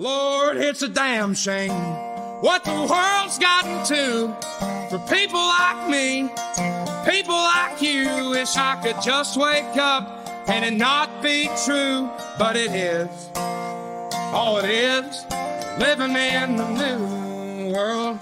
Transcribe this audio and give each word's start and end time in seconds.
Lord, 0.00 0.56
it's 0.56 0.80
a 0.80 0.88
damn 0.88 1.34
shame 1.34 1.74
what 2.40 2.64
the 2.64 2.72
world's 2.72 3.38
gotten 3.38 3.84
to 3.84 4.34
for 4.88 4.98
people 5.14 5.38
like 5.38 5.90
me, 5.90 6.30
people 7.04 7.34
like 7.34 7.82
you. 7.82 8.30
Wish 8.30 8.56
I 8.56 8.80
could 8.82 8.96
just 9.02 9.36
wake 9.36 9.76
up 9.76 10.26
and 10.48 10.64
it 10.64 10.72
not 10.78 11.22
be 11.22 11.50
true, 11.66 12.08
but 12.38 12.56
it 12.56 12.70
is. 12.70 13.10
All 14.32 14.56
it 14.56 14.70
is, 14.70 15.26
living 15.78 16.16
in 16.16 16.56
the 16.56 16.70
new 16.70 17.74
world. 17.74 18.18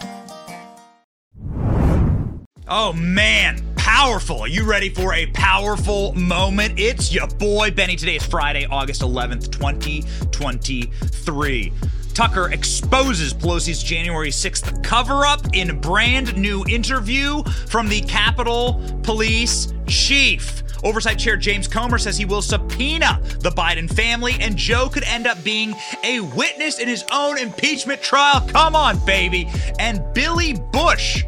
Oh 2.67 2.93
man, 2.93 3.63
powerful. 3.99 4.43
Are 4.43 4.47
you 4.47 4.63
ready 4.63 4.91
for 4.91 5.13
a 5.13 5.27
powerful 5.27 6.13
moment? 6.13 6.79
It's 6.79 7.13
your 7.13 7.27
boy 7.27 7.73
Benny. 7.73 7.97
Today 7.97 8.15
is 8.15 8.25
Friday, 8.25 8.65
August 8.65 9.03
11th, 9.03 9.51
2023. 9.51 11.73
Tucker 12.15 12.53
exposes 12.53 13.35
Pelosi's 13.35 13.83
January 13.83 14.31
6th 14.31 14.85
cover 14.85 15.27
up 15.27 15.41
in 15.53 15.81
brand 15.81 16.37
new 16.37 16.65
interview 16.69 17.43
from 17.67 17.89
the 17.89 18.01
Capitol 18.03 18.81
Police 19.03 19.75
Chief. 19.89 20.63
Oversight 20.85 21.19
Chair 21.19 21.37
James 21.37 21.67
Comer 21.67 21.99
says 21.99 22.17
he 22.17 22.25
will 22.25 22.41
subpoena 22.41 23.21
the 23.41 23.51
Biden 23.51 23.93
family, 23.93 24.37
and 24.39 24.57
Joe 24.57 24.89
could 24.89 25.03
end 25.03 25.27
up 25.27 25.43
being 25.43 25.75
a 26.05 26.21
witness 26.21 26.79
in 26.79 26.87
his 26.87 27.05
own 27.11 27.37
impeachment 27.37 28.01
trial. 28.01 28.47
Come 28.47 28.77
on, 28.77 29.05
baby. 29.05 29.51
And 29.81 30.05
Billy 30.15 30.55
Busch, 30.71 31.25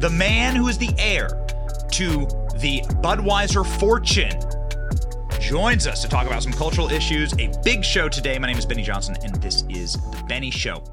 the 0.00 0.10
man 0.10 0.56
who 0.56 0.66
is 0.66 0.76
the 0.76 0.92
heir 0.98 1.39
to 1.92 2.26
the 2.60 2.82
Budweiser 3.02 3.66
fortune, 3.78 4.38
joins 5.40 5.86
us 5.86 6.02
to 6.02 6.08
talk 6.08 6.26
about 6.26 6.42
some 6.42 6.52
cultural 6.52 6.88
issues. 6.90 7.32
A 7.34 7.52
big 7.64 7.84
show 7.84 8.08
today. 8.08 8.38
My 8.38 8.46
name 8.46 8.58
is 8.58 8.66
Benny 8.66 8.82
Johnson, 8.82 9.16
and 9.22 9.34
this 9.36 9.64
is 9.68 9.94
The 9.94 10.24
Benny 10.28 10.50
Show. 10.50 10.84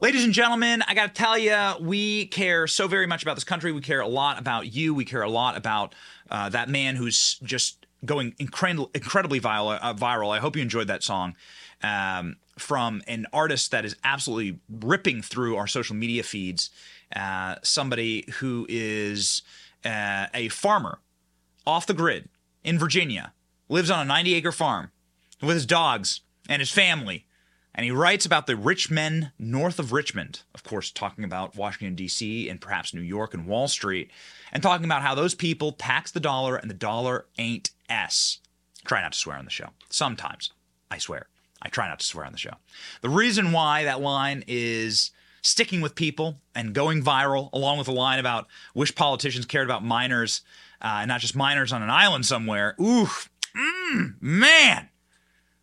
Ladies 0.00 0.24
and 0.24 0.32
gentlemen, 0.32 0.82
I 0.88 0.94
got 0.94 1.14
to 1.14 1.22
tell 1.22 1.38
you, 1.38 1.56
we 1.80 2.26
care 2.26 2.66
so 2.66 2.88
very 2.88 3.06
much 3.06 3.22
about 3.22 3.36
this 3.36 3.44
country. 3.44 3.72
We 3.72 3.80
care 3.80 4.00
a 4.00 4.08
lot 4.08 4.38
about 4.38 4.74
you. 4.74 4.94
We 4.94 5.04
care 5.04 5.22
a 5.22 5.30
lot 5.30 5.56
about 5.56 5.94
uh, 6.30 6.48
that 6.48 6.68
man 6.68 6.96
who's 6.96 7.38
just 7.42 7.86
going 8.04 8.34
incredibly, 8.38 8.88
incredibly 8.94 9.40
viral, 9.40 9.78
uh, 9.80 9.94
viral. 9.94 10.30
I 10.30 10.40
hope 10.40 10.56
you 10.56 10.62
enjoyed 10.62 10.88
that 10.88 11.02
song 11.02 11.36
um, 11.82 12.36
from 12.58 13.02
an 13.06 13.26
artist 13.32 13.70
that 13.70 13.84
is 13.84 13.96
absolutely 14.04 14.58
ripping 14.68 15.22
through 15.22 15.56
our 15.56 15.66
social 15.66 15.96
media 15.96 16.22
feeds. 16.22 16.70
Uh, 17.14 17.56
somebody 17.62 18.24
who 18.38 18.66
is 18.68 19.42
uh, 19.84 20.26
a 20.34 20.48
farmer 20.48 20.98
off 21.66 21.86
the 21.86 21.94
grid 21.94 22.28
in 22.62 22.78
Virginia, 22.78 23.32
lives 23.68 23.90
on 23.90 24.00
a 24.00 24.04
90 24.04 24.34
acre 24.34 24.52
farm 24.52 24.90
with 25.40 25.54
his 25.54 25.66
dogs 25.66 26.20
and 26.48 26.60
his 26.60 26.70
family. 26.70 27.26
And 27.74 27.84
he 27.84 27.90
writes 27.90 28.24
about 28.24 28.46
the 28.46 28.56
rich 28.56 28.90
men 28.90 29.32
north 29.38 29.80
of 29.80 29.92
Richmond, 29.92 30.42
of 30.54 30.62
course, 30.62 30.90
talking 30.90 31.24
about 31.24 31.56
Washington, 31.56 31.96
D.C., 31.96 32.48
and 32.48 32.60
perhaps 32.60 32.94
New 32.94 33.00
York 33.00 33.34
and 33.34 33.46
Wall 33.46 33.66
Street, 33.66 34.10
and 34.52 34.62
talking 34.62 34.84
about 34.84 35.02
how 35.02 35.14
those 35.14 35.34
people 35.34 35.72
tax 35.72 36.12
the 36.12 36.20
dollar 36.20 36.56
and 36.56 36.70
the 36.70 36.74
dollar 36.74 37.26
ain't 37.36 37.70
S. 37.88 38.38
Try 38.84 39.02
not 39.02 39.12
to 39.12 39.18
swear 39.18 39.36
on 39.36 39.44
the 39.44 39.50
show. 39.50 39.70
Sometimes. 39.90 40.52
I 40.90 40.98
swear. 40.98 41.26
I 41.60 41.68
try 41.68 41.88
not 41.88 41.98
to 41.98 42.06
swear 42.06 42.26
on 42.26 42.32
the 42.32 42.38
show. 42.38 42.54
The 43.00 43.08
reason 43.08 43.50
why 43.50 43.84
that 43.84 44.00
line 44.00 44.44
is 44.46 45.10
sticking 45.44 45.80
with 45.82 45.94
people 45.94 46.40
and 46.54 46.74
going 46.74 47.02
viral, 47.02 47.50
along 47.52 47.78
with 47.78 47.86
a 47.86 47.92
line 47.92 48.18
about 48.18 48.48
wish 48.74 48.94
politicians 48.94 49.44
cared 49.44 49.66
about 49.66 49.84
minors 49.84 50.40
uh, 50.80 50.98
and 51.00 51.08
not 51.08 51.20
just 51.20 51.36
minors 51.36 51.72
on 51.72 51.82
an 51.82 51.90
island 51.90 52.24
somewhere. 52.26 52.74
Ooh, 52.80 53.08
mm, 53.54 54.14
man, 54.20 54.88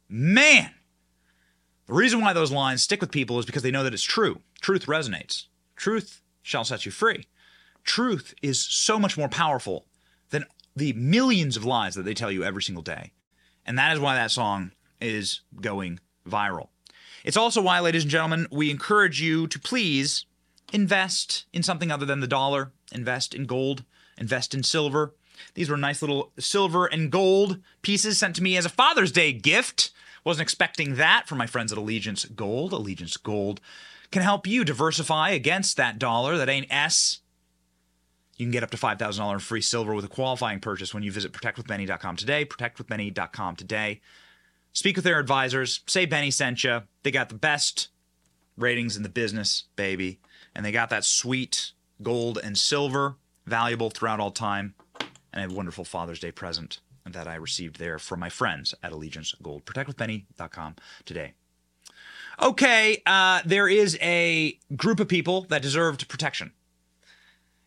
man. 0.08 0.72
The 1.88 1.94
reason 1.94 2.22
why 2.22 2.32
those 2.32 2.52
lines 2.52 2.84
stick 2.84 3.02
with 3.02 3.12
people 3.12 3.40
is 3.40 3.46
because 3.46 3.64
they 3.64 3.72
know 3.72 3.84
that 3.84 3.94
it's 3.94 4.04
true. 4.04 4.42
Truth 4.62 4.86
resonates. 4.86 5.46
Truth 5.76 6.22
shall 6.44 6.64
set 6.64 6.86
you 6.86 6.92
free. 6.92 7.26
Truth 7.84 8.36
is 8.42 8.62
so 8.62 9.00
much 9.00 9.18
more 9.18 9.28
powerful 9.28 9.88
than 10.30 10.46
the 10.76 10.94
millions 10.94 11.58
of 11.58 11.66
lies 11.66 11.96
that 11.96 12.04
they 12.04 12.14
tell 12.14 12.32
you 12.32 12.44
every 12.44 12.62
single 12.62 12.84
day. 12.84 13.12
And 13.66 13.78
that 13.78 13.94
is 13.94 14.00
why 14.00 14.16
that 14.16 14.32
song 14.32 14.72
is 15.02 15.42
going 15.60 16.00
viral. 16.28 16.70
It's 17.24 17.38
also 17.38 17.62
why, 17.62 17.80
ladies 17.80 18.04
and 18.04 18.12
gentlemen, 18.12 18.48
we 18.52 18.72
encourage 18.72 19.22
you 19.22 19.48
to 19.48 19.60
please 19.60 20.26
invest 20.74 21.46
in 21.54 21.64
something 21.64 21.92
other 21.92 22.06
than 22.06 22.20
the 22.20 22.28
dollar, 22.28 22.72
invest 22.92 23.34
in 23.34 23.46
gold, 23.46 23.84
invest 24.18 24.54
in 24.54 24.64
silver. 24.64 25.14
These 25.54 25.70
were 25.70 25.78
nice 25.78 26.02
little 26.02 26.32
silver 26.40 26.86
and 26.86 27.12
gold 27.12 27.60
pieces 27.82 28.18
sent 28.18 28.36
to 28.38 28.44
me 28.44 28.58
as 28.58 28.66
a 28.66 28.70
Father's 28.70 29.12
Day 29.12 29.34
gift. 29.34 29.92
Wasn't 30.24 30.42
expecting 30.42 30.96
that 30.96 31.28
from 31.28 31.38
my 31.38 31.48
friends 31.48 31.72
at 31.72 31.78
Allegiance 31.78 32.26
Gold. 32.26 32.74
Allegiance 32.74 33.18
Gold 33.18 33.60
can 34.12 34.22
help 34.22 34.46
you 34.46 34.64
diversify 34.64 35.30
against 35.30 35.78
that 35.78 35.98
dollar 35.98 36.38
that 36.38 36.50
ain't 36.50 36.72
S. 36.72 37.20
You 38.38 38.46
can 38.46 38.52
get 38.52 38.64
up 38.64 38.72
to 38.72 38.78
$5,000 38.78 39.34
in 39.34 39.40
free 39.40 39.62
silver 39.62 39.94
with 39.94 40.06
a 40.06 40.10
qualifying 40.10 40.60
purchase 40.60 40.94
when 40.94 41.04
you 41.04 41.12
visit 41.12 41.32
protectwithbenny.com 41.32 42.16
today. 42.16 42.46
Protectwithbenny.com 42.46 43.56
today. 43.56 44.02
Speak 44.74 44.96
with 44.96 45.06
their 45.06 45.20
advisors. 45.20 45.82
Say 45.88 46.06
Benny 46.06 46.32
sent 46.32 46.64
you. 46.64 46.82
They 47.04 47.12
got 47.12 47.30
the 47.30 47.36
best 47.36 47.90
ratings 48.58 48.96
in 48.96 49.04
the 49.04 49.10
business, 49.10 49.66
baby. 49.76 50.20
And 50.56 50.66
they 50.66 50.72
got 50.72 50.90
that 50.90 51.06
sweet 51.06 51.72
gold 52.02 52.40
and 52.42 52.58
silver, 52.58 53.16
valuable 53.46 53.90
throughout 53.90 54.20
all 54.20 54.32
time. 54.32 54.76
And 55.34 55.52
a 55.52 55.54
wonderful 55.54 55.86
Father's 55.86 56.20
Day 56.20 56.32
present 56.32 56.80
that 57.06 57.28
I 57.28 57.36
received 57.36 57.80
there 57.80 58.00
from 58.00 58.20
my 58.20 58.30
friends 58.30 58.74
at 58.84 58.92
Allegiance 58.92 59.34
Gold. 59.42 59.66
ProtectWithBenny.com 59.66 60.76
today. 61.06 61.34
Okay, 62.42 63.02
uh, 63.06 63.42
there 63.46 63.68
is 63.68 63.98
a 64.02 64.58
group 64.76 65.00
of 65.00 65.08
people 65.08 65.42
that 65.50 65.62
deserved 65.62 66.08
protection. 66.08 66.52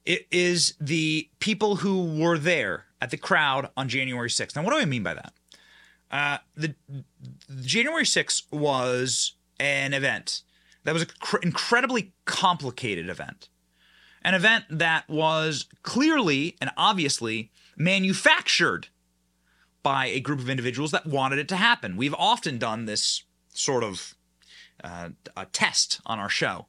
It 0.04 0.26
is 0.30 0.74
the 0.80 1.28
people 1.38 1.76
who 1.76 2.18
were 2.18 2.38
there 2.38 2.86
at 3.00 3.10
the 3.10 3.16
crowd 3.16 3.70
on 3.76 3.88
January 3.88 4.28
6th. 4.28 4.56
Now, 4.56 4.62
what 4.62 4.72
do 4.72 4.78
I 4.78 4.84
mean 4.84 5.02
by 5.02 5.14
that? 5.14 5.32
Uh, 6.14 6.38
the, 6.56 6.76
January 7.60 8.04
6th 8.04 8.44
was 8.52 9.32
an 9.58 9.92
event 9.92 10.42
that 10.84 10.92
was 10.92 11.02
an 11.02 11.08
cr- 11.18 11.38
incredibly 11.42 12.12
complicated 12.24 13.08
event. 13.08 13.48
An 14.22 14.32
event 14.32 14.66
that 14.70 15.08
was 15.08 15.66
clearly 15.82 16.56
and 16.60 16.70
obviously 16.76 17.50
manufactured 17.76 18.86
by 19.82 20.06
a 20.06 20.20
group 20.20 20.38
of 20.38 20.48
individuals 20.48 20.92
that 20.92 21.04
wanted 21.04 21.40
it 21.40 21.48
to 21.48 21.56
happen. 21.56 21.96
We've 21.96 22.14
often 22.14 22.58
done 22.58 22.84
this 22.84 23.24
sort 23.48 23.82
of 23.82 24.14
uh, 24.84 25.08
a 25.36 25.46
test 25.46 26.00
on 26.06 26.20
our 26.20 26.28
show, 26.28 26.66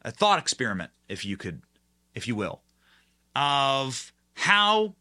a 0.00 0.10
thought 0.10 0.38
experiment, 0.38 0.90
if 1.06 1.22
you 1.22 1.36
could, 1.36 1.60
if 2.14 2.26
you 2.26 2.34
will, 2.34 2.62
of 3.36 4.10
how 4.32 4.94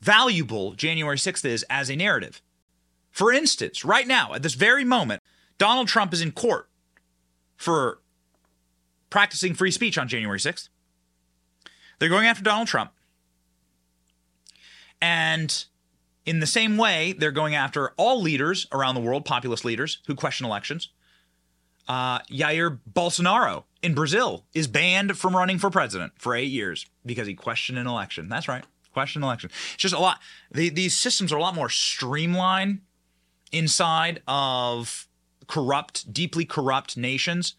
valuable 0.00 0.74
January 0.74 1.16
6th 1.16 1.44
is 1.44 1.64
as 1.70 1.90
a 1.90 1.96
narrative. 1.96 2.42
For 3.10 3.32
instance, 3.32 3.84
right 3.84 4.06
now, 4.06 4.34
at 4.34 4.42
this 4.42 4.54
very 4.54 4.84
moment, 4.84 5.22
Donald 5.58 5.88
Trump 5.88 6.12
is 6.12 6.20
in 6.20 6.32
court 6.32 6.68
for 7.56 8.00
practicing 9.10 9.54
free 9.54 9.70
speech 9.70 9.96
on 9.96 10.08
January 10.08 10.38
6th. 10.38 10.68
They're 11.98 12.08
going 12.08 12.26
after 12.26 12.42
Donald 12.42 12.68
Trump. 12.68 12.92
And 15.00 15.64
in 16.24 16.40
the 16.40 16.46
same 16.46 16.76
way, 16.76 17.14
they're 17.16 17.30
going 17.30 17.54
after 17.54 17.90
all 17.96 18.20
leaders 18.20 18.66
around 18.72 18.94
the 18.94 19.00
world, 19.00 19.24
populist 19.24 19.64
leaders 19.64 20.00
who 20.06 20.14
question 20.14 20.44
elections. 20.44 20.90
Uh, 21.88 22.18
Jair 22.22 22.80
Bolsonaro 22.92 23.64
in 23.80 23.94
Brazil 23.94 24.44
is 24.52 24.66
banned 24.66 25.16
from 25.16 25.36
running 25.36 25.58
for 25.58 25.70
president 25.70 26.12
for 26.18 26.34
eight 26.34 26.50
years 26.50 26.84
because 27.04 27.28
he 27.28 27.34
questioned 27.34 27.78
an 27.78 27.86
election. 27.86 28.28
That's 28.28 28.48
right, 28.48 28.64
question 28.96 29.22
election. 29.22 29.50
It's 29.74 29.82
just 29.82 29.94
a 29.94 29.98
lot. 29.98 30.20
The, 30.50 30.70
these 30.70 30.96
systems 30.96 31.30
are 31.30 31.36
a 31.36 31.42
lot 31.42 31.54
more 31.54 31.68
streamlined 31.68 32.80
inside 33.52 34.22
of 34.26 35.06
corrupt, 35.48 36.14
deeply 36.14 36.46
corrupt 36.46 36.96
nations 36.96 37.56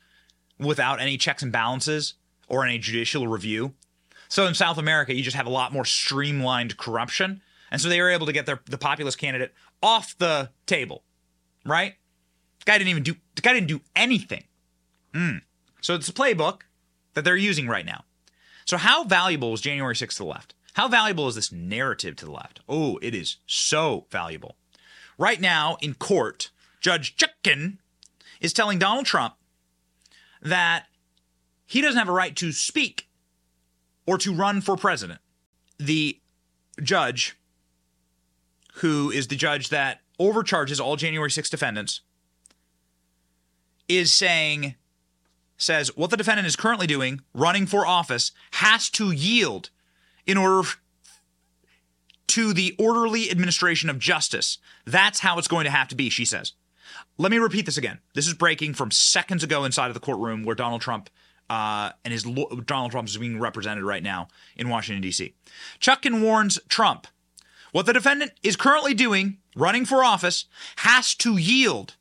without 0.57 0.99
any 0.99 1.15
checks 1.15 1.43
and 1.43 1.51
balances 1.51 2.15
or 2.47 2.65
any 2.65 2.79
judicial 2.79 3.27
review. 3.27 3.75
So 4.29 4.47
in 4.47 4.55
South 4.55 4.79
America, 4.79 5.13
you 5.13 5.21
just 5.21 5.37
have 5.37 5.45
a 5.45 5.51
lot 5.51 5.71
more 5.71 5.85
streamlined 5.85 6.75
corruption. 6.75 7.43
And 7.69 7.79
so 7.79 7.87
they 7.87 8.01
were 8.01 8.09
able 8.09 8.25
to 8.25 8.33
get 8.33 8.47
their 8.47 8.59
the 8.65 8.79
populist 8.79 9.19
candidate 9.19 9.53
off 9.83 10.17
the 10.17 10.49
table, 10.65 11.03
right? 11.67 11.93
The 12.61 12.65
guy 12.65 12.79
didn't 12.79 12.89
even 12.89 13.03
do 13.03 13.15
the 13.35 13.43
guy 13.43 13.53
didn't 13.53 13.67
do 13.67 13.81
anything. 13.95 14.45
Mm. 15.13 15.41
So 15.81 15.93
it's 15.93 16.09
a 16.09 16.13
playbook 16.13 16.61
that 17.13 17.23
they're 17.23 17.35
using 17.35 17.67
right 17.67 17.85
now. 17.85 18.05
So 18.65 18.77
how 18.77 19.03
valuable 19.03 19.53
is 19.53 19.61
January 19.61 19.93
6th 19.93 20.13
to 20.13 20.17
the 20.17 20.25
left? 20.25 20.55
How 20.77 20.87
valuable 20.87 21.27
is 21.27 21.33
this 21.33 21.51
narrative 21.51 22.15
to 22.17 22.25
the 22.25 22.31
left? 22.31 22.59
Oh, 22.69 22.99
it 23.01 23.15
is 23.15 23.37
so 23.47 24.05
valuable. 24.11 24.57
Right 25.17 25.41
now 25.41 25.75
in 25.81 25.95
court, 25.95 26.51
Judge 26.79 27.17
Chutkan 27.17 27.79
is 28.39 28.53
telling 28.53 28.77
Donald 28.77 29.07
Trump 29.07 29.33
that 30.39 30.85
he 31.65 31.81
doesn't 31.81 31.97
have 31.97 32.07
a 32.07 32.11
right 32.13 32.35
to 32.35 32.51
speak 32.51 33.07
or 34.05 34.19
to 34.19 34.31
run 34.31 34.61
for 34.61 34.77
president. 34.77 35.19
The 35.79 36.19
judge, 36.83 37.35
who 38.75 39.09
is 39.09 39.29
the 39.29 39.35
judge 39.35 39.69
that 39.69 40.01
overcharges 40.19 40.79
all 40.79 40.95
January 40.95 41.31
6 41.31 41.49
defendants, 41.49 42.01
is 43.87 44.13
saying, 44.13 44.75
says 45.57 45.97
what 45.97 46.11
the 46.11 46.17
defendant 46.17 46.47
is 46.47 46.55
currently 46.55 46.85
doing, 46.85 47.21
running 47.33 47.65
for 47.65 47.83
office, 47.87 48.31
has 48.51 48.91
to 48.91 49.09
yield 49.11 49.71
in 50.27 50.37
order 50.37 50.67
to 52.27 52.53
the 52.53 52.75
orderly 52.77 53.31
administration 53.31 53.89
of 53.89 53.97
justice. 53.97 54.59
That's 54.85 55.21
how 55.21 55.39
it's 55.39 55.47
going 55.47 55.63
to 55.63 55.71
have 55.71 55.87
to 55.87 55.95
be, 55.95 56.09
she 56.09 56.25
says. 56.25 56.53
Let 57.17 57.31
me 57.31 57.39
repeat 57.39 57.65
this 57.65 57.77
again. 57.77 57.99
This 58.13 58.27
is 58.27 58.33
breaking 58.33 58.75
from 58.75 58.91
seconds 58.91 59.43
ago 59.43 59.63
inside 59.63 59.87
of 59.87 59.93
the 59.93 59.99
courtroom 59.99 60.43
where 60.43 60.55
Donald 60.55 60.81
Trump 60.81 61.09
uh, 61.49 61.91
and 62.03 62.11
his 62.11 62.23
Donald 62.23 62.91
Trump 62.91 63.07
is 63.07 63.17
being 63.17 63.39
represented 63.39 63.83
right 63.83 64.03
now 64.03 64.27
in 64.55 64.69
Washington 64.69 65.01
D.C. 65.01 65.33
Chutkan 65.79 66.21
warns 66.21 66.59
Trump 66.67 67.07
what 67.71 67.85
the 67.85 67.93
defendant 67.93 68.31
is 68.43 68.55
currently 68.55 68.93
doing, 68.93 69.37
running 69.55 69.85
for 69.85 70.03
office, 70.03 70.45
has 70.77 71.15
to 71.15 71.37
yield 71.37 71.95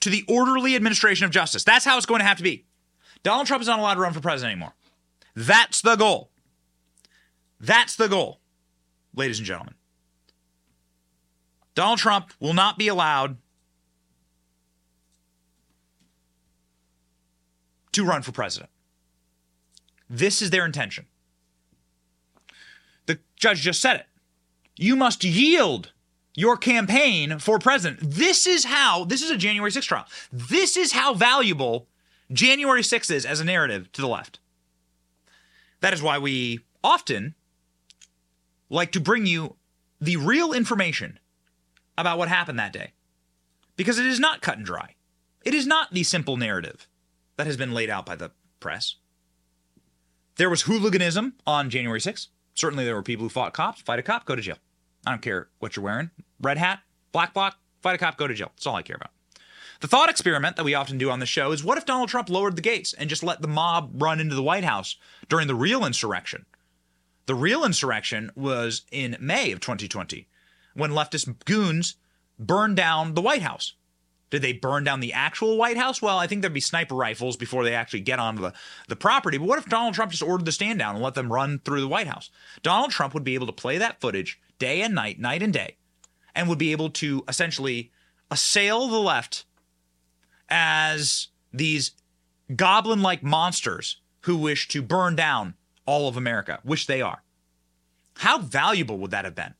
to 0.00 0.10
the 0.10 0.24
orderly 0.28 0.76
administration 0.76 1.24
of 1.24 1.30
justice. 1.30 1.64
That's 1.64 1.84
how 1.84 1.96
it's 1.96 2.06
going 2.06 2.20
to 2.20 2.26
have 2.26 2.36
to 2.36 2.42
be. 2.42 2.64
Donald 3.22 3.46
Trump 3.46 3.62
is 3.62 3.68
not 3.68 3.78
allowed 3.78 3.94
to 3.94 4.00
run 4.00 4.12
for 4.12 4.20
president 4.20 4.52
anymore. 4.52 4.74
That's 5.34 5.80
the 5.80 5.96
goal. 5.96 6.30
That's 7.60 7.96
the 7.96 8.08
goal, 8.08 8.40
ladies 9.14 9.38
and 9.38 9.46
gentlemen. 9.46 9.74
Donald 11.74 11.98
Trump 11.98 12.32
will 12.40 12.54
not 12.54 12.78
be 12.78 12.88
allowed 12.88 13.36
to 17.92 18.04
run 18.04 18.22
for 18.22 18.32
president. 18.32 18.70
This 20.08 20.42
is 20.42 20.50
their 20.50 20.64
intention. 20.64 21.06
The 23.06 23.18
judge 23.36 23.60
just 23.60 23.80
said 23.80 23.96
it. 23.96 24.06
You 24.76 24.96
must 24.96 25.24
yield 25.24 25.92
your 26.34 26.56
campaign 26.56 27.38
for 27.38 27.58
president. 27.58 28.00
This 28.02 28.46
is 28.46 28.64
how, 28.64 29.04
this 29.04 29.22
is 29.22 29.30
a 29.30 29.36
January 29.36 29.70
6th 29.70 29.82
trial. 29.84 30.06
This 30.30 30.76
is 30.76 30.92
how 30.92 31.14
valuable 31.14 31.88
January 32.30 32.82
6th 32.82 33.10
is 33.10 33.24
as 33.24 33.40
a 33.40 33.44
narrative 33.44 33.90
to 33.92 34.02
the 34.02 34.08
left. 34.08 34.38
That 35.80 35.94
is 35.94 36.02
why 36.02 36.18
we 36.18 36.60
often 36.84 37.34
like 38.68 38.92
to 38.92 39.00
bring 39.00 39.26
you 39.26 39.56
the 40.00 40.16
real 40.16 40.52
information 40.52 41.18
about 41.96 42.18
what 42.18 42.28
happened 42.28 42.58
that 42.58 42.72
day. 42.72 42.92
Because 43.76 43.98
it 43.98 44.06
is 44.06 44.20
not 44.20 44.40
cut 44.40 44.56
and 44.56 44.66
dry. 44.66 44.94
It 45.44 45.54
is 45.54 45.66
not 45.66 45.92
the 45.92 46.02
simple 46.02 46.36
narrative 46.36 46.88
that 47.36 47.46
has 47.46 47.56
been 47.56 47.72
laid 47.72 47.90
out 47.90 48.06
by 48.06 48.16
the 48.16 48.32
press. 48.60 48.96
There 50.36 50.50
was 50.50 50.62
hooliganism 50.62 51.34
on 51.46 51.70
January 51.70 52.00
6th. 52.00 52.28
Certainly 52.54 52.84
there 52.84 52.94
were 52.94 53.02
people 53.02 53.24
who 53.24 53.28
fought 53.30 53.52
cops. 53.52 53.80
Fight 53.82 53.98
a 53.98 54.02
cop, 54.02 54.24
go 54.24 54.34
to 54.34 54.42
jail. 54.42 54.58
I 55.06 55.10
don't 55.10 55.22
care 55.22 55.48
what 55.58 55.76
you're 55.76 55.84
wearing. 55.84 56.10
Red 56.40 56.58
hat, 56.58 56.80
black 57.12 57.32
bloc, 57.32 57.56
fight 57.80 57.94
a 57.94 57.98
cop, 57.98 58.16
go 58.16 58.26
to 58.26 58.34
jail. 58.34 58.50
That's 58.56 58.66
all 58.66 58.74
I 58.74 58.82
care 58.82 58.96
about. 58.96 59.12
The 59.80 59.88
thought 59.88 60.08
experiment 60.08 60.56
that 60.56 60.64
we 60.64 60.74
often 60.74 60.96
do 60.96 61.10
on 61.10 61.20
the 61.20 61.26
show 61.26 61.52
is 61.52 61.62
what 61.62 61.78
if 61.78 61.84
Donald 61.84 62.08
Trump 62.08 62.30
lowered 62.30 62.56
the 62.56 62.62
gates 62.62 62.94
and 62.94 63.10
just 63.10 63.22
let 63.22 63.42
the 63.42 63.48
mob 63.48 64.02
run 64.02 64.20
into 64.20 64.34
the 64.34 64.42
White 64.42 64.64
House 64.64 64.96
during 65.28 65.48
the 65.48 65.54
real 65.54 65.84
insurrection? 65.84 66.46
The 67.26 67.34
real 67.34 67.64
insurrection 67.64 68.30
was 68.36 68.82
in 68.92 69.16
May 69.20 69.50
of 69.52 69.60
2020 69.60 70.28
when 70.74 70.92
leftist 70.92 71.44
goons 71.44 71.96
burned 72.38 72.76
down 72.76 73.14
the 73.14 73.22
White 73.22 73.42
House. 73.42 73.74
Did 74.30 74.42
they 74.42 74.52
burn 74.52 74.84
down 74.84 75.00
the 75.00 75.12
actual 75.12 75.56
White 75.56 75.76
House? 75.76 76.02
Well, 76.02 76.18
I 76.18 76.26
think 76.26 76.40
there'd 76.40 76.52
be 76.52 76.60
sniper 76.60 76.94
rifles 76.94 77.36
before 77.36 77.64
they 77.64 77.74
actually 77.74 78.00
get 78.00 78.18
onto 78.18 78.42
the, 78.42 78.52
the 78.88 78.96
property. 78.96 79.38
But 79.38 79.48
what 79.48 79.58
if 79.58 79.66
Donald 79.66 79.94
Trump 79.94 80.10
just 80.10 80.22
ordered 80.22 80.44
the 80.44 80.52
stand 80.52 80.78
down 80.78 80.96
and 80.96 81.04
let 81.04 81.14
them 81.14 81.32
run 81.32 81.60
through 81.60 81.80
the 81.80 81.88
White 81.88 82.08
House? 82.08 82.30
Donald 82.62 82.90
Trump 82.90 83.14
would 83.14 83.24
be 83.24 83.34
able 83.34 83.46
to 83.46 83.52
play 83.52 83.78
that 83.78 84.00
footage 84.00 84.40
day 84.58 84.82
and 84.82 84.94
night, 84.94 85.20
night 85.20 85.42
and 85.42 85.52
day, 85.52 85.76
and 86.34 86.48
would 86.48 86.58
be 86.58 86.72
able 86.72 86.90
to 86.90 87.24
essentially 87.28 87.92
assail 88.30 88.88
the 88.88 88.98
left 88.98 89.44
as 90.48 91.28
these 91.52 91.92
goblin 92.54 93.02
like 93.02 93.22
monsters 93.22 94.00
who 94.22 94.36
wish 94.36 94.68
to 94.68 94.82
burn 94.82 95.14
down 95.14 95.54
all 95.86 96.08
of 96.08 96.16
America, 96.16 96.60
which 96.62 96.86
they 96.86 97.00
are. 97.00 97.22
How 98.18 98.38
valuable 98.38 98.98
would 98.98 99.10
that 99.10 99.24
have 99.24 99.34
been? 99.34 99.54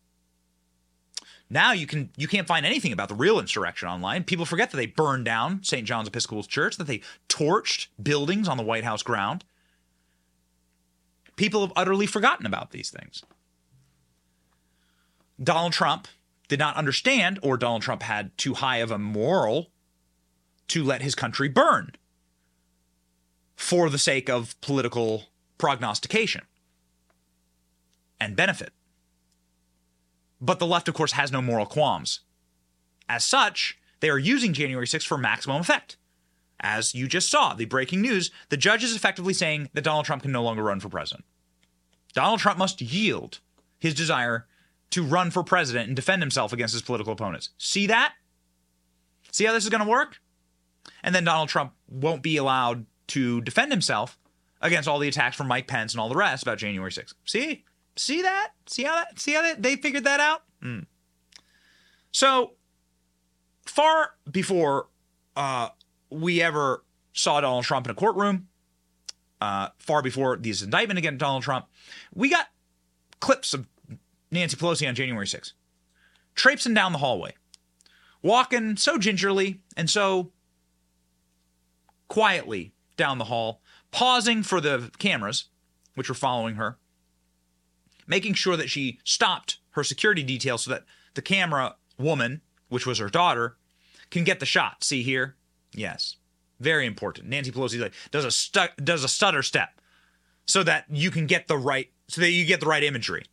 Now 1.49 1.73
you 1.73 1.87
can 1.87 2.11
you 2.17 2.26
can't 2.26 2.46
find 2.46 2.67
anything 2.67 2.93
about 2.93 3.08
the 3.08 3.14
real 3.14 3.38
insurrection 3.38 3.88
online. 3.88 4.25
People 4.25 4.44
forget 4.44 4.70
that 4.70 4.76
they 4.76 4.87
burned 4.87 5.25
down 5.25 5.62
St. 5.62 5.87
John's 5.87 6.08
Episcopal 6.08 6.43
Church, 6.43 6.76
that 6.76 6.87
they 6.87 7.02
torched 7.28 7.87
buildings 8.02 8.49
on 8.49 8.56
the 8.56 8.64
White 8.64 8.84
House 8.84 9.02
ground. 9.02 9.44
People 11.37 11.61
have 11.61 11.73
utterly 11.76 12.06
forgotten 12.06 12.46
about 12.46 12.72
these 12.72 12.90
things. 12.90 13.22
Donald 15.40 15.72
Trump 15.72 16.08
did 16.49 16.58
not 16.58 16.76
understand, 16.76 17.38
or 17.43 17.56
Donald 17.56 17.82
Trump 17.82 18.02
had 18.02 18.37
too 18.38 18.55
high 18.55 18.79
of 18.79 18.90
a 18.90 18.99
moral 18.99 19.70
to 20.69 20.82
let 20.82 21.02
his 21.02 21.14
country 21.14 21.49
burn 21.49 21.93
for 23.55 23.88
the 23.90 23.99
sake 23.99 24.29
of 24.29 24.58
political 24.61 25.25
prognostication 25.58 26.43
and 28.20 28.37
benefit. 28.37 28.73
But 30.41 30.58
the 30.58 30.67
left, 30.67 30.88
of 30.88 30.94
course, 30.94 31.12
has 31.12 31.32
no 31.32 31.41
moral 31.41 31.67
qualms. 31.67 32.20
As 33.08 33.25
such, 33.25 33.79
they 34.00 34.11
are 34.11 34.19
using 34.19 34.53
January 34.53 34.87
6th 34.87 35.06
for 35.06 35.19
maximum 35.19 35.61
effect. 35.61 35.97
As 36.61 36.94
you 36.94 37.06
just 37.06 37.31
saw, 37.31 37.55
the 37.55 37.64
breaking 37.67 38.00
news, 38.00 38.31
the 38.49 38.56
judge 38.56 38.82
is 38.82 38.97
effectively 38.97 39.35
saying 39.35 39.70
that 39.75 39.85
Donald 39.85 40.06
Trump 40.06 40.23
can 40.23 40.32
no 40.32 40.43
longer 40.43 40.62
run 40.62 40.81
for 40.81 40.88
president. 40.88 41.25
Donald 42.14 42.41
Trump 42.41 42.58
must 42.58 42.81
yield 42.81 43.41
his 43.79 43.94
desire 43.94 44.47
to 44.91 45.03
run 45.03 45.31
for 45.31 45.43
president 45.43 45.88
and 45.88 45.97
defend 45.97 46.23
himself 46.23 46.53
against 46.53 46.73
his 46.73 46.82
political 46.82 47.12
opponents. 47.12 47.50
See 47.58 47.87
that? 47.87 48.14
See 49.32 49.44
how 49.44 49.53
this 49.53 49.64
is 49.64 49.70
going 49.70 49.85
to 49.85 49.91
work? 49.91 50.19
And 51.03 51.14
then 51.14 51.25
Donald 51.25 51.49
Trump 51.49 51.73
won't 51.88 52.23
be 52.23 52.37
allowed 52.37 52.87
to 53.08 53.41
defend 53.43 53.70
himself 53.70 54.19
against 54.66 54.88
all 54.88 54.98
the 54.98 55.08
attacks 55.08 55.36
from 55.36 55.48
Mike 55.48 55.66
Pence 55.66 55.94
and 55.94 56.00
all 56.00 56.08
the 56.08 56.16
rest 56.16 56.42
about 56.42 56.58
January 56.58 56.90
6th. 56.90 57.14
See? 57.24 57.64
See 57.96 58.22
that? 58.22 58.52
See 58.66 58.82
how 58.82 58.96
that? 58.96 59.18
See 59.18 59.32
how 59.32 59.42
that, 59.42 59.62
they 59.62 59.76
figured 59.76 60.04
that 60.04 60.20
out? 60.20 60.42
Mm. 60.62 60.86
So 62.12 62.52
far 63.64 64.14
before 64.30 64.88
uh, 65.36 65.68
we 66.10 66.42
ever 66.42 66.84
saw 67.12 67.40
Donald 67.40 67.64
Trump 67.64 67.86
in 67.86 67.90
a 67.92 67.94
courtroom, 67.94 68.48
uh, 69.40 69.68
far 69.78 70.02
before 70.02 70.36
this 70.36 70.62
indictment 70.62 70.98
against 70.98 71.19
Donald 71.19 71.42
Trump, 71.42 71.66
we 72.14 72.28
got 72.28 72.48
clips 73.20 73.54
of 73.54 73.66
Nancy 74.30 74.56
Pelosi 74.56 74.88
on 74.88 74.94
January 74.94 75.26
6th, 75.26 75.52
traipsing 76.34 76.74
down 76.74 76.92
the 76.92 76.98
hallway, 76.98 77.34
walking 78.22 78.76
so 78.76 78.98
gingerly 78.98 79.60
and 79.76 79.88
so 79.88 80.32
quietly 82.08 82.72
down 82.96 83.19
the 83.19 83.24
hall, 83.24 83.60
pausing 83.90 84.43
for 84.43 84.60
the 84.60 84.90
cameras, 84.98 85.46
which 85.94 86.08
were 86.08 86.14
following 86.14 86.56
her, 86.56 86.78
making 88.06 88.34
sure 88.34 88.56
that 88.56 88.70
she 88.70 88.98
stopped 89.05 89.58
her 89.70 89.84
security 89.84 90.22
detail 90.22 90.58
so 90.58 90.70
that 90.70 90.84
the 91.14 91.22
camera 91.22 91.76
woman, 91.98 92.40
which 92.69 92.86
was 92.86 92.98
her 92.98 93.08
daughter, 93.08 93.56
can 94.10 94.24
get 94.24 94.40
the 94.40 94.46
shot. 94.46 94.84
See 94.84 95.02
here? 95.02 95.36
Yes. 95.72 96.16
Very 96.60 96.86
important. 96.86 97.28
Nancy 97.28 97.50
Pelosi 97.50 97.81
like, 97.81 97.93
does 98.10 98.24
a 98.24 98.31
stu- 98.31 98.82
does 98.82 99.05
a 99.05 99.08
stutter 99.08 99.43
step 99.43 99.81
so 100.46 100.62
that 100.62 100.84
you 100.88 101.10
can 101.10 101.26
get 101.26 101.48
the 101.48 101.58
right 101.58 101.90
so 102.08 102.20
that 102.20 102.31
you 102.31 102.44
get 102.44 102.60
the 102.60 102.66
right 102.66 102.84
imagery. 102.84 103.24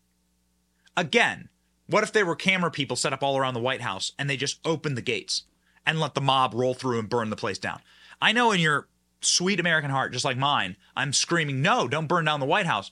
Again, 0.97 1.49
what 1.87 2.03
if 2.03 2.11
there 2.11 2.25
were 2.25 2.35
camera 2.35 2.71
people 2.71 2.95
set 2.95 3.13
up 3.13 3.23
all 3.23 3.37
around 3.37 3.53
the 3.53 3.59
White 3.59 3.81
House 3.81 4.11
and 4.17 4.29
they 4.29 4.37
just 4.37 4.59
opened 4.65 4.97
the 4.97 5.01
gates 5.01 5.43
and 5.85 5.99
let 5.99 6.15
the 6.15 6.21
mob 6.21 6.53
roll 6.53 6.73
through 6.73 6.99
and 6.99 7.09
burn 7.09 7.29
the 7.29 7.35
place 7.35 7.59
down? 7.59 7.79
I 8.21 8.31
know 8.31 8.51
in 8.51 8.59
your 8.59 8.87
sweet 9.25 9.59
American 9.59 9.91
heart, 9.91 10.13
just 10.13 10.25
like 10.25 10.37
mine, 10.37 10.75
I'm 10.95 11.13
screaming, 11.13 11.61
no, 11.61 11.87
don't 11.87 12.07
burn 12.07 12.25
down 12.25 12.39
the 12.39 12.45
White 12.45 12.65
House. 12.65 12.91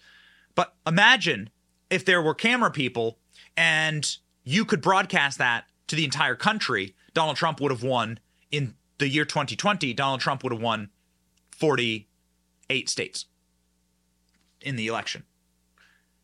But 0.56 0.74
imagine 0.86 1.50
if 1.90 2.06
there 2.06 2.22
were 2.22 2.34
camera 2.34 2.72
people 2.72 3.20
and 3.56 4.18
you 4.44 4.66
could 4.66 4.82
broadcast 4.82 5.38
that 5.38 5.66
to 5.88 5.96
the 5.96 6.06
entire 6.06 6.36
country, 6.36 6.96
Donald 7.14 7.38
Trump 7.38 7.60
would 7.60 7.72
have 7.72 7.84
won 7.84 8.20
in 8.52 8.76
the 8.98 9.08
year 9.08 9.26
2020. 9.26 9.94
Donald 9.94 10.22
Trump 10.22 10.44
would 10.44 10.54
have 10.54 10.62
won 10.62 10.90
48 11.52 12.90
states 12.90 13.26
in 14.62 14.76
the 14.76 14.88
election. 14.88 15.24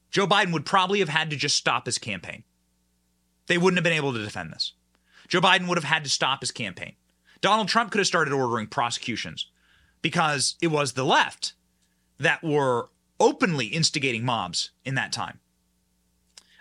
Joe 0.10 0.28
Biden 0.28 0.54
would 0.54 0.66
probably 0.66 1.00
have 1.00 1.10
had 1.10 1.30
to 1.30 1.36
just 1.36 1.58
stop 1.58 1.86
his 1.86 1.98
campaign. 1.98 2.44
They 3.48 3.58
wouldn't 3.58 3.78
have 3.78 3.84
been 3.84 3.94
able 3.94 4.14
to 4.14 4.24
defend 4.24 4.52
this. 4.52 4.74
Joe 5.28 5.42
Biden 5.42 5.68
would 5.68 5.78
have 5.78 5.84
had 5.84 6.04
to 6.04 6.10
stop 6.10 6.42
his 6.42 6.52
campaign. 6.52 6.94
Donald 7.42 7.68
Trump 7.68 7.92
could 7.92 8.00
have 8.00 8.08
started 8.08 8.34
ordering 8.34 8.68
prosecutions 8.68 9.48
because 10.02 10.56
it 10.62 10.68
was 10.68 10.94
the 10.94 11.06
left 11.06 11.54
that 12.20 12.44
were 12.44 12.90
openly 13.20 13.68
instigating 13.68 14.24
mobs 14.24 14.72
in 14.86 14.96
that 14.96 15.12
time. 15.12 15.40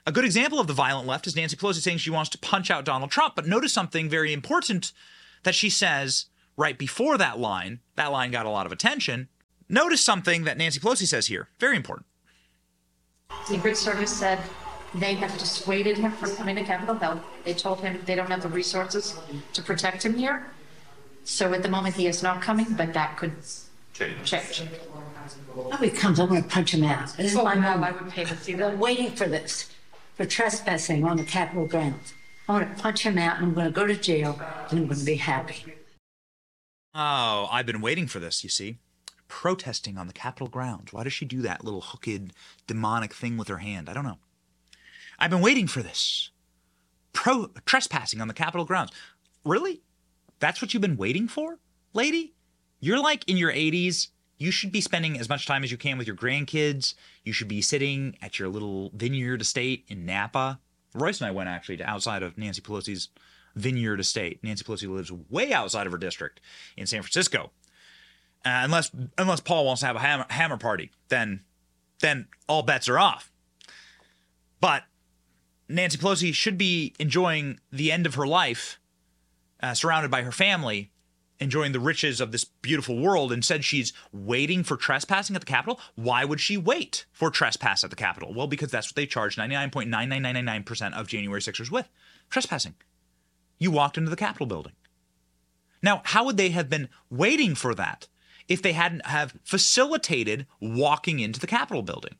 A 0.07 0.12
good 0.12 0.25
example 0.25 0.61
of 0.61 0.69
the 0.69 0.73
violent 0.73 1.09
left 1.09 1.26
is 1.26 1.35
Nancy 1.35 1.57
Pelosi 1.57 1.81
saying 1.81 1.99
she 1.99 2.11
wants 2.11 2.31
to 2.31 2.38
punch 2.38 2.71
out 2.71 2.85
Donald 2.85 3.11
Trump. 3.11 3.35
But 3.35 3.47
notice 3.47 3.73
something 3.73 4.09
very 4.09 4.33
important 4.33 4.93
that 5.43 5.55
she 5.55 5.69
says 5.69 6.26
right 6.57 6.78
before 6.78 7.19
that 7.19 7.40
line. 7.40 7.81
That 7.97 8.12
line 8.12 8.31
got 8.31 8.47
a 8.47 8.50
lot 8.50 8.66
of 8.66 8.73
attention. 8.73 9.28
Notice 9.69 10.00
something 10.00 10.45
that 10.45 10.57
Nancy 10.57 10.78
Pelosi 10.78 11.07
says 11.07 11.26
here. 11.26 11.49
Very 11.59 11.76
important. 11.76 12.07
Secret 13.47 13.76
Service 13.76 14.16
said 14.16 14.38
they 14.95 15.14
have 15.14 15.37
dissuaded 15.38 15.99
him 15.99 16.12
from 16.12 16.37
coming 16.37 16.55
to 16.55 16.62
Capitol 16.62 16.95
Hill. 16.95 17.21
They 17.45 17.55
told 17.55 17.81
him 17.81 18.00
they 18.07 18.14
don't 18.14 18.31
have 18.31 18.43
the 18.43 18.49
resources 18.49 19.19
to 19.52 19.62
protect 19.62 20.05
him 20.05 20.14
here. 20.14 20.47
So 21.26 21.52
at 21.52 21.62
the 21.64 21.68
moment, 21.68 21.97
he 21.97 22.06
is 22.06 22.23
not 22.23 22.40
coming, 22.40 22.66
but 22.76 22.92
that 22.95 23.16
could 23.16 23.33
change. 23.92 24.33
Oh, 25.56 25.76
he 25.80 25.90
comes, 25.90 26.21
I'm 26.21 26.28
gonna 26.28 26.42
punch 26.45 26.73
him 26.73 26.85
out. 26.85 27.16
This 27.16 27.33
is 27.33 27.37
Oh, 27.37 27.42
my 27.42 27.54
no, 27.54 27.68
I 27.68 27.76
moment. 27.76 28.02
would 28.02 28.12
pay 28.12 28.25
to 28.25 28.37
see 28.37 28.52
I've 28.52 28.59
that. 28.61 28.71
been 28.71 28.78
waiting 28.78 29.11
for 29.11 29.26
this, 29.26 29.68
for 30.14 30.25
trespassing 30.25 31.04
on 31.04 31.16
the 31.16 31.25
Capitol 31.25 31.66
grounds. 31.66 32.14
I'm 32.49 32.61
gonna 32.61 32.75
punch 32.76 33.02
him 33.04 33.18
out, 33.18 33.38
and 33.38 33.47
I'm 33.47 33.54
gonna 33.54 33.73
go 33.73 33.88
to 33.88 33.97
jail, 33.97 34.40
and 34.71 34.78
I'm 34.80 34.87
gonna 34.87 35.02
be 35.02 35.16
happy. 35.16 35.64
Oh, 36.95 37.49
I've 37.50 37.66
been 37.66 37.80
waiting 37.80 38.06
for 38.06 38.21
this, 38.21 38.45
you 38.45 38.49
see. 38.50 38.78
Protesting 39.26 39.99
on 39.99 40.06
the 40.06 40.12
Capitol 40.12 40.47
grounds. 40.47 40.92
Why 40.92 41.02
does 41.02 41.12
she 41.12 41.25
do 41.25 41.42
that 41.42 41.64
little 41.64 41.80
hooked, 41.80 42.33
demonic 42.68 43.12
thing 43.12 43.37
with 43.37 43.49
her 43.49 43.59
hand? 43.59 43.88
I 43.88 43.95
don't 43.95 44.04
know. 44.04 44.18
I've 45.18 45.30
been 45.30 45.40
waiting 45.40 45.66
for 45.66 45.83
this. 45.83 46.30
Pro 47.12 47.49
trespassing 47.64 48.21
on 48.21 48.28
the 48.28 48.35
Capitol 48.35 48.64
grounds. 48.64 48.92
Really? 49.45 49.80
That's 50.38 50.61
what 50.61 50.75
you've 50.75 50.81
been 50.81 50.97
waiting 50.97 51.28
for, 51.28 51.59
lady? 51.93 52.35
You're 52.81 53.00
like 53.00 53.28
in 53.28 53.37
your 53.37 53.52
80s. 53.52 54.09
You 54.38 54.50
should 54.50 54.71
be 54.71 54.83
spending 54.83 55.19
as 55.19 55.28
much 55.28 55.47
time 55.47 55.64
as 55.64 55.71
you 55.71 55.78
can 55.78 55.97
with 55.97 56.07
your 56.07 56.16
grandkids. 56.16 56.95
You 57.25 57.33
should 57.33 57.49
be 57.49 57.62
sitting 57.62 58.16
at 58.21 58.38
your 58.38 58.49
little 58.49 58.90
vineyard 58.95 59.40
estate 59.40 59.85
in 59.88 60.05
Napa. 60.05 60.61
Royce 60.95 61.21
and 61.21 61.28
I 61.28 61.31
went 61.31 61.49
actually 61.49 61.78
to 61.78 61.88
outside 61.88 62.23
of 62.23 62.37
Nancy 62.37 62.61
Pelosi's 62.61 63.09
vineyard 63.55 63.99
estate. 63.99 64.38
Nancy 64.43 64.62
Pelosi 64.62 64.88
lives 64.88 65.11
way 65.11 65.52
outside 65.52 65.87
of 65.87 65.93
her 65.93 65.99
district 65.99 66.40
in 66.76 66.87
San 66.87 67.02
Francisco. 67.02 67.50
Uh, 68.45 68.62
unless 68.62 68.90
unless 69.19 69.40
Paul 69.40 69.64
wants 69.66 69.81
to 69.81 69.87
have 69.87 69.97
a 69.97 70.00
hammer, 70.00 70.26
hammer 70.28 70.57
party, 70.57 70.90
then 71.09 71.40
then 72.00 72.28
all 72.49 72.62
bets 72.62 72.88
are 72.88 72.99
off. 72.99 73.33
But 74.61 74.85
Nancy 75.69 75.99
Pelosi 75.99 76.33
should 76.33 76.57
be 76.57 76.95
enjoying 76.99 77.59
the 77.73 77.90
end 77.90 78.07
of 78.07 78.14
her 78.14 78.26
life, 78.26 78.78
uh, 79.63 79.75
surrounded 79.75 80.11
by 80.11 80.23
her 80.23 80.33
family, 80.33 80.91
enjoying 81.39 81.73
the 81.73 81.81
riches 81.81 82.21
of 82.21 82.33
this 82.33 82.45
beautiful 82.45 82.99
world. 82.99 83.33
and 83.33 83.45
said 83.45 83.65
she's 83.65 83.93
waiting 84.13 84.63
for 84.63 84.77
trespassing 84.77 85.37
at 85.37 85.43
the 85.43 85.47
Capitol. 85.47 85.81
Why 85.95 86.25
would 86.25 86.41
she 86.41 86.57
wait 86.57 87.07
for 87.13 87.31
trespass 87.31 87.85
at 87.85 87.91
the 87.91 87.97
Capitol? 87.97 88.33
Well, 88.35 88.47
because 88.47 88.71
that's 88.71 88.89
what 88.89 88.97
they 88.97 89.07
charged 89.07 89.39
99.99999% 89.39 90.95
of 90.95 91.09
January 91.09 91.41
6ers 91.41 91.71
with 91.71 91.89
trespassing. 92.31 92.75
You 93.59 93.71
walked 93.71 93.97
into 93.99 94.11
the 94.11 94.17
Capitol 94.17 94.47
building. 94.47 94.73
Now, 95.83 96.03
how 96.05 96.25
would 96.25 96.37
they 96.37 96.51
have 96.51 96.69
been 96.69 96.89
waiting 97.11 97.55
for 97.55 97.75
that 97.75 98.09
if 98.49 98.63
they 98.63 98.73
hadn't 98.73 99.07
have 99.07 99.37
facilitated 99.45 100.47
walking 100.61 101.21
into 101.21 101.41
the 101.41 101.47
Capitol 101.47 101.83
building? 101.83 102.17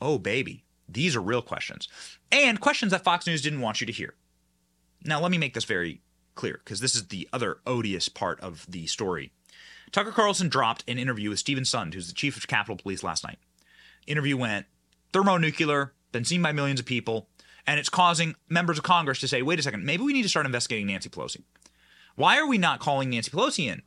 Oh, 0.00 0.18
baby. 0.18 0.64
These 0.88 1.16
are 1.16 1.20
real 1.20 1.42
questions. 1.42 1.88
And 2.30 2.60
questions 2.60 2.92
that 2.92 3.04
Fox 3.04 3.26
News 3.26 3.42
didn't 3.42 3.60
want 3.60 3.80
you 3.80 3.86
to 3.86 3.92
hear. 3.92 4.14
Now, 5.04 5.20
let 5.20 5.30
me 5.30 5.38
make 5.38 5.54
this 5.54 5.64
very 5.64 6.00
clear 6.34 6.60
because 6.64 6.80
this 6.80 6.94
is 6.94 7.08
the 7.08 7.28
other 7.32 7.58
odious 7.66 8.08
part 8.08 8.40
of 8.40 8.66
the 8.68 8.86
story. 8.86 9.32
Tucker 9.92 10.10
Carlson 10.12 10.48
dropped 10.48 10.82
an 10.88 10.98
interview 10.98 11.30
with 11.30 11.38
Steven 11.38 11.64
Sund, 11.64 11.94
who's 11.94 12.08
the 12.08 12.14
chief 12.14 12.36
of 12.36 12.48
Capitol 12.48 12.76
Police 12.76 13.04
last 13.04 13.22
night. 13.22 13.38
Interview 14.06 14.36
went 14.36 14.66
thermonuclear, 15.12 15.92
been 16.10 16.24
seen 16.24 16.42
by 16.42 16.52
millions 16.52 16.80
of 16.80 16.86
people, 16.86 17.28
and 17.66 17.78
it's 17.78 17.88
causing 17.88 18.34
members 18.48 18.78
of 18.78 18.84
Congress 18.84 19.20
to 19.20 19.28
say, 19.28 19.42
wait 19.42 19.58
a 19.58 19.62
second, 19.62 19.84
maybe 19.84 20.02
we 20.02 20.12
need 20.12 20.22
to 20.22 20.28
start 20.28 20.46
investigating 20.46 20.86
Nancy 20.86 21.08
Pelosi. 21.08 21.42
Why 22.16 22.38
are 22.38 22.46
we 22.46 22.58
not 22.58 22.80
calling 22.80 23.10
Nancy 23.10 23.30
Pelosi 23.30 23.66
in 23.70 23.82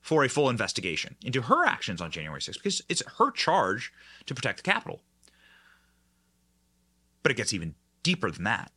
for 0.00 0.24
a 0.24 0.28
full 0.28 0.48
investigation 0.50 1.16
into 1.24 1.42
her 1.42 1.66
actions 1.66 2.00
on 2.00 2.10
January 2.10 2.40
6th? 2.40 2.54
Because 2.54 2.82
it's 2.88 3.02
her 3.18 3.30
charge 3.30 3.92
to 4.26 4.34
protect 4.34 4.58
the 4.58 4.70
Capitol. 4.70 5.00
But 7.22 7.32
it 7.32 7.36
gets 7.36 7.52
even 7.52 7.74
deeper 8.02 8.30
than 8.30 8.44
that. 8.44 8.70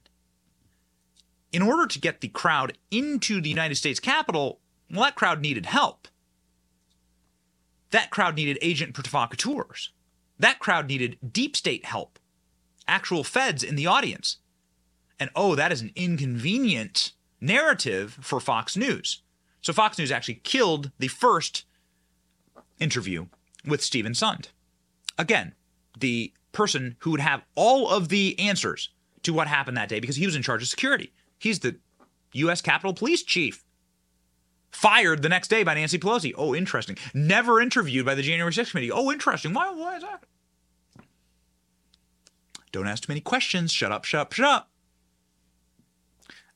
In 1.51 1.61
order 1.61 1.87
to 1.87 1.99
get 1.99 2.21
the 2.21 2.27
crowd 2.27 2.77
into 2.91 3.41
the 3.41 3.49
United 3.49 3.75
States 3.75 3.99
Capitol, 3.99 4.59
well, 4.91 5.01
that 5.01 5.15
crowd 5.15 5.41
needed 5.41 5.65
help. 5.65 6.07
That 7.91 8.09
crowd 8.09 8.35
needed 8.35 8.57
agent 8.61 8.93
provocateurs. 8.93 9.91
That 10.39 10.59
crowd 10.59 10.87
needed 10.87 11.17
deep 11.31 11.55
state 11.55 11.85
help, 11.85 12.19
actual 12.87 13.23
feds 13.23 13.63
in 13.63 13.75
the 13.75 13.87
audience. 13.87 14.37
And 15.19 15.29
oh, 15.35 15.55
that 15.55 15.71
is 15.71 15.81
an 15.81 15.91
inconvenient 15.95 17.13
narrative 17.41 18.17
for 18.21 18.39
Fox 18.39 18.77
News. 18.77 19.21
So 19.61 19.73
Fox 19.73 19.97
News 19.97 20.11
actually 20.11 20.41
killed 20.43 20.91
the 20.99 21.07
first 21.07 21.65
interview 22.79 23.27
with 23.65 23.83
Steven 23.83 24.13
Sund. 24.13 24.47
Again, 25.17 25.55
the 25.97 26.33
person 26.51 26.95
who 26.99 27.11
would 27.11 27.19
have 27.19 27.43
all 27.55 27.89
of 27.89 28.09
the 28.09 28.37
answers 28.39 28.89
to 29.23 29.33
what 29.33 29.47
happened 29.47 29.77
that 29.77 29.89
day 29.89 29.99
because 29.99 30.15
he 30.15 30.25
was 30.25 30.35
in 30.35 30.43
charge 30.43 30.61
of 30.61 30.67
security. 30.67 31.11
He's 31.37 31.59
the 31.59 31.77
U.S. 32.33 32.61
Capitol 32.61 32.93
Police 32.93 33.23
Chief. 33.23 33.63
Fired 34.71 35.21
the 35.21 35.29
next 35.29 35.47
day 35.47 35.63
by 35.63 35.73
Nancy 35.73 35.97
Pelosi. 35.97 36.33
Oh, 36.37 36.53
interesting. 36.53 36.97
Never 37.13 37.61
interviewed 37.61 38.05
by 38.05 38.15
the 38.15 38.21
January 38.21 38.51
6th 38.51 38.71
committee. 38.71 38.91
Oh, 38.91 39.11
interesting. 39.11 39.53
Why, 39.53 39.71
why 39.71 39.95
is 39.95 40.03
that? 40.03 40.23
Don't 42.71 42.87
ask 42.87 43.03
too 43.03 43.11
many 43.11 43.21
questions. 43.21 43.71
Shut 43.71 43.91
up, 43.91 44.05
shut 44.05 44.21
up, 44.21 44.33
shut 44.33 44.45
up. 44.45 44.69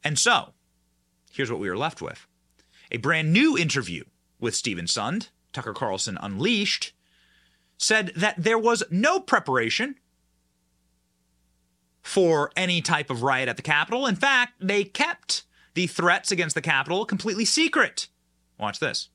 And 0.03 0.19
so, 0.19 0.53
here's 1.31 1.50
what 1.50 1.59
we 1.59 1.69
were 1.69 1.77
left 1.77 2.01
with 2.01 2.27
a 2.91 2.97
brand 2.97 3.31
new 3.31 3.57
interview 3.57 4.03
with 4.39 4.55
Steven 4.55 4.85
Sund, 4.85 5.29
Tucker 5.53 5.73
Carlson 5.73 6.17
Unleashed, 6.21 6.93
said 7.77 8.11
that 8.15 8.35
there 8.38 8.57
was 8.59 8.83
no 8.91 9.19
preparation 9.19 9.95
for 12.01 12.51
any 12.55 12.81
type 12.81 13.10
of 13.10 13.24
riot 13.24 13.50
at 13.50 13.55
the 13.58 13.62
Capitol. 13.62 14.08
In 14.08 14.15
fact, 14.15 14.53
they 14.60 14.84
kept 14.84 15.43
the 15.74 15.88
threats 15.88 16.31
against 16.31 16.55
the 16.55 16.62
Capitol 16.62 17.05
completely 17.05 17.46
secret. 17.46 18.08
Watch 18.58 18.79
this. 18.79 19.10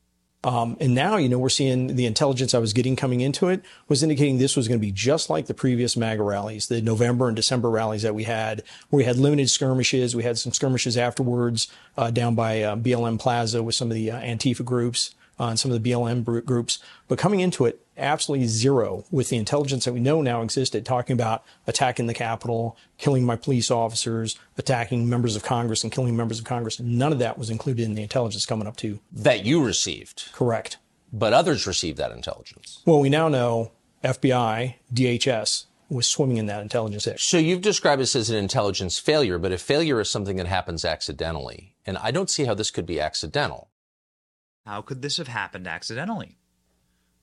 Um, 0.47 0.77
and 0.81 0.95
now, 0.95 1.17
you 1.17 1.29
know, 1.29 1.41
we're 1.41 1.49
seeing 1.49 1.97
the 1.97 2.07
intelligence 2.07 2.55
I 2.55 2.59
was 2.59 2.73
getting 2.73 2.95
coming 2.95 3.21
into 3.21 3.49
it 3.49 3.65
was 3.89 4.05
indicating 4.05 4.39
this 4.39 4.57
was 4.57 4.69
going 4.69 4.79
to 4.79 4.87
be 4.87 4.93
just 4.93 5.29
like 5.29 5.47
the 5.47 5.55
previous 5.55 5.97
MAGA 5.97 6.23
rallies, 6.23 6.69
the 6.69 6.81
November 6.81 7.27
and 7.27 7.35
December 7.35 7.69
rallies 7.69 8.03
that 8.03 8.15
we 8.15 8.25
had, 8.25 8.63
where 8.89 8.99
we 8.99 9.05
had 9.05 9.17
limited 9.17 9.51
skirmishes. 9.51 10.15
We 10.15 10.23
had 10.23 10.39
some 10.39 10.53
skirmishes 10.53 10.97
afterwards 10.97 11.67
uh, 11.97 12.13
down 12.13 12.37
by 12.37 12.63
uh, 12.63 12.77
BLM 12.77 13.19
Plaza 13.19 13.61
with 13.61 13.75
some 13.75 13.91
of 13.91 13.97
the 13.97 14.13
uh, 14.13 14.21
Antifa 14.21 14.65
groups 14.65 15.16
uh, 15.39 15.47
and 15.49 15.59
some 15.59 15.71
of 15.71 15.83
the 15.83 15.91
BLM 15.91 16.45
groups. 16.45 16.79
But 17.09 17.19
coming 17.19 17.41
into 17.41 17.65
it, 17.67 17.81
absolutely 17.97 18.47
zero 18.47 19.05
with 19.11 19.29
the 19.31 19.37
intelligence 19.37 19.85
that 19.85 19.93
we 19.93 20.01
know 20.01 20.21
now 20.23 20.43
existed, 20.43 20.85
talking 20.85 21.15
about 21.15 21.45
attacking 21.67 22.07
the 22.07 22.15
Capitol, 22.15 22.77
killing 22.99 23.25
my 23.25 23.37
police 23.37 23.71
officers, 23.71 24.39
attacking 24.59 25.09
members 25.09 25.37
of 25.37 25.43
Congress, 25.43 25.83
and 25.83 25.93
killing 25.93 26.17
members 26.17 26.39
of 26.39 26.45
Congress. 26.45 26.81
None 26.81 27.13
of 27.13 27.19
that 27.19 27.39
was 27.39 27.51
included 27.51 27.85
in 27.85 27.95
the 27.95 28.03
intelligence 28.03 28.47
coming 28.47 28.67
up 28.67 28.77
to. 28.79 29.01
that 29.13 29.45
you 29.45 29.65
received, 29.65 30.31
Correct. 30.33 30.79
but 31.13 31.33
others 31.33 31.67
received 31.67 31.99
that 31.99 32.13
intelligence. 32.13 32.83
Well, 32.85 33.01
we 33.01 33.09
now 33.09 33.29
know 33.29 33.73
FBI, 34.05 34.75
DHS 34.93 35.65
was 35.89 36.07
swimming 36.07 36.37
in 36.37 36.47
that 36.47 36.63
intelligence. 36.63 37.07
So 37.19 37.39
you've 37.39 37.61
described 37.61 38.03
this 38.03 38.17
as 38.17 38.29
an 38.29 38.37
intelligence 38.37 38.99
failure, 38.99 39.39
but 39.39 39.53
a 39.53 39.59
failure 39.59 40.01
is 40.01 40.11
something 40.11 40.37
that 40.37 40.47
happens 40.47 40.85
accidentally. 40.85 41.75
And 41.87 41.97
I 41.99 42.11
don't 42.11 42.29
see 42.29 42.45
how 42.45 42.55
this 42.55 42.71
could 42.73 42.87
be 42.87 43.01
accidental. 43.01 43.66
How 44.67 44.83
could 44.83 45.01
this 45.01 45.17
have 45.19 45.29
happened 45.29 45.69
accidentally? 45.69 46.39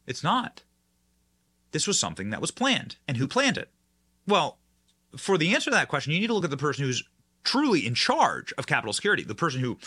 It's 0.07 0.23
not. 0.23 0.63
This 1.71 1.85
was 1.85 1.99
something 1.99 2.29
that 2.29 2.41
was 2.41 2.51
planned. 2.51 2.95
And 3.07 3.17
who 3.17 3.27
planned 3.27 3.57
it? 3.57 3.69
Well, 4.25 4.59
for 5.17 5.37
the 5.37 5.53
answer 5.53 5.69
to 5.69 5.75
that 5.75 5.89
question, 5.89 6.13
you 6.13 6.19
need 6.19 6.27
to 6.27 6.33
look 6.33 6.45
at 6.45 6.49
the 6.49 6.57
person 6.57 6.85
who's 6.85 7.03
truly 7.43 7.85
in 7.85 7.95
charge 7.95 8.53
of 8.57 8.65
Capitol 8.65 8.93
security, 8.93 9.23
the 9.23 9.35
person 9.35 9.59
who 9.59 9.77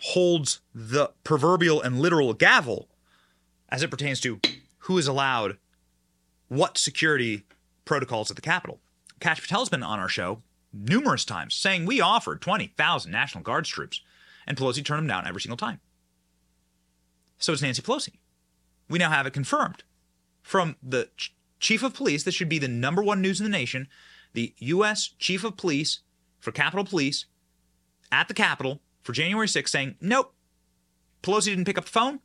holds 0.00 0.60
the 0.74 1.10
proverbial 1.24 1.80
and 1.80 2.00
literal 2.00 2.34
gavel 2.34 2.88
as 3.70 3.82
it 3.82 3.90
pertains 3.90 4.20
to 4.20 4.40
who 4.80 4.98
is 4.98 5.06
allowed 5.06 5.56
what 6.48 6.76
security 6.76 7.44
protocols 7.86 8.30
at 8.30 8.36
the 8.36 8.42
Capitol. 8.42 8.80
Kash 9.20 9.40
Patel's 9.40 9.70
been 9.70 9.82
on 9.82 9.98
our 9.98 10.08
show 10.08 10.42
numerous 10.72 11.24
times 11.24 11.54
saying 11.54 11.86
we 11.86 12.00
offered 12.00 12.42
20,000 12.42 13.10
National 13.10 13.42
Guards 13.42 13.70
troops, 13.70 14.02
and 14.46 14.58
Pelosi 14.58 14.84
turned 14.84 14.98
them 14.98 15.06
down 15.06 15.26
every 15.26 15.40
single 15.40 15.56
time. 15.56 15.80
So 17.38 17.52
it's 17.52 17.62
Nancy 17.62 17.82
Pelosi. 17.82 18.14
We 18.88 18.98
now 18.98 19.10
have 19.10 19.26
it 19.26 19.32
confirmed 19.32 19.84
from 20.42 20.76
the 20.82 21.08
ch- 21.16 21.34
chief 21.60 21.82
of 21.82 21.94
police. 21.94 22.22
This 22.22 22.34
should 22.34 22.48
be 22.48 22.58
the 22.58 22.68
number 22.68 23.02
one 23.02 23.20
news 23.20 23.40
in 23.40 23.44
the 23.44 23.50
nation. 23.50 23.88
The 24.34 24.54
U.S. 24.58 25.14
chief 25.18 25.44
of 25.44 25.56
police 25.56 26.00
for 26.40 26.52
Capitol 26.52 26.84
Police 26.84 27.26
at 28.12 28.28
the 28.28 28.34
Capitol 28.34 28.80
for 29.02 29.12
January 29.12 29.46
6th 29.46 29.68
saying, 29.68 29.94
nope, 30.00 30.34
Pelosi 31.22 31.46
didn't 31.46 31.64
pick 31.64 31.78
up 31.78 31.84
the 31.84 31.90
phone. 31.90 32.20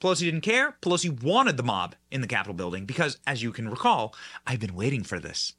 Pelosi 0.00 0.20
didn't 0.20 0.42
care. 0.42 0.76
Pelosi 0.80 1.22
wanted 1.22 1.56
the 1.56 1.62
mob 1.62 1.94
in 2.10 2.20
the 2.20 2.26
Capitol 2.26 2.54
building 2.54 2.86
because, 2.86 3.18
as 3.26 3.42
you 3.42 3.52
can 3.52 3.68
recall, 3.68 4.14
I've 4.46 4.60
been 4.60 4.74
waiting 4.74 5.02
for 5.02 5.18
this. 5.18 5.54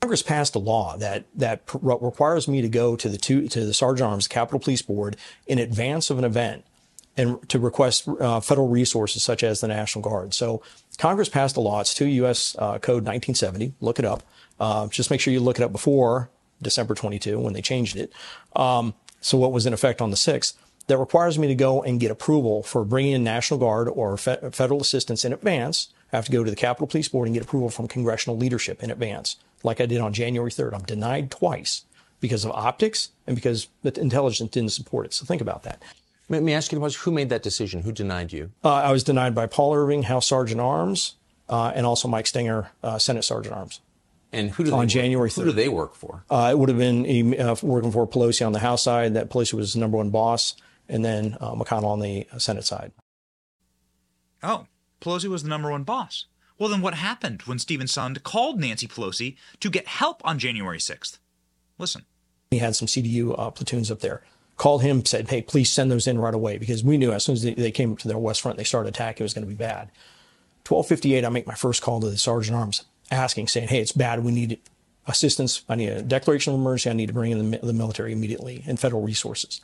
Congress 0.00 0.22
passed 0.22 0.54
a 0.54 0.58
law 0.58 0.96
that 0.96 1.26
that 1.34 1.62
requires 1.74 2.48
me 2.48 2.62
to 2.62 2.68
go 2.68 2.96
to 2.96 3.08
the 3.08 3.18
two, 3.18 3.48
to 3.48 3.66
the 3.66 3.74
Sergeant 3.74 4.08
Arms 4.08 4.28
Capitol 4.28 4.58
Police 4.58 4.82
Board 4.82 5.16
in 5.46 5.58
advance 5.58 6.08
of 6.08 6.18
an 6.18 6.24
event 6.24 6.64
and 7.18 7.46
to 7.50 7.58
request 7.58 8.08
uh, 8.08 8.40
federal 8.40 8.68
resources 8.68 9.22
such 9.22 9.42
as 9.42 9.60
the 9.60 9.68
National 9.68 10.02
Guard. 10.02 10.32
So 10.32 10.62
Congress 10.96 11.28
passed 11.28 11.56
a 11.56 11.60
law. 11.60 11.80
It's 11.80 11.92
2 11.92 12.06
U.S. 12.06 12.56
Uh, 12.58 12.78
Code 12.78 13.04
1970. 13.04 13.74
Look 13.80 13.98
it 13.98 14.06
up. 14.06 14.22
Uh, 14.58 14.86
just 14.88 15.10
make 15.10 15.20
sure 15.20 15.32
you 15.34 15.40
look 15.40 15.58
it 15.58 15.62
up 15.62 15.72
before 15.72 16.30
December 16.62 16.94
22 16.94 17.38
when 17.38 17.52
they 17.52 17.62
changed 17.62 17.96
it. 17.96 18.12
Um, 18.56 18.94
So 19.20 19.36
what 19.36 19.52
was 19.52 19.66
in 19.66 19.74
effect 19.74 20.00
on 20.00 20.10
the 20.10 20.16
6th? 20.16 20.54
That 20.86 20.96
requires 20.96 21.38
me 21.38 21.46
to 21.46 21.54
go 21.54 21.82
and 21.82 22.00
get 22.00 22.10
approval 22.10 22.62
for 22.62 22.84
bringing 22.84 23.12
in 23.12 23.22
National 23.22 23.60
Guard 23.60 23.86
or 23.88 24.16
fe- 24.16 24.38
federal 24.50 24.80
assistance 24.80 25.24
in 25.26 25.32
advance. 25.32 25.88
I 26.12 26.16
have 26.16 26.24
to 26.24 26.32
go 26.32 26.42
to 26.42 26.50
the 26.50 26.56
Capitol 26.56 26.86
Police 26.86 27.08
Board 27.08 27.28
and 27.28 27.34
get 27.34 27.44
approval 27.44 27.68
from 27.68 27.86
congressional 27.86 28.36
leadership 28.36 28.82
in 28.82 28.90
advance, 28.90 29.36
like 29.62 29.80
I 29.80 29.86
did 29.86 30.00
on 30.00 30.12
January 30.12 30.50
3rd. 30.50 30.74
I'm 30.74 30.82
denied 30.82 31.30
twice 31.30 31.84
because 32.20 32.44
of 32.44 32.50
optics 32.52 33.10
and 33.26 33.34
because 33.34 33.68
the 33.82 33.98
intelligence 34.00 34.50
didn't 34.50 34.72
support 34.72 35.06
it. 35.06 35.14
So 35.14 35.24
think 35.24 35.40
about 35.40 35.62
that. 35.64 35.82
Let 36.28 36.42
me 36.42 36.52
ask 36.52 36.70
you 36.70 36.76
the 36.76 36.80
question: 36.80 37.00
Who 37.04 37.10
made 37.10 37.28
that 37.30 37.42
decision? 37.42 37.82
Who 37.82 37.92
denied 37.92 38.32
you? 38.32 38.52
Uh, 38.62 38.74
I 38.74 38.92
was 38.92 39.02
denied 39.02 39.34
by 39.34 39.46
Paul 39.46 39.74
Irving, 39.74 40.04
House 40.04 40.28
Sergeant 40.28 40.60
Arms, 40.60 41.16
uh, 41.48 41.72
and 41.74 41.84
also 41.84 42.06
Mike 42.06 42.26
Stenger, 42.28 42.70
uh, 42.84 42.98
Senate 42.98 43.24
Sergeant 43.24 43.54
Arms. 43.54 43.80
And 44.32 44.50
who 44.52 44.62
do 44.62 44.72
on 44.72 44.86
January 44.86 45.26
work, 45.26 45.32
3rd. 45.32 45.36
Who 45.36 45.44
do 45.46 45.52
they 45.52 45.68
work 45.68 45.96
for? 45.96 46.22
Uh, 46.30 46.50
it 46.52 46.58
would 46.58 46.68
have 46.68 46.78
been 46.78 47.40
uh, 47.40 47.56
working 47.62 47.90
for 47.90 48.06
Pelosi 48.06 48.46
on 48.46 48.52
the 48.52 48.60
House 48.60 48.84
side. 48.84 49.14
That 49.14 49.28
Pelosi 49.28 49.54
was 49.54 49.72
the 49.72 49.80
number 49.80 49.96
one 49.96 50.10
boss, 50.10 50.54
and 50.88 51.04
then 51.04 51.36
uh, 51.40 51.54
McConnell 51.56 51.86
on 51.86 51.98
the 51.98 52.28
Senate 52.38 52.64
side. 52.64 52.92
Oh, 54.40 54.66
Pelosi 55.00 55.28
was 55.28 55.42
the 55.42 55.48
number 55.48 55.68
one 55.68 55.82
boss. 55.82 56.26
Well, 56.60 56.68
then 56.68 56.82
what 56.82 56.92
happened 56.92 57.40
when 57.46 57.58
Steven 57.58 57.86
Sund 57.86 58.22
called 58.22 58.60
Nancy 58.60 58.86
Pelosi 58.86 59.36
to 59.60 59.70
get 59.70 59.88
help 59.88 60.20
on 60.26 60.38
January 60.38 60.76
6th? 60.76 61.16
Listen. 61.78 62.04
He 62.50 62.58
had 62.58 62.76
some 62.76 62.86
CDU 62.86 63.34
uh, 63.38 63.50
platoons 63.50 63.90
up 63.90 64.00
there. 64.00 64.22
Called 64.58 64.82
him, 64.82 65.02
said, 65.06 65.30
hey, 65.30 65.40
please 65.40 65.72
send 65.72 65.90
those 65.90 66.06
in 66.06 66.18
right 66.18 66.34
away 66.34 66.58
because 66.58 66.84
we 66.84 66.98
knew 66.98 67.12
as 67.12 67.24
soon 67.24 67.32
as 67.32 67.42
they, 67.42 67.70
came 67.70 67.92
up 67.92 67.98
to 68.00 68.08
their 68.08 68.18
west 68.18 68.42
front, 68.42 68.58
they 68.58 68.64
started 68.64 68.90
attacking, 68.90 69.22
it 69.22 69.24
was 69.24 69.32
going 69.32 69.46
to 69.46 69.48
be 69.48 69.54
bad. 69.54 69.90
1258, 70.68 71.24
I 71.24 71.30
make 71.30 71.46
my 71.46 71.54
first 71.54 71.80
call 71.80 71.98
to 71.98 72.10
the 72.10 72.18
Sergeant 72.18 72.58
Arms 72.58 72.84
asking, 73.10 73.48
saying, 73.48 73.68
hey, 73.68 73.80
it's 73.80 73.92
bad. 73.92 74.22
We 74.22 74.30
need 74.30 74.60
assistance. 75.06 75.64
I 75.66 75.76
need 75.76 75.88
a 75.88 76.02
declaration 76.02 76.52
of 76.52 76.60
emergency. 76.60 76.90
I 76.90 76.92
need 76.92 77.06
to 77.06 77.14
bring 77.14 77.32
in 77.32 77.52
the, 77.52 77.58
the 77.58 77.72
military 77.72 78.12
immediately 78.12 78.64
and 78.66 78.78
federal 78.78 79.00
resources. 79.00 79.62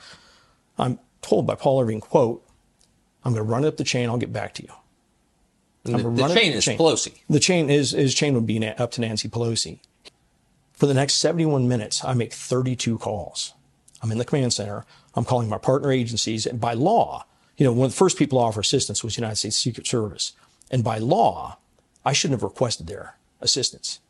I'm 0.78 0.98
told 1.20 1.46
by 1.46 1.56
Paul 1.56 1.82
Irving, 1.82 2.00
quote, 2.00 2.42
I'm 3.22 3.34
going 3.34 3.44
to 3.44 3.52
run 3.52 3.64
it 3.64 3.68
up 3.68 3.76
the 3.76 3.84
chain. 3.84 4.08
I'll 4.08 4.16
get 4.16 4.32
back 4.32 4.54
to 4.54 4.62
you. 4.62 4.72
The, 5.86 6.10
the 6.10 6.34
chain 6.34 6.52
is 6.52 6.64
chain. 6.64 6.78
Pelosi. 6.78 7.14
The 7.28 7.40
chain 7.40 7.70
is, 7.70 7.92
his 7.92 8.14
chain 8.14 8.34
would 8.34 8.46
be 8.46 8.66
up 8.66 8.90
to 8.92 9.00
Nancy 9.00 9.28
Pelosi. 9.28 9.78
For 10.72 10.86
the 10.86 10.94
next 10.94 11.14
71 11.14 11.66
minutes, 11.66 12.04
I 12.04 12.14
make 12.14 12.32
32 12.32 12.98
calls. 12.98 13.54
I'm 14.02 14.12
in 14.12 14.18
the 14.18 14.24
command 14.24 14.52
center. 14.52 14.84
I'm 15.14 15.24
calling 15.24 15.48
my 15.48 15.58
partner 15.58 15.90
agencies. 15.90 16.46
And 16.46 16.60
by 16.60 16.74
law, 16.74 17.24
you 17.56 17.64
know, 17.64 17.72
one 17.72 17.86
of 17.86 17.92
the 17.92 17.96
first 17.96 18.18
people 18.18 18.38
to 18.38 18.44
offer 18.44 18.60
assistance 18.60 19.02
was 19.02 19.16
United 19.16 19.36
States 19.36 19.56
Secret 19.56 19.86
Service. 19.86 20.32
And 20.70 20.84
by 20.84 20.98
law, 20.98 21.58
I 22.04 22.12
shouldn't 22.12 22.40
have 22.40 22.48
requested 22.48 22.86
their 22.86 23.16
assistance. 23.40 24.00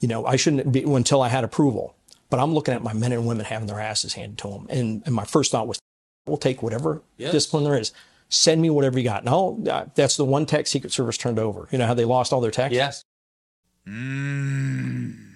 You 0.00 0.08
know, 0.08 0.26
I 0.26 0.36
shouldn't 0.36 0.72
be 0.72 0.82
until 0.82 1.22
I 1.22 1.28
had 1.28 1.44
approval. 1.44 1.94
But 2.30 2.40
I'm 2.40 2.52
looking 2.52 2.74
at 2.74 2.82
my 2.82 2.92
men 2.92 3.12
and 3.12 3.26
women 3.26 3.46
having 3.46 3.68
their 3.68 3.80
asses 3.80 4.14
handed 4.14 4.38
to 4.38 4.48
them. 4.48 4.66
And, 4.68 5.02
and 5.06 5.14
my 5.14 5.24
first 5.24 5.52
thought 5.52 5.66
was, 5.66 5.78
we'll 6.26 6.36
take 6.36 6.62
whatever 6.62 7.02
yes. 7.16 7.32
discipline 7.32 7.64
there 7.64 7.78
is. 7.78 7.92
Send 8.28 8.60
me 8.60 8.68
whatever 8.70 8.98
you 8.98 9.04
got. 9.04 9.24
No, 9.24 9.62
uh, 9.70 9.86
that's 9.94 10.16
the 10.16 10.24
one 10.24 10.44
tech 10.44 10.66
Secret 10.66 10.92
Service 10.92 11.16
turned 11.16 11.38
over. 11.38 11.68
You 11.70 11.78
know 11.78 11.86
how 11.86 11.94
they 11.94 12.04
lost 12.04 12.32
all 12.32 12.40
their 12.40 12.50
tech? 12.50 12.72
Yes. 12.72 13.04
Mm. 13.86 15.28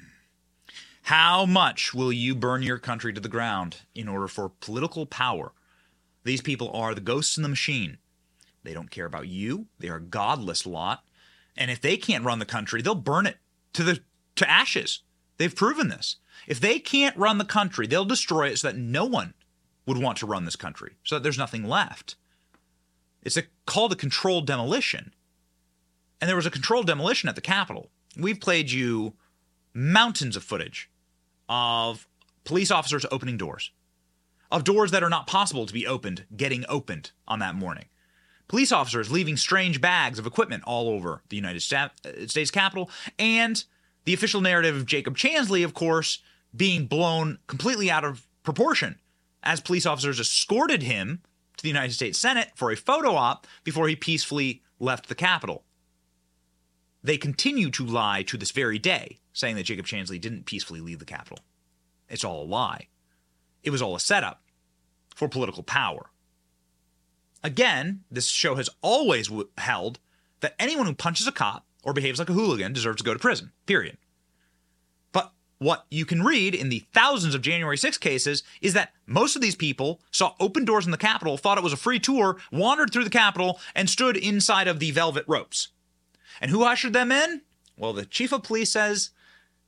How 1.02 1.46
much 1.46 1.94
will 1.94 2.12
you 2.12 2.34
burn 2.34 2.62
your 2.62 2.78
country 2.78 3.12
to 3.12 3.20
the 3.20 3.28
ground 3.28 3.78
in 3.94 4.08
order 4.08 4.28
for 4.28 4.48
political 4.48 5.06
power? 5.06 5.52
These 6.24 6.42
people 6.42 6.70
are 6.72 6.94
the 6.94 7.00
ghosts 7.00 7.36
in 7.36 7.42
the 7.42 7.48
machine. 7.48 7.98
They 8.62 8.74
don't 8.74 8.90
care 8.90 9.06
about 9.06 9.26
you. 9.26 9.66
They 9.78 9.88
are 9.88 9.96
a 9.96 10.02
godless 10.02 10.66
lot. 10.66 11.04
And 11.56 11.70
if 11.70 11.80
they 11.80 11.96
can't 11.96 12.24
run 12.24 12.38
the 12.38 12.44
country, 12.44 12.82
they'll 12.82 12.94
burn 12.94 13.26
it 13.26 13.38
to 13.72 13.82
the 13.82 14.00
to 14.36 14.48
ashes. 14.48 15.02
They've 15.38 15.54
proven 15.54 15.88
this. 15.88 16.16
If 16.46 16.60
they 16.60 16.78
can't 16.78 17.16
run 17.16 17.38
the 17.38 17.44
country, 17.44 17.86
they'll 17.86 18.04
destroy 18.04 18.48
it 18.48 18.58
so 18.58 18.68
that 18.68 18.76
no 18.76 19.04
one 19.04 19.34
would 19.86 19.98
want 19.98 20.18
to 20.18 20.26
run 20.26 20.44
this 20.44 20.56
country, 20.56 20.94
so 21.02 21.16
that 21.16 21.22
there's 21.22 21.38
nothing 21.38 21.64
left. 21.64 22.16
It's 23.22 23.36
a, 23.36 23.44
called 23.66 23.92
a 23.92 23.96
controlled 23.96 24.46
demolition. 24.46 25.12
And 26.20 26.28
there 26.28 26.36
was 26.36 26.46
a 26.46 26.50
controlled 26.50 26.86
demolition 26.86 27.28
at 27.28 27.34
the 27.34 27.40
Capitol. 27.40 27.90
We've 28.16 28.40
played 28.40 28.70
you 28.70 29.14
mountains 29.74 30.36
of 30.36 30.44
footage 30.44 30.90
of 31.48 32.06
police 32.44 32.70
officers 32.70 33.06
opening 33.10 33.36
doors, 33.36 33.70
of 34.50 34.64
doors 34.64 34.90
that 34.90 35.02
are 35.02 35.10
not 35.10 35.26
possible 35.26 35.66
to 35.66 35.72
be 35.72 35.86
opened 35.86 36.26
getting 36.36 36.64
opened 36.68 37.12
on 37.26 37.38
that 37.38 37.54
morning. 37.54 37.86
Police 38.48 38.72
officers 38.72 39.10
leaving 39.10 39.36
strange 39.36 39.80
bags 39.80 40.18
of 40.18 40.26
equipment 40.26 40.62
all 40.66 40.88
over 40.88 41.22
the 41.30 41.36
United 41.36 41.62
uh, 41.72 41.88
States 42.26 42.50
Capitol, 42.50 42.90
and 43.18 43.64
the 44.04 44.12
official 44.12 44.40
narrative 44.40 44.76
of 44.76 44.84
Jacob 44.86 45.16
Chansley, 45.16 45.64
of 45.64 45.74
course, 45.74 46.18
being 46.54 46.86
blown 46.86 47.38
completely 47.46 47.90
out 47.90 48.04
of 48.04 48.26
proportion 48.42 48.98
as 49.42 49.60
police 49.60 49.86
officers 49.86 50.20
escorted 50.20 50.82
him 50.82 51.22
to 51.62 51.68
the 51.68 51.68
United 51.68 51.94
States 51.94 52.18
Senate 52.18 52.50
for 52.56 52.72
a 52.72 52.76
photo 52.76 53.14
op 53.14 53.46
before 53.62 53.86
he 53.86 53.94
peacefully 53.94 54.62
left 54.80 55.08
the 55.08 55.14
Capitol. 55.14 55.62
They 57.04 57.16
continue 57.16 57.70
to 57.70 57.86
lie 57.86 58.24
to 58.24 58.36
this 58.36 58.50
very 58.50 58.78
day, 58.78 59.20
saying 59.32 59.54
that 59.56 59.64
Jacob 59.64 59.86
Chansley 59.86 60.20
didn't 60.20 60.46
peacefully 60.46 60.80
leave 60.80 60.98
the 60.98 61.04
Capitol. 61.04 61.38
It's 62.08 62.24
all 62.24 62.42
a 62.42 62.44
lie. 62.44 62.88
It 63.62 63.70
was 63.70 63.80
all 63.80 63.94
a 63.94 64.00
setup 64.00 64.42
for 65.14 65.28
political 65.28 65.62
power. 65.62 66.10
Again, 67.44 68.02
this 68.10 68.26
show 68.26 68.56
has 68.56 68.68
always 68.82 69.30
held 69.58 70.00
that 70.40 70.56
anyone 70.58 70.86
who 70.86 70.94
punches 70.94 71.28
a 71.28 71.32
cop 71.32 71.64
or 71.84 71.92
behaves 71.92 72.18
like 72.18 72.30
a 72.30 72.32
hooligan 72.32 72.72
deserves 72.72 72.98
to 72.98 73.04
go 73.04 73.12
to 73.12 73.20
prison, 73.20 73.52
period. 73.66 73.98
What 75.62 75.86
you 75.92 76.04
can 76.04 76.24
read 76.24 76.56
in 76.56 76.70
the 76.70 76.84
thousands 76.92 77.36
of 77.36 77.40
January 77.40 77.78
6 77.78 77.96
cases 77.98 78.42
is 78.60 78.74
that 78.74 78.92
most 79.06 79.36
of 79.36 79.42
these 79.42 79.54
people 79.54 80.00
saw 80.10 80.34
open 80.40 80.64
doors 80.64 80.86
in 80.86 80.90
the 80.90 80.98
Capitol, 80.98 81.36
thought 81.36 81.56
it 81.56 81.62
was 81.62 81.72
a 81.72 81.76
free 81.76 82.00
tour, 82.00 82.38
wandered 82.50 82.92
through 82.92 83.04
the 83.04 83.10
Capitol, 83.10 83.60
and 83.76 83.88
stood 83.88 84.16
inside 84.16 84.66
of 84.66 84.80
the 84.80 84.90
velvet 84.90 85.24
ropes. 85.28 85.68
And 86.40 86.50
who 86.50 86.64
ushered 86.64 86.94
them 86.94 87.12
in? 87.12 87.42
Well, 87.76 87.92
the 87.92 88.04
chief 88.04 88.32
of 88.32 88.42
police 88.42 88.72
says 88.72 89.10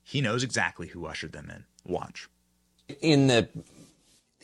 he 0.02 0.20
knows 0.20 0.42
exactly 0.42 0.88
who 0.88 1.06
ushered 1.06 1.30
them 1.30 1.48
in. 1.48 1.64
Watch. 1.86 2.28
In 3.00 3.28
the 3.28 3.48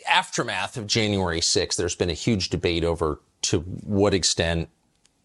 aftermath 0.09 0.77
of 0.77 0.87
January 0.87 1.41
6th, 1.41 1.75
there's 1.75 1.97
been 1.97 2.11
a 2.11 2.15
huge 2.15 2.51
debate 2.51 2.85
over 2.85 3.19
to 3.43 3.59
what 3.59 4.15
extent, 4.15 4.69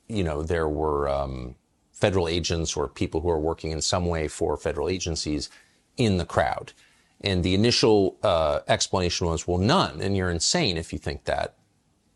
you 0.08 0.24
know, 0.24 0.42
there 0.42 0.68
were 0.68 1.08
um, 1.08 1.54
federal 1.92 2.28
agents 2.28 2.76
or 2.76 2.88
people 2.88 3.22
who 3.22 3.30
are 3.30 3.40
working 3.40 3.70
in 3.70 3.82
some 3.82 4.08
way 4.08 4.28
for 4.28 4.58
federal 4.58 4.90
agencies 4.90 5.52
in 5.98 6.18
the 6.18 6.26
crowd. 6.26 6.74
And 7.22 7.44
the 7.44 7.56
initial 7.56 8.18
uh, 8.24 8.60
explanation 8.68 9.28
was, 9.28 9.48
well, 9.48 9.58
none. 9.58 10.02
And 10.02 10.16
you're 10.16 10.30
insane 10.30 10.78
if 10.78 10.94
you 10.94 11.00
think 11.00 11.26
that. 11.26 11.56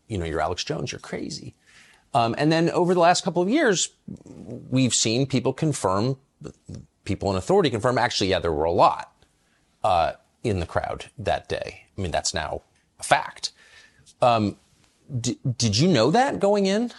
You 0.06 0.18
know, 0.18 0.24
you're 0.24 0.40
Alex 0.40 0.64
Jones, 0.64 0.92
you're 0.92 0.98
crazy. 0.98 1.54
Um, 2.12 2.34
and 2.36 2.50
then 2.50 2.70
over 2.70 2.94
the 2.94 3.00
last 3.00 3.24
couple 3.24 3.42
of 3.42 3.48
years, 3.48 3.90
we've 4.24 4.94
seen 4.94 5.26
people 5.26 5.52
confirm, 5.52 6.16
people 7.04 7.30
in 7.30 7.36
authority 7.36 7.70
confirm, 7.70 7.98
actually, 7.98 8.30
yeah, 8.30 8.40
there 8.40 8.52
were 8.52 8.64
a 8.64 8.72
lot 8.72 9.12
uh, 9.84 10.12
in 10.42 10.58
the 10.58 10.66
crowd 10.66 11.06
that 11.18 11.48
day. 11.48 11.84
I 11.96 12.00
mean, 12.00 12.10
that's 12.10 12.34
now 12.34 12.62
a 12.98 13.04
fact. 13.04 13.52
Um, 14.20 14.56
d- 15.20 15.38
did 15.56 15.78
you 15.78 15.88
know 15.88 16.10
that 16.10 16.40
going 16.40 16.66
in? 16.66 16.90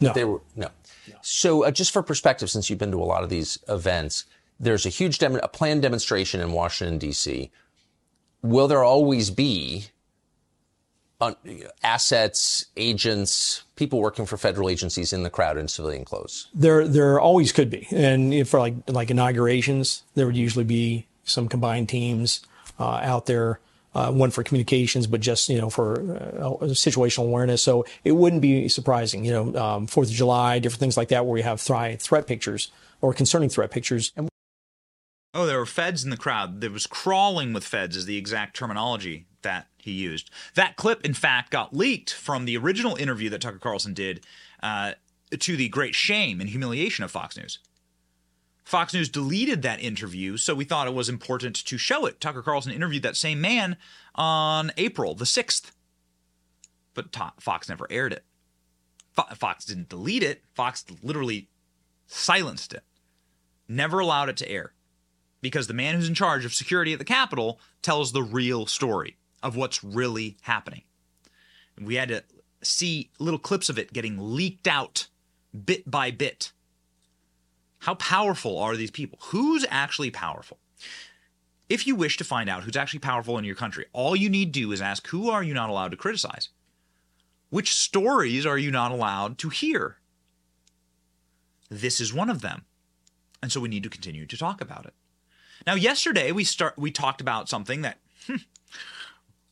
No. 0.00 0.12
They 0.12 0.24
were, 0.24 0.40
no. 0.54 0.68
no. 1.08 1.14
So, 1.22 1.64
uh, 1.64 1.70
just 1.70 1.90
for 1.92 2.02
perspective, 2.02 2.50
since 2.50 2.68
you've 2.68 2.78
been 2.78 2.90
to 2.90 3.02
a 3.02 3.04
lot 3.04 3.22
of 3.22 3.30
these 3.30 3.58
events, 3.68 4.24
there's 4.62 4.86
a 4.86 4.88
huge 4.88 5.18
dem- 5.18 5.40
a 5.42 5.48
planned 5.48 5.82
demonstration 5.82 6.40
in 6.40 6.52
Washington, 6.52 6.96
D.C. 6.96 7.50
Will 8.42 8.68
there 8.68 8.84
always 8.84 9.30
be 9.30 9.86
assets, 11.82 12.66
agents, 12.76 13.62
people 13.76 14.00
working 14.00 14.26
for 14.26 14.36
federal 14.36 14.68
agencies 14.68 15.12
in 15.12 15.22
the 15.22 15.30
crowd 15.30 15.56
in 15.58 15.68
civilian 15.68 16.04
clothes? 16.04 16.48
There, 16.54 16.86
there 16.86 17.20
always 17.20 17.52
could 17.52 17.70
be, 17.70 17.86
and 17.92 18.48
for 18.48 18.60
like 18.60 18.74
like 18.88 19.10
inaugurations, 19.10 20.04
there 20.14 20.26
would 20.26 20.36
usually 20.36 20.64
be 20.64 21.06
some 21.24 21.48
combined 21.48 21.88
teams 21.88 22.40
uh, 22.78 23.00
out 23.02 23.26
there. 23.26 23.60
Uh, 23.94 24.10
one 24.10 24.30
for 24.30 24.42
communications, 24.42 25.06
but 25.06 25.20
just 25.20 25.50
you 25.50 25.60
know 25.60 25.68
for 25.68 26.00
uh, 26.00 26.64
situational 26.68 27.24
awareness. 27.24 27.62
So 27.62 27.84
it 28.04 28.12
wouldn't 28.12 28.40
be 28.40 28.66
surprising, 28.70 29.22
you 29.22 29.32
know, 29.32 29.62
um, 29.62 29.86
Fourth 29.86 30.08
of 30.08 30.14
July, 30.14 30.60
different 30.60 30.80
things 30.80 30.96
like 30.96 31.08
that, 31.08 31.26
where 31.26 31.34
we 31.34 31.42
have 31.42 31.60
threat 31.60 32.00
threat 32.00 32.26
pictures 32.26 32.70
or 33.02 33.12
concerning 33.12 33.50
threat 33.50 33.70
pictures. 33.70 34.10
And- 34.16 34.31
oh, 35.34 35.46
there 35.46 35.58
were 35.58 35.66
feds 35.66 36.04
in 36.04 36.10
the 36.10 36.16
crowd. 36.16 36.60
There 36.60 36.70
was 36.70 36.86
crawling 36.86 37.52
with 37.52 37.64
feds, 37.64 37.96
is 37.96 38.06
the 38.06 38.18
exact 38.18 38.56
terminology 38.56 39.26
that 39.42 39.68
he 39.78 39.92
used. 39.92 40.30
That 40.54 40.76
clip, 40.76 41.04
in 41.04 41.14
fact, 41.14 41.50
got 41.50 41.74
leaked 41.74 42.12
from 42.12 42.44
the 42.44 42.56
original 42.56 42.96
interview 42.96 43.30
that 43.30 43.40
Tucker 43.40 43.58
Carlson 43.58 43.94
did 43.94 44.24
uh, 44.62 44.92
to 45.36 45.56
the 45.56 45.68
great 45.68 45.94
shame 45.94 46.40
and 46.40 46.50
humiliation 46.50 47.04
of 47.04 47.10
Fox 47.10 47.36
News. 47.36 47.58
Fox 48.64 48.94
News 48.94 49.08
deleted 49.08 49.62
that 49.62 49.82
interview, 49.82 50.36
so 50.36 50.54
we 50.54 50.64
thought 50.64 50.86
it 50.86 50.94
was 50.94 51.08
important 51.08 51.56
to 51.56 51.78
show 51.78 52.06
it. 52.06 52.20
Tucker 52.20 52.42
Carlson 52.42 52.72
interviewed 52.72 53.02
that 53.02 53.16
same 53.16 53.40
man 53.40 53.76
on 54.14 54.70
April 54.76 55.14
the 55.14 55.24
6th, 55.24 55.72
but 56.94 57.14
Fox 57.40 57.68
never 57.68 57.86
aired 57.90 58.12
it. 58.12 58.24
Fox 59.34 59.64
didn't 59.64 59.88
delete 59.88 60.22
it, 60.22 60.42
Fox 60.54 60.84
literally 61.02 61.48
silenced 62.06 62.72
it, 62.72 62.84
never 63.68 63.98
allowed 63.98 64.28
it 64.28 64.36
to 64.38 64.48
air 64.48 64.72
because 65.42 65.66
the 65.66 65.74
man 65.74 65.94
who's 65.94 66.08
in 66.08 66.14
charge 66.14 66.46
of 66.46 66.54
security 66.54 66.94
at 66.94 66.98
the 66.98 67.04
Capitol 67.04 67.60
tells 67.82 68.12
the 68.12 68.22
real 68.22 68.64
story 68.64 69.18
of 69.42 69.56
what's 69.56 69.84
really 69.84 70.38
happening. 70.42 70.84
We 71.78 71.96
had 71.96 72.08
to 72.08 72.24
see 72.62 73.10
little 73.18 73.40
clips 73.40 73.68
of 73.68 73.78
it 73.78 73.92
getting 73.92 74.16
leaked 74.34 74.68
out 74.68 75.08
bit 75.66 75.90
by 75.90 76.10
bit. 76.10 76.52
How 77.80 77.96
powerful 77.96 78.58
are 78.58 78.76
these 78.76 78.92
people? 78.92 79.18
Who's 79.24 79.66
actually 79.68 80.10
powerful? 80.10 80.58
If 81.68 81.86
you 81.86 81.96
wish 81.96 82.16
to 82.18 82.24
find 82.24 82.48
out 82.48 82.62
who's 82.62 82.76
actually 82.76 83.00
powerful 83.00 83.36
in 83.38 83.44
your 83.44 83.56
country, 83.56 83.86
all 83.92 84.14
you 84.14 84.28
need 84.28 84.54
to 84.54 84.60
do 84.60 84.72
is 84.72 84.80
ask 84.80 85.08
who 85.08 85.30
are 85.30 85.42
you 85.42 85.54
not 85.54 85.70
allowed 85.70 85.90
to 85.90 85.96
criticize? 85.96 86.50
Which 87.50 87.74
stories 87.74 88.46
are 88.46 88.58
you 88.58 88.70
not 88.70 88.92
allowed 88.92 89.38
to 89.38 89.48
hear? 89.48 89.96
This 91.68 92.00
is 92.00 92.14
one 92.14 92.30
of 92.30 92.42
them. 92.42 92.64
And 93.42 93.50
so 93.50 93.60
we 93.60 93.68
need 93.68 93.82
to 93.82 93.90
continue 93.90 94.26
to 94.26 94.36
talk 94.36 94.60
about 94.60 94.86
it. 94.86 94.94
Now, 95.66 95.74
yesterday 95.74 96.32
we 96.32 96.44
start 96.44 96.74
we 96.76 96.90
talked 96.90 97.20
about 97.20 97.48
something 97.48 97.82
that 97.82 97.98
hmm, 98.26 98.36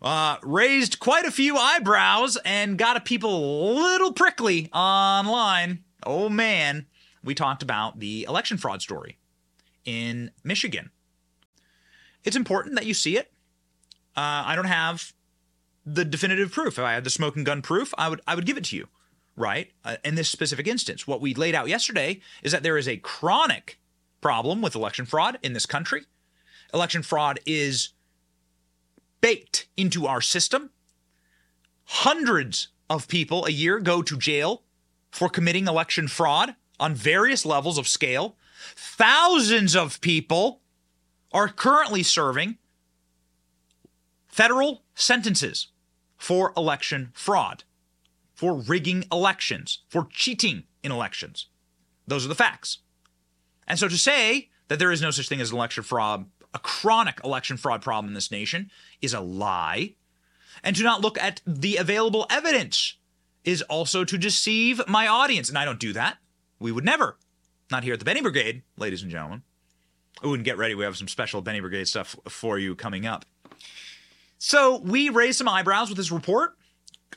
uh, 0.03 0.37
raised 0.43 0.99
quite 0.99 1.25
a 1.25 1.31
few 1.31 1.57
eyebrows 1.57 2.37
and 2.45 2.77
got 2.79 2.97
a 2.97 3.01
people 3.01 3.31
a 3.31 3.73
little 3.75 4.13
prickly 4.13 4.69
online. 4.73 5.85
Oh 6.05 6.29
man, 6.29 6.87
we 7.23 7.35
talked 7.35 7.63
about 7.63 8.01
the 8.01 8.25
election 8.29 8.59
fraud 8.59 8.83
story 8.83 9.19
in 9.85 10.31
Michigan. 10.43 10.91
It's 12.25 12.37
important 12.37 12.75
that 12.75 12.87
you 12.87 12.95
see 12.95 13.17
it. 13.17 13.33
Uh, 14.17 14.45
I 14.47 14.57
don't 14.57 14.65
have 14.67 15.13
the 15.87 16.05
definitive 16.05 16.53
proof. 16.53 16.79
If 16.79 16.85
I 16.85 16.93
had 16.93 17.05
the 17.05 17.11
smoking 17.11 17.45
gun 17.45 17.63
proof, 17.63 17.95
I 17.97 18.09
would 18.09 18.21
I 18.27 18.35
would 18.35 18.47
give 18.47 18.57
it 18.57 18.65
to 18.65 18.77
you, 18.77 18.89
right? 19.37 19.71
Uh, 19.85 19.97
in 20.05 20.17
this 20.17 20.29
specific 20.29 20.67
instance, 20.67 21.07
what 21.07 21.21
we 21.21 21.35
laid 21.35 21.55
out 21.55 21.69
yesterday 21.69 22.21
is 22.43 22.51
that 22.53 22.65
there 22.65 22.77
is 22.77 22.89
a 22.89 22.97
chronic 22.97 23.79
problem 24.21 24.61
with 24.61 24.75
election 24.75 25.07
fraud 25.07 25.39
in 25.43 25.53
this 25.53 25.67
country. 25.67 26.05
Election 26.73 27.03
fraud 27.03 27.41
is 27.47 27.91
baked 29.21 29.69
into 29.77 30.07
our 30.07 30.21
system. 30.21 30.71
Hundreds 31.85 32.69
of 32.89 33.09
people 33.09 33.45
a 33.47 33.51
year 33.51 33.81
go 33.81 34.03
to 34.03 34.17
jail 34.17 34.63
for 35.11 35.29
committing 35.29 35.67
election 35.67 36.09
fraud 36.09 36.55
on 36.79 36.95
various 36.95 37.45
levels 37.45 37.79
of 37.79 37.89
scale. 37.89 38.37
Thousands 38.77 39.75
of 39.75 40.01
people 40.01 40.61
are 41.33 41.49
currently 41.49 42.03
serving 42.03 42.59
federal 44.27 44.83
sentences 44.95 45.69
for 46.17 46.53
election 46.57 47.11
fraud, 47.13 47.65
for 48.35 48.55
rigging 48.55 49.05
elections, 49.11 49.81
for 49.89 50.07
cheating 50.11 50.65
in 50.83 50.93
elections. 50.93 51.47
Those 52.07 52.25
are 52.25 52.29
the 52.29 52.35
facts. 52.35 52.79
And 53.71 53.79
so 53.79 53.87
to 53.87 53.97
say 53.97 54.49
that 54.67 54.81
there 54.81 54.91
is 54.91 55.01
no 55.01 55.13
such 55.13 55.29
thing 55.29 55.41
as 55.41 55.53
election 55.53 55.85
fraud, 55.85 56.27
a 56.53 56.59
chronic 56.59 57.21
election 57.23 57.57
fraud 57.57 57.83
problem 57.83 58.09
in 58.09 58.15
this 58.15 58.33
nation, 58.33 58.69
is 59.01 59.15
a 59.15 59.21
lie. 59.21 59.95
And 60.65 60.75
to 60.75 60.83
not 60.83 61.03
look 61.03 61.17
at 61.17 61.41
the 61.47 61.77
available 61.77 62.27
evidence 62.31 62.97
is 63.45 63.63
also 63.63 64.05
to 64.05 64.19
deceive 64.19 64.83
my 64.89 65.07
audience. 65.07 65.49
And 65.49 65.57
I 65.57 65.65
don't 65.65 65.79
do 65.79 65.93
that. 65.93 66.19
We 66.59 66.73
would 66.73 66.85
never. 66.85 67.17
Not 67.71 67.85
here 67.85 67.93
at 67.93 68.01
the 68.01 68.05
Benny 68.05 68.21
Brigade, 68.21 68.63
ladies 68.77 69.03
and 69.03 69.11
gentlemen. 69.11 69.43
Ooh, 70.27 70.35
and 70.35 70.45
get 70.45 70.59
ready. 70.59 70.75
We 70.75 70.83
have 70.83 70.97
some 70.97 71.07
special 71.07 71.41
Benny 71.41 71.61
Brigade 71.61 71.87
stuff 71.87 72.17
for 72.29 72.59
you 72.59 72.75
coming 72.75 73.07
up. 73.07 73.25
So 74.39 74.81
we 74.81 75.11
raised 75.11 75.39
some 75.39 75.49
eyebrows 75.49 75.89
with 75.89 75.97
this 75.97 76.11
report. 76.11 76.57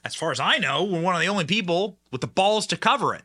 As 0.06 0.14
far 0.14 0.30
as 0.30 0.40
I 0.40 0.60
know, 0.60 0.84
we're 0.84 1.02
one 1.02 1.16
of 1.16 1.22
the 1.22 1.30
only 1.30 1.46
people 1.46 1.98
with 2.12 2.22
the 2.22 2.28
balls 2.28 2.68
to 2.68 2.78
cover 2.78 3.16
it, 3.16 3.24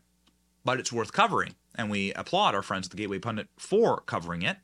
but 0.65 0.81
it's 0.81 0.91
worth 0.91 1.13
covering. 1.13 1.55
And 1.79 1.89
we 1.89 2.13
applaud 2.15 2.57
our 2.57 2.63
friends 2.63 2.89
at 2.89 2.91
the 2.91 2.97
Gateway 2.97 3.21
Pundit 3.21 3.49
for 3.57 4.01
covering 4.01 4.43
it. 4.43 4.59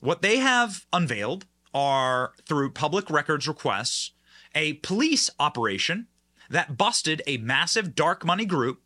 What 0.00 0.22
they 0.22 0.38
have 0.38 0.86
unveiled 0.92 1.44
are, 1.74 2.32
through 2.48 2.72
public 2.72 3.10
records 3.10 3.46
requests, 3.46 4.12
a 4.54 4.74
police 4.74 5.30
operation 5.38 6.08
that 6.50 6.76
busted 6.76 7.22
a 7.26 7.36
massive 7.36 7.94
dark 7.94 8.24
money 8.24 8.46
group 8.46 8.80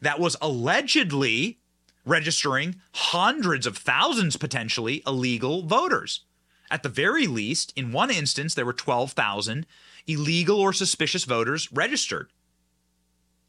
that 0.00 0.20
was 0.20 0.36
allegedly 0.42 1.58
registering 2.04 2.76
hundreds 2.92 3.66
of 3.66 3.76
thousands 3.76 4.36
potentially 4.36 5.02
illegal 5.06 5.62
voters. 5.62 6.24
At 6.70 6.82
the 6.82 6.88
very 6.88 7.26
least, 7.26 7.72
in 7.76 7.92
one 7.92 8.10
instance, 8.10 8.54
there 8.54 8.66
were 8.66 8.72
12,000 8.72 9.66
illegal 10.06 10.60
or 10.60 10.72
suspicious 10.72 11.24
voters 11.24 11.70
registered. 11.72 12.30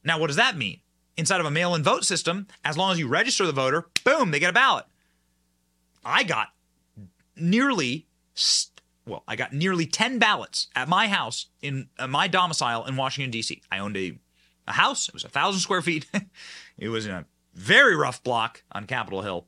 Now, 0.04 0.20
what 0.20 0.28
does 0.28 0.36
that 0.38 0.58
mean? 0.58 0.80
Inside 1.20 1.42
of 1.42 1.46
a 1.46 1.52
mail 1.52 1.76
in 1.76 1.84
vote 1.84 2.06
system, 2.06 2.48
as 2.64 2.78
long 2.78 2.94
as 2.94 2.98
you 2.98 3.06
register 3.06 3.46
the 3.46 3.52
voter, 3.52 3.90
boom, 4.06 4.32
they 4.32 4.40
get 4.40 4.52
a 4.52 4.54
ballot. 4.54 4.86
I 6.06 6.24
got 6.24 6.48
nearly, 7.36 8.08
well, 9.06 9.24
I 9.28 9.36
got 9.36 9.52
nearly 9.52 9.86
10 9.86 10.18
ballots 10.18 10.70
at 10.78 10.88
my 10.88 11.10
house 11.10 11.48
in 11.62 11.90
uh, 12.00 12.08
my 12.08 12.30
domicile 12.30 12.86
in 12.86 12.96
Washington, 12.96 13.32
D.C. 13.32 13.62
I 13.70 13.80
owned 13.80 13.98
a, 13.98 14.18
a 14.66 14.72
house, 14.72 15.10
it 15.10 15.14
was 15.14 15.26
a 15.26 15.30
thousand 15.30 15.60
square 15.60 15.82
feet. 15.82 16.06
it 16.78 16.88
was 16.88 17.06
in 17.06 17.12
a 17.12 17.26
very 17.54 17.98
rough 17.98 18.24
block 18.24 18.64
on 18.72 18.86
Capitol 18.86 19.22
Hill. 19.22 19.46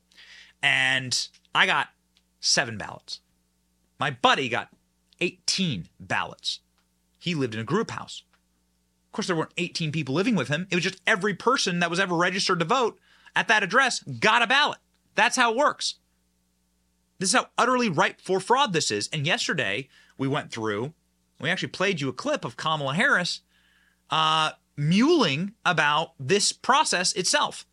And 0.62 1.26
I 1.56 1.68
got 1.68 1.88
seven 2.42 2.78
ballots. 2.78 3.22
My 3.98 4.12
buddy 4.12 4.50
got 4.50 4.68
18 5.22 5.88
ballots. 6.02 6.60
He 7.18 7.34
lived 7.34 7.54
in 7.54 7.62
a 7.62 7.64
group 7.64 7.92
house. 7.92 8.24
Of 9.12 9.14
course, 9.14 9.28
there 9.28 9.36
weren't 9.36 9.52
18 9.58 9.92
people 9.92 10.16
living 10.16 10.38
with 10.38 10.48
him. 10.48 10.68
It 10.72 10.76
was 10.76 10.86
just 10.86 11.02
every 11.06 11.34
person 11.34 11.80
that 11.80 11.90
was 11.90 12.00
ever 12.00 12.16
registered 12.16 12.60
to 12.60 12.66
vote 12.66 12.98
at 13.36 13.50
that 13.50 13.62
address 13.62 14.00
got 14.00 14.42
a 14.42 14.48
ballot. 14.48 14.78
That's 15.16 15.36
how 15.36 15.52
it 15.52 15.58
works. 15.58 15.96
This 17.20 17.34
is 17.34 17.36
how 17.36 17.48
utterly 17.58 17.90
ripe 17.90 18.22
for 18.22 18.40
fraud 18.40 18.72
this 18.72 18.90
is. 18.90 19.10
And 19.12 19.28
yesterday, 19.28 19.90
we 20.18 20.30
went 20.30 20.50
through, 20.50 20.94
we 21.42 21.50
actually 21.50 21.68
played 21.68 22.00
you 22.00 22.08
a 22.08 22.14
clip 22.14 22.46
of 22.46 22.56
Kamala 22.56 22.94
Harris 22.94 23.42
uh, 24.10 24.52
about 25.66 26.14
this 26.18 26.54
process 26.54 27.12
itself. 27.12 27.66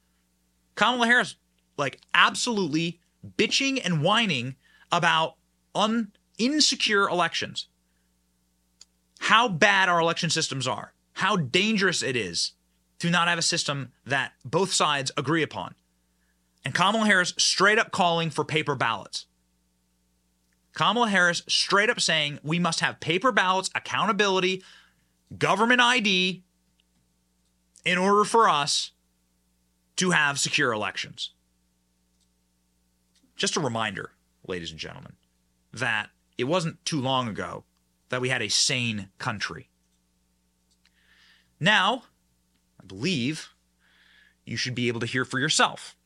Kamala 0.75 1.07
Harris, 1.07 1.37
like, 1.77 2.01
absolutely 2.15 2.99
bitching 3.37 3.81
and 3.85 4.03
whining 4.03 4.57
about 4.91 5.37
un- 5.73 6.11
insecure 6.37 7.09
elections. 7.09 7.69
How 9.21 9.49
bad 9.49 9.89
our 9.89 10.01
election 10.01 10.31
systems 10.31 10.67
are, 10.67 10.93
how 11.19 11.35
dangerous 11.35 12.01
it 12.01 12.15
is 12.15 12.53
to 13.01 13.11
not 13.11 13.27
have 13.27 13.41
a 13.41 13.43
system 13.43 13.91
that 14.07 14.35
both 14.45 14.73
sides 14.73 15.11
agree 15.17 15.43
upon. 15.43 15.75
And 16.65 16.73
Kamala 16.73 17.07
Harris 17.07 17.35
straight 17.37 17.77
up 17.77 17.91
calling 17.91 18.31
for 18.31 18.45
paper 18.45 18.77
ballots. 18.77 19.27
Kamala 20.75 21.09
Harris 21.09 21.43
straight 21.49 21.91
up 21.91 22.01
saying 22.01 22.39
we 22.45 22.61
must 22.61 22.79
have 22.79 23.01
paper 23.01 23.33
ballots, 23.33 23.69
accountability, 23.75 24.63
government 25.37 25.81
ID 25.81 26.45
in 27.85 27.99
order 27.99 28.25
for 28.25 28.49
us 28.49 28.93
to 29.97 30.13
have 30.13 30.39
secure 30.39 30.73
elections. 30.73 31.33
Just 33.35 33.57
a 33.57 33.61
reminder, 33.61 34.13
ladies 34.47 34.71
and 34.71 34.79
gentlemen, 34.79 35.15
that 35.73 36.11
it 36.37 36.45
wasn't 36.45 36.85
too 36.85 37.01
long 37.01 37.27
ago 37.27 37.65
that 38.11 38.21
we 38.21 38.29
had 38.29 38.41
a 38.41 38.49
sane 38.49 39.09
country. 39.19 39.68
Now, 41.61 42.05
I 42.81 42.87
believe 42.87 43.51
you 44.45 44.57
should 44.57 44.75
be 44.75 44.89
able 44.89 45.01
to 45.01 45.07
hear 45.07 45.25
for 45.25 45.39
yourself 45.39 45.97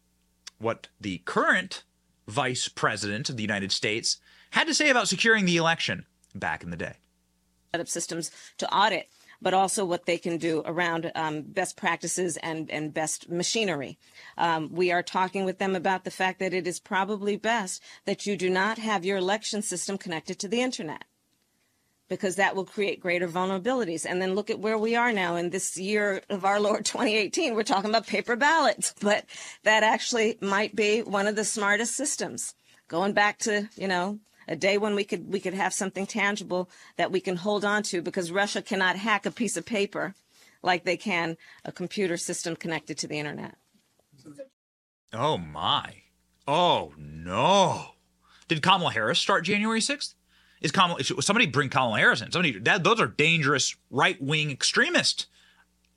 what 0.59 0.89
the 1.01 1.19
current 1.25 1.83
vice 2.27 2.69
president 2.69 3.29
of 3.29 3.37
the 3.37 3.43
United 3.43 3.73
States 3.73 4.19
had 4.51 4.67
to 4.67 4.75
say 4.75 4.91
about 4.91 5.09
securing 5.09 5.45
the 5.45 5.57
election 5.57 6.07
back 6.35 6.63
in 6.63 6.71
the 6.71 6.77
day. 6.77 6.95
Set 7.73 7.81
up 7.81 7.89
systems 7.89 8.31
to 8.59 8.73
audit 8.75 9.09
but 9.43 9.53
also 9.53 9.85
what 9.85 10.07
they 10.07 10.17
can 10.17 10.39
do 10.39 10.63
around 10.65 11.11
um, 11.17 11.43
best 11.43 11.77
practices 11.77 12.37
and, 12.39 12.71
and 12.71 12.95
best 12.95 13.29
machinery. 13.29 13.99
Um, 14.39 14.73
we 14.73 14.93
are 14.93 15.03
talking 15.03 15.45
with 15.45 15.59
them 15.59 15.75
about 15.75 16.05
the 16.05 16.11
fact 16.13 16.39
that 16.39 16.55
it 16.55 16.67
is 16.67 16.79
probably 16.79 17.37
best 17.37 17.83
that 18.05 18.25
you 18.25 18.37
do 18.37 18.49
not 18.49 18.79
have 18.79 19.05
your 19.05 19.19
election 19.19 19.61
system 19.61 19.99
connected 19.99 20.39
to 20.39 20.49
the 20.49 20.63
internet 20.63 21.05
because 22.13 22.37
that 22.37 22.55
will 22.55 22.67
create 22.67 23.01
greater 23.01 23.27
vulnerabilities. 23.27 24.05
And 24.07 24.21
then 24.21 24.35
look 24.35 24.51
at 24.51 24.59
where 24.59 24.77
we 24.77 24.95
are 24.95 25.15
now 25.15 25.37
in 25.37 25.49
this 25.49 25.79
year 25.79 26.21
of 26.29 26.45
our 26.45 26.61
Lord 26.61 26.85
2018. 26.85 27.55
We're 27.55 27.63
talking 27.63 27.89
about 27.89 28.07
paper 28.07 28.37
ballots, 28.37 28.95
but 29.01 29.25
that 29.63 29.83
actually 29.83 30.37
might 30.43 30.77
be 30.77 31.01
one 31.01 31.27
of 31.27 31.37
the 31.37 31.45
smartest 31.47 31.97
systems. 31.97 32.55
Going 32.87 33.15
back 33.15 33.39
to, 33.39 33.67
you 33.77 33.89
know, 33.89 34.19
a 34.47 34.55
day 34.55 34.77
when 34.77 34.95
we 34.95 35.05
could 35.05 35.33
we 35.33 35.41
could 35.41 35.55
have 35.55 35.73
something 35.73 36.05
tangible 36.05 36.69
that 36.99 37.11
we 37.11 37.19
can 37.19 37.37
hold 37.37 37.65
on 37.65 37.83
to 37.85 38.03
because 38.03 38.31
Russia 38.31 38.61
cannot 38.61 38.97
hack 38.97 39.25
a 39.25 39.31
piece 39.31 39.57
of 39.57 39.65
paper 39.65 40.15
like 40.63 40.85
they 40.85 40.99
can 40.99 41.39
a 41.65 41.73
computer 41.73 42.19
system 42.19 42.57
connected 42.57 42.99
to 42.99 43.09
the 43.09 43.19
internet. 43.19 43.57
Oh 45.15 45.39
my. 45.39 46.03
Oh 46.47 46.93
no. 46.99 47.93
Did 48.49 48.63
Kamala 48.63 48.93
Harris 48.93 49.19
start 49.19 49.45
January 49.45 49.81
6th? 49.81 50.13
Is 50.63 50.71
Kamala 50.71 51.03
somebody 51.03 51.47
bring 51.47 51.69
Kamala 51.69 51.99
Harris 51.99 52.23
in? 52.23 52.31
Somebody 52.31 52.59
that 52.61 52.85
those 52.85 53.01
are 53.01 53.09
dangerous 53.09 53.77
right-wing 53.91 54.51
extremist 54.51 55.27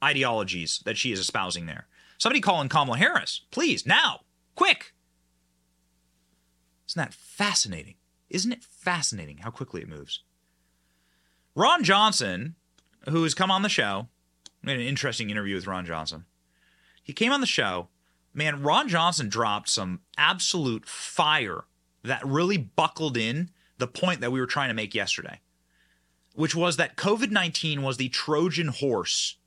ideologies 0.03 0.81
that 0.85 0.97
she 0.97 1.11
is 1.11 1.19
espousing 1.19 1.67
there. 1.67 1.87
Somebody 2.17 2.41
call 2.41 2.61
in 2.61 2.69
Kamala 2.69 2.97
Harris, 2.97 3.41
please, 3.51 3.85
now, 3.85 4.21
quick. 4.55 4.93
Isn't 6.89 6.99
that 6.99 7.13
fascinating? 7.13 7.95
Isn't 8.29 8.51
it 8.51 8.63
fascinating 8.63 9.37
how 9.37 9.51
quickly 9.51 9.81
it 9.81 9.89
moves? 9.89 10.23
Ron 11.53 11.83
Johnson, 11.83 12.55
who 13.09 13.23
has 13.23 13.33
come 13.33 13.51
on 13.51 13.61
the 13.61 13.69
show, 13.69 14.07
had 14.65 14.77
an 14.77 14.81
interesting 14.81 15.29
interview 15.29 15.55
with 15.55 15.67
Ron 15.67 15.85
Johnson. 15.85 16.25
He 17.03 17.13
came 17.13 17.31
on 17.31 17.41
the 17.41 17.47
show. 17.47 17.89
Man, 18.33 18.63
Ron 18.63 18.87
Johnson 18.87 19.29
dropped 19.29 19.69
some 19.69 20.01
absolute 20.17 20.87
fire 20.87 21.65
that 22.03 22.25
really 22.25 22.57
buckled 22.57 23.15
in 23.15 23.51
the 23.77 23.87
point 23.87 24.21
that 24.21 24.31
we 24.31 24.39
were 24.39 24.45
trying 24.45 24.69
to 24.69 24.73
make 24.73 24.95
yesterday, 24.95 25.41
which 26.33 26.55
was 26.55 26.77
that 26.77 26.95
COVID 26.95 27.31
19 27.31 27.81
was 27.81 27.97
the 27.97 28.09
Trojan 28.09 28.69
horse 28.69 29.37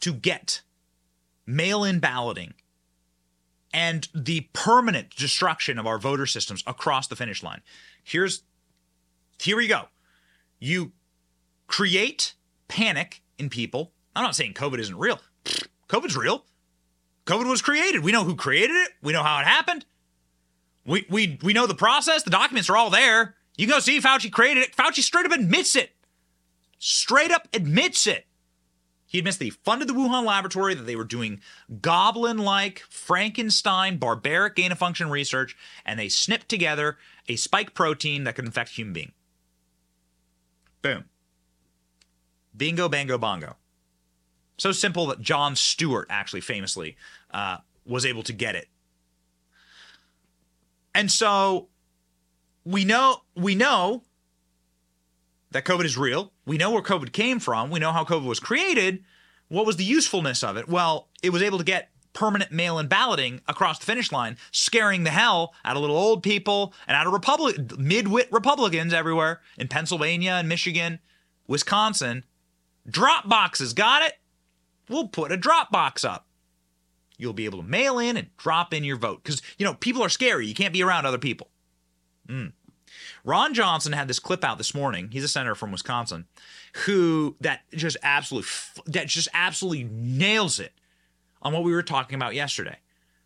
to 0.00 0.12
get 0.12 0.62
mail 1.46 1.84
in 1.84 1.98
balloting 1.98 2.54
and 3.72 4.08
the 4.14 4.48
permanent 4.52 5.14
destruction 5.16 5.78
of 5.78 5.86
our 5.86 5.98
voter 5.98 6.26
systems 6.26 6.64
across 6.66 7.06
the 7.06 7.16
finish 7.16 7.42
line. 7.42 7.60
Here's 8.02 8.42
here 9.40 9.56
we 9.56 9.68
go. 9.68 9.84
You 10.58 10.92
create 11.66 12.34
panic 12.68 13.22
in 13.38 13.48
people. 13.48 13.92
I'm 14.14 14.24
not 14.24 14.36
saying 14.36 14.54
COVID 14.54 14.78
isn't 14.78 14.98
real. 14.98 15.20
COVID's 15.88 16.16
real. 16.16 16.44
COVID 17.26 17.48
was 17.48 17.62
created. 17.62 18.04
We 18.04 18.12
know 18.12 18.24
who 18.24 18.36
created 18.36 18.74
it. 18.76 18.90
We 19.02 19.12
know 19.12 19.22
how 19.22 19.40
it 19.40 19.46
happened. 19.46 19.86
We 20.90 21.06
we 21.08 21.38
we 21.40 21.52
know 21.52 21.68
the 21.68 21.74
process. 21.74 22.24
The 22.24 22.30
documents 22.30 22.68
are 22.68 22.76
all 22.76 22.90
there. 22.90 23.36
You 23.56 23.66
can 23.66 23.76
go 23.76 23.80
see 23.80 24.00
Fauci 24.00 24.30
created 24.30 24.64
it. 24.64 24.76
Fauci 24.76 25.02
straight 25.02 25.24
up 25.24 25.30
admits 25.30 25.76
it. 25.76 25.92
Straight 26.80 27.30
up 27.30 27.46
admits 27.52 28.08
it. 28.08 28.26
He 29.06 29.18
admits 29.18 29.36
that 29.36 29.44
he 29.44 29.50
funded 29.50 29.88
the 29.88 29.92
Wuhan 29.92 30.24
laboratory, 30.24 30.74
that 30.74 30.84
they 30.84 30.96
were 30.96 31.04
doing 31.04 31.40
goblin 31.80 32.38
like, 32.38 32.80
Frankenstein, 32.88 33.98
barbaric 33.98 34.56
gain 34.56 34.72
of 34.72 34.78
function 34.78 35.10
research, 35.10 35.56
and 35.84 35.98
they 35.98 36.08
snipped 36.08 36.48
together 36.48 36.96
a 37.28 37.36
spike 37.36 37.74
protein 37.74 38.24
that 38.24 38.34
could 38.34 38.44
infect 38.44 38.70
human 38.70 38.92
being. 38.92 39.12
Boom. 40.80 41.04
Bingo, 42.56 42.88
bango, 42.88 43.18
bongo. 43.18 43.56
So 44.58 44.72
simple 44.72 45.06
that 45.06 45.20
Jon 45.20 45.56
Stewart 45.56 46.06
actually 46.08 46.40
famously 46.40 46.96
uh, 47.32 47.58
was 47.84 48.06
able 48.06 48.22
to 48.24 48.32
get 48.32 48.54
it. 48.54 48.68
And 50.94 51.10
so 51.10 51.68
we 52.64 52.84
know 52.84 53.22
we 53.34 53.54
know 53.54 54.02
that 55.50 55.64
COVID 55.64 55.84
is 55.84 55.96
real. 55.96 56.32
We 56.46 56.58
know 56.58 56.70
where 56.70 56.82
COVID 56.82 57.12
came 57.12 57.40
from. 57.40 57.70
We 57.70 57.80
know 57.80 57.92
how 57.92 58.04
COVID 58.04 58.26
was 58.26 58.40
created. 58.40 59.04
What 59.48 59.66
was 59.66 59.76
the 59.76 59.84
usefulness 59.84 60.44
of 60.44 60.56
it? 60.56 60.68
Well, 60.68 61.08
it 61.22 61.30
was 61.30 61.42
able 61.42 61.58
to 61.58 61.64
get 61.64 61.90
permanent 62.12 62.52
mail 62.52 62.78
in 62.78 62.88
balloting 62.88 63.40
across 63.48 63.78
the 63.78 63.86
finish 63.86 64.12
line, 64.12 64.36
scaring 64.50 65.04
the 65.04 65.10
hell 65.10 65.54
out 65.64 65.76
of 65.76 65.82
little 65.82 65.96
old 65.96 66.22
people 66.22 66.74
and 66.86 66.96
out 66.96 67.06
of 67.06 67.12
Republic 67.12 67.56
mid-wit 67.78 68.28
Republicans 68.32 68.92
everywhere 68.92 69.40
in 69.58 69.68
Pennsylvania 69.68 70.32
and 70.32 70.48
Michigan, 70.48 70.98
Wisconsin. 71.46 72.24
Drop 72.88 73.28
boxes, 73.28 73.72
got 73.74 74.02
it? 74.02 74.14
We'll 74.88 75.08
put 75.08 75.30
a 75.30 75.36
drop 75.36 75.70
box 75.70 76.04
up. 76.04 76.26
You'll 77.20 77.32
be 77.32 77.44
able 77.44 77.62
to 77.62 77.68
mail 77.68 77.98
in 77.98 78.16
and 78.16 78.34
drop 78.36 78.74
in 78.74 78.84
your 78.84 78.96
vote 78.96 79.22
because 79.22 79.42
you 79.58 79.64
know 79.64 79.74
people 79.74 80.02
are 80.02 80.08
scary. 80.08 80.46
You 80.46 80.54
can't 80.54 80.72
be 80.72 80.82
around 80.82 81.06
other 81.06 81.18
people. 81.18 81.48
Mm. 82.28 82.52
Ron 83.24 83.54
Johnson 83.54 83.92
had 83.92 84.08
this 84.08 84.18
clip 84.18 84.44
out 84.44 84.58
this 84.58 84.74
morning. 84.74 85.10
He's 85.12 85.24
a 85.24 85.28
senator 85.28 85.54
from 85.54 85.72
Wisconsin, 85.72 86.26
who 86.86 87.36
that 87.40 87.62
just 87.72 87.96
absolutely 88.02 88.50
that 88.86 89.08
just 89.08 89.28
absolutely 89.34 89.84
nails 89.84 90.58
it 90.58 90.72
on 91.42 91.52
what 91.52 91.64
we 91.64 91.72
were 91.72 91.82
talking 91.82 92.16
about 92.16 92.34
yesterday. 92.34 92.78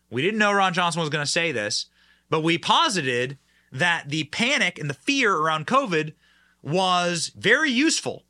We 0.09 0.21
didn't 0.21 0.39
know 0.39 0.51
Ron 0.51 0.73
Johnson 0.73 1.01
was 1.01 1.09
going 1.09 1.25
to 1.25 1.31
say 1.31 1.51
this, 1.51 1.87
but 2.29 2.43
we 2.43 2.57
posited 2.57 3.37
that 3.71 4.09
the 4.09 4.25
panic 4.25 4.79
and 4.79 4.89
the 4.89 4.93
fear 4.93 5.35
around 5.35 5.67
COVID 5.67 6.13
was 6.61 7.31
very 7.35 7.69
useful 7.69 8.23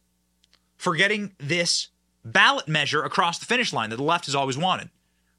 for 0.78 0.95
getting 0.95 1.34
this 1.39 1.89
ballot 2.23 2.67
measure 2.67 3.04
across 3.04 3.38
the 3.39 3.45
finish 3.45 3.71
line 3.71 3.89
that 3.91 3.97
the 3.97 4.04
left 4.04 4.25
has 4.25 4.36
always 4.36 4.58
wanted. 4.58 4.89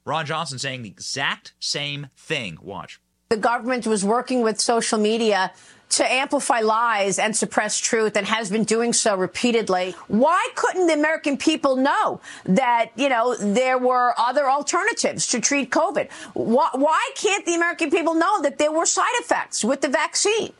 Ron 0.07 0.25
Johnson 0.25 0.57
saying 0.57 0.83
the 0.83 0.89
exact 0.89 1.53
same 1.59 2.07
thing. 2.15 2.57
Watch. 2.61 3.01
The 3.27 3.35
government 3.35 3.85
was 3.85 4.05
working 4.05 4.41
with 4.41 4.57
social 4.57 4.97
media 4.97 5.51
to 5.89 6.09
amplify 6.09 6.61
lies 6.61 7.19
and 7.19 7.35
suppress 7.35 7.77
truth 7.77 8.15
and 8.15 8.25
has 8.25 8.49
been 8.49 8.63
doing 8.63 8.93
so 8.93 9.17
repeatedly. 9.17 9.95
Why 10.07 10.47
couldn't 10.55 10.87
the 10.87 10.93
American 10.93 11.35
people 11.35 11.75
know 11.75 12.21
that, 12.45 12.91
you 12.95 13.09
know, 13.09 13.35
there 13.35 13.77
were 13.77 14.13
other 14.17 14.49
alternatives 14.49 15.27
to 15.27 15.41
treat 15.41 15.71
COVID? 15.71 16.09
Why, 16.33 16.69
why 16.73 17.11
can't 17.15 17.45
the 17.45 17.55
American 17.55 17.91
people 17.91 18.15
know 18.15 18.41
that 18.43 18.57
there 18.59 18.71
were 18.71 18.85
side 18.85 19.05
effects 19.15 19.65
with 19.65 19.81
the 19.81 19.89
vaccine? 19.89 20.53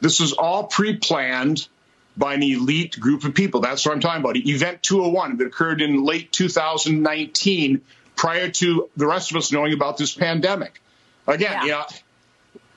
This 0.00 0.20
is 0.20 0.32
all 0.32 0.64
pre 0.64 0.96
planned 0.96 1.68
by 2.16 2.32
an 2.32 2.42
elite 2.42 2.98
group 2.98 3.24
of 3.24 3.34
people. 3.34 3.60
That's 3.60 3.84
what 3.84 3.92
I'm 3.92 4.00
talking 4.00 4.22
about. 4.22 4.36
Event 4.36 4.82
201 4.82 5.36
that 5.36 5.46
occurred 5.46 5.82
in 5.82 6.02
late 6.02 6.32
2019 6.32 7.82
prior 8.16 8.48
to 8.48 8.90
the 8.96 9.06
rest 9.06 9.30
of 9.30 9.36
us 9.36 9.52
knowing 9.52 9.72
about 9.72 9.98
this 9.98 10.14
pandemic. 10.14 10.80
Again, 11.26 11.52
yeah. 11.52 11.64
you 11.64 11.70
know, 11.70 11.84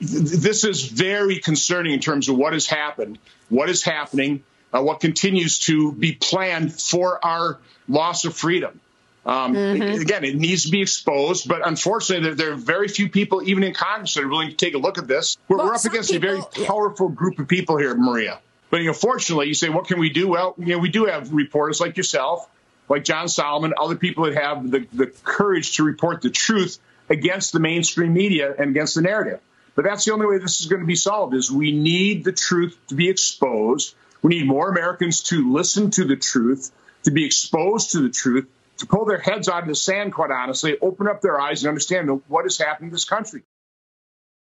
this 0.00 0.64
is 0.64 0.84
very 0.84 1.38
concerning 1.38 1.92
in 1.92 2.00
terms 2.00 2.28
of 2.28 2.36
what 2.36 2.52
has 2.52 2.66
happened, 2.66 3.18
what 3.48 3.68
is 3.68 3.82
happening, 3.82 4.44
uh, 4.72 4.82
what 4.82 5.00
continues 5.00 5.58
to 5.60 5.92
be 5.92 6.12
planned 6.12 6.78
for 6.80 7.24
our 7.24 7.58
loss 7.88 8.24
of 8.24 8.36
freedom. 8.36 8.80
Um, 9.26 9.54
mm-hmm. 9.54 10.00
Again, 10.00 10.24
it 10.24 10.34
needs 10.36 10.64
to 10.64 10.70
be 10.70 10.80
exposed, 10.80 11.46
but 11.46 11.66
unfortunately, 11.66 12.28
there, 12.28 12.34
there, 12.34 12.52
are 12.52 12.56
very 12.56 12.88
few 12.88 13.10
people, 13.10 13.42
even 13.46 13.62
in 13.62 13.74
Congress, 13.74 14.14
that 14.14 14.24
are 14.24 14.28
willing 14.28 14.48
to 14.48 14.56
take 14.56 14.74
a 14.74 14.78
look 14.78 14.96
at 14.96 15.06
this. 15.06 15.36
We're, 15.46 15.58
well, 15.58 15.66
we're 15.66 15.74
up 15.74 15.84
against 15.84 16.10
people, 16.10 16.28
a 16.28 16.40
very 16.40 16.66
powerful 16.66 17.10
yeah. 17.10 17.16
group 17.16 17.38
of 17.38 17.46
people 17.46 17.76
here, 17.76 17.94
Maria. 17.94 18.40
But 18.70 18.80
you 18.80 18.86
know, 18.86 18.94
fortunately, 18.94 19.48
you 19.48 19.54
say, 19.54 19.68
what 19.68 19.86
can 19.86 19.98
we 19.98 20.08
do? 20.08 20.28
Well, 20.28 20.54
you 20.56 20.66
know, 20.66 20.78
we 20.78 20.88
do 20.88 21.04
have 21.04 21.32
reporters 21.34 21.80
like 21.80 21.98
yourself, 21.98 22.48
like 22.90 23.04
John 23.04 23.28
Solomon, 23.28 23.72
other 23.80 23.94
people 23.94 24.24
that 24.24 24.34
have 24.34 24.68
the, 24.68 24.86
the 24.92 25.06
courage 25.06 25.76
to 25.76 25.84
report 25.84 26.20
the 26.22 26.28
truth 26.28 26.78
against 27.08 27.52
the 27.52 27.60
mainstream 27.60 28.12
media 28.12 28.52
and 28.58 28.70
against 28.70 28.96
the 28.96 29.02
narrative. 29.02 29.40
But 29.76 29.84
that's 29.84 30.04
the 30.04 30.12
only 30.12 30.26
way 30.26 30.38
this 30.38 30.60
is 30.60 30.66
going 30.66 30.80
to 30.80 30.86
be 30.86 30.96
solved 30.96 31.34
is 31.34 31.50
we 31.50 31.70
need 31.70 32.24
the 32.24 32.32
truth 32.32 32.76
to 32.88 32.96
be 32.96 33.08
exposed. 33.08 33.94
We 34.22 34.30
need 34.36 34.46
more 34.46 34.68
Americans 34.68 35.22
to 35.24 35.52
listen 35.52 35.92
to 35.92 36.04
the 36.04 36.16
truth, 36.16 36.72
to 37.04 37.12
be 37.12 37.24
exposed 37.24 37.92
to 37.92 38.00
the 38.00 38.10
truth, 38.10 38.48
to 38.78 38.86
pull 38.86 39.04
their 39.04 39.18
heads 39.18 39.48
out 39.48 39.62
of 39.62 39.68
the 39.68 39.76
sand, 39.76 40.12
quite 40.12 40.32
honestly, 40.32 40.76
open 40.80 41.06
up 41.06 41.20
their 41.20 41.40
eyes 41.40 41.62
and 41.62 41.68
understand 41.68 42.22
what 42.26 42.44
is 42.44 42.58
happening 42.58 42.88
in 42.88 42.92
this 42.92 43.04
country. 43.04 43.42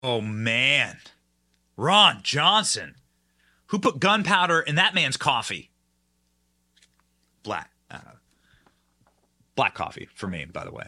Oh, 0.03 0.21
man. 0.21 0.97
Ron 1.75 2.21
Johnson. 2.23 2.95
Who 3.67 3.79
put 3.79 3.99
gunpowder 3.99 4.61
in 4.61 4.75
that 4.75 4.95
man's 4.95 5.17
coffee? 5.17 5.71
Black. 7.43 7.70
Black 9.55 9.73
coffee 9.73 10.07
for 10.13 10.27
me, 10.27 10.45
by 10.45 10.63
the 10.63 10.71
way. 10.71 10.87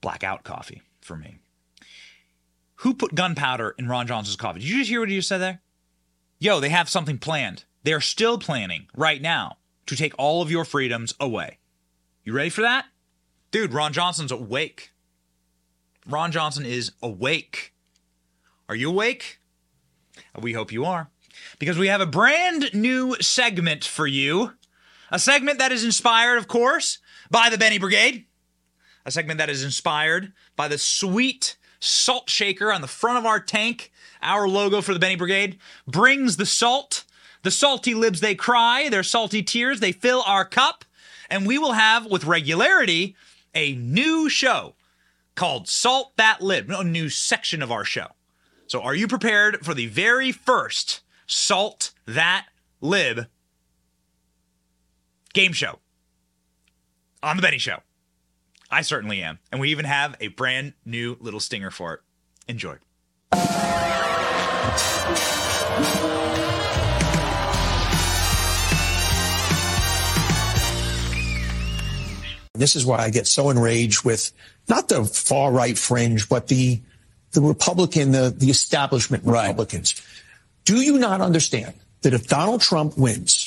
Blackout 0.00 0.44
coffee 0.44 0.82
for 1.00 1.16
me. 1.16 1.38
Who 2.76 2.94
put 2.94 3.14
gunpowder 3.14 3.74
in 3.78 3.88
Ron 3.88 4.06
Johnson's 4.06 4.36
coffee? 4.36 4.60
Did 4.60 4.68
you 4.68 4.78
just 4.78 4.90
hear 4.90 5.00
what 5.00 5.08
you 5.08 5.22
said 5.22 5.38
there? 5.38 5.60
Yo, 6.38 6.60
they 6.60 6.68
have 6.68 6.88
something 6.88 7.18
planned. 7.18 7.64
They're 7.82 8.00
still 8.00 8.38
planning 8.38 8.88
right 8.94 9.22
now 9.22 9.56
to 9.86 9.96
take 9.96 10.12
all 10.18 10.42
of 10.42 10.50
your 10.50 10.64
freedoms 10.64 11.14
away. 11.18 11.58
You 12.24 12.32
ready 12.32 12.50
for 12.50 12.62
that? 12.62 12.86
Dude, 13.50 13.72
Ron 13.72 13.92
Johnson's 13.92 14.32
awake. 14.32 14.92
Ron 16.06 16.32
Johnson 16.32 16.66
is 16.66 16.92
awake. 17.02 17.72
Are 18.68 18.74
you 18.74 18.90
awake? 18.90 19.40
We 20.38 20.52
hope 20.52 20.72
you 20.72 20.84
are. 20.84 21.08
Because 21.58 21.78
we 21.78 21.88
have 21.88 22.00
a 22.00 22.06
brand 22.06 22.74
new 22.74 23.16
segment 23.20 23.84
for 23.84 24.06
you. 24.06 24.52
A 25.10 25.18
segment 25.18 25.58
that 25.58 25.72
is 25.72 25.84
inspired, 25.84 26.36
of 26.36 26.48
course, 26.48 26.98
by 27.30 27.48
the 27.48 27.58
Benny 27.58 27.78
Brigade. 27.78 28.26
A 29.04 29.10
segment 29.10 29.38
that 29.38 29.50
is 29.50 29.62
inspired 29.62 30.32
by 30.56 30.68
the 30.68 30.78
sweet 30.78 31.56
salt 31.78 32.28
shaker 32.28 32.72
on 32.72 32.80
the 32.80 32.88
front 32.88 33.18
of 33.18 33.26
our 33.26 33.38
tank, 33.38 33.92
our 34.20 34.48
logo 34.48 34.80
for 34.80 34.92
the 34.92 34.98
Benny 34.98 35.16
Brigade, 35.16 35.58
brings 35.86 36.36
the 36.36 36.46
salt. 36.46 37.04
The 37.42 37.50
salty 37.52 37.94
libs 37.94 38.20
they 38.20 38.34
cry, 38.34 38.88
their 38.88 39.04
salty 39.04 39.42
tears, 39.42 39.78
they 39.78 39.92
fill 39.92 40.24
our 40.26 40.44
cup, 40.44 40.84
and 41.30 41.46
we 41.46 41.58
will 41.58 41.72
have 41.72 42.06
with 42.06 42.24
regularity 42.24 43.14
a 43.54 43.74
new 43.74 44.28
show 44.28 44.74
called 45.36 45.68
Salt 45.68 46.16
That 46.16 46.42
Lib, 46.42 46.70
a 46.70 46.82
new 46.82 47.08
section 47.08 47.62
of 47.62 47.70
our 47.70 47.84
show. 47.84 48.08
So 48.66 48.82
are 48.82 48.94
you 48.96 49.06
prepared 49.06 49.64
for 49.64 49.74
the 49.74 49.86
very 49.86 50.32
first 50.32 51.02
Salt 51.26 51.92
That 52.06 52.46
Lib 52.80 53.26
game 55.36 55.52
show 55.52 55.78
on 57.22 57.36
the 57.36 57.42
Benny 57.42 57.58
Show? 57.58 57.78
I 58.70 58.80
certainly 58.80 59.22
am. 59.22 59.38
And 59.52 59.60
we 59.60 59.70
even 59.70 59.84
have 59.84 60.16
a 60.18 60.28
brand 60.28 60.72
new 60.86 61.16
little 61.20 61.40
stinger 61.40 61.70
for 61.70 61.94
it. 61.94 62.00
Enjoy. 62.48 62.76
This 72.54 72.74
is 72.74 72.86
why 72.86 73.00
I 73.00 73.10
get 73.10 73.26
so 73.26 73.50
enraged 73.50 74.04
with 74.06 74.32
not 74.70 74.88
the 74.88 75.04
far 75.04 75.52
right 75.52 75.76
fringe, 75.76 76.30
but 76.30 76.48
the 76.48 76.80
the 77.32 77.42
Republican, 77.42 78.12
the, 78.12 78.34
the 78.34 78.48
establishment 78.48 79.22
Republicans. 79.26 79.94
Right. 79.96 80.64
Do 80.64 80.80
you 80.80 80.98
not 80.98 81.20
understand 81.20 81.74
that 82.00 82.14
if 82.14 82.26
Donald 82.26 82.62
Trump 82.62 82.96
wins, 82.96 83.45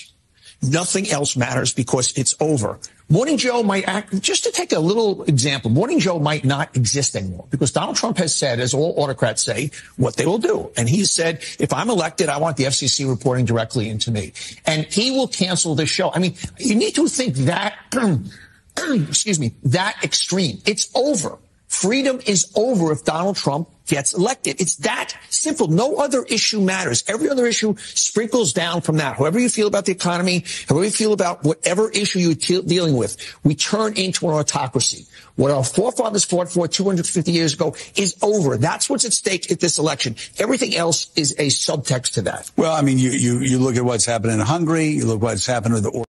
nothing 0.61 1.09
else 1.09 1.35
matters 1.35 1.73
because 1.73 2.13
it's 2.17 2.35
over. 2.39 2.79
Morning 3.11 3.37
Joe 3.37 3.63
might 3.63 3.87
act, 3.87 4.21
just 4.21 4.43
to 4.43 4.51
take 4.51 4.71
a 4.71 4.79
little 4.79 5.23
example, 5.23 5.71
Morning 5.71 5.99
Joe 5.99 6.19
might 6.19 6.45
not 6.45 6.75
exist 6.75 7.15
anymore 7.15 7.45
because 7.49 7.71
Donald 7.71 7.95
Trump 7.95 8.17
has 8.17 8.35
said, 8.35 8.59
as 8.59 8.73
all 8.73 8.93
autocrats 8.97 9.41
say, 9.43 9.71
what 9.97 10.15
they 10.15 10.27
will 10.27 10.37
do. 10.37 10.71
And 10.77 10.87
he 10.87 11.05
said, 11.05 11.43
if 11.57 11.73
I'm 11.73 11.89
elected, 11.89 12.29
I 12.29 12.37
want 12.37 12.57
the 12.57 12.65
FCC 12.65 13.09
reporting 13.09 13.45
directly 13.45 13.89
into 13.89 14.11
me. 14.11 14.33
And 14.65 14.85
he 14.85 15.09
will 15.09 15.27
cancel 15.27 15.73
the 15.73 15.87
show. 15.87 16.11
I 16.13 16.19
mean, 16.19 16.35
you 16.59 16.75
need 16.75 16.93
to 16.95 17.07
think 17.07 17.35
that, 17.35 17.75
excuse 18.77 19.39
me, 19.39 19.55
that 19.63 19.97
extreme. 20.03 20.61
It's 20.67 20.91
over. 20.93 21.39
Freedom 21.69 22.19
is 22.25 22.51
over 22.55 22.91
if 22.91 23.05
Donald 23.05 23.35
Trump 23.35 23.69
gets 23.85 24.15
elected. 24.15 24.59
It's 24.59 24.77
that 24.77 25.15
simple. 25.29 25.67
No 25.67 25.97
other 25.97 26.23
issue 26.23 26.59
matters. 26.61 27.03
Every 27.07 27.29
other 27.29 27.45
issue 27.45 27.75
sprinkles 27.77 28.53
down 28.53 28.81
from 28.81 28.97
that. 28.97 29.17
However 29.17 29.39
you 29.39 29.49
feel 29.49 29.67
about 29.67 29.85
the 29.85 29.91
economy, 29.91 30.45
however 30.67 30.85
you 30.85 30.91
feel 30.91 31.13
about 31.13 31.43
whatever 31.43 31.89
issue 31.91 32.19
you're 32.19 32.61
dealing 32.63 32.97
with, 32.97 33.17
we 33.43 33.53
turn 33.53 33.93
into 33.93 34.27
an 34.27 34.33
autocracy. 34.33 35.05
What 35.35 35.51
our 35.51 35.63
forefathers 35.63 36.25
fought 36.25 36.51
for 36.51 36.67
250 36.67 37.31
years 37.31 37.53
ago 37.53 37.75
is 37.95 38.17
over. 38.23 38.57
That's 38.57 38.89
what's 38.89 39.05
at 39.05 39.13
stake 39.13 39.51
at 39.51 39.59
this 39.59 39.77
election. 39.77 40.15
Everything 40.39 40.75
else 40.75 41.11
is 41.15 41.33
a 41.33 41.47
subtext 41.47 42.13
to 42.15 42.23
that. 42.23 42.49
Well, 42.57 42.73
I 42.73 42.81
mean, 42.81 42.97
you, 42.97 43.11
you, 43.11 43.39
you 43.39 43.59
look 43.59 43.75
at 43.75 43.85
what's 43.85 44.05
happening 44.05 44.39
in 44.39 44.45
Hungary. 44.45 44.87
You 44.87 45.05
look 45.05 45.21
what's 45.21 45.45
happened 45.45 45.75
with 45.75 45.83
the. 45.83 46.03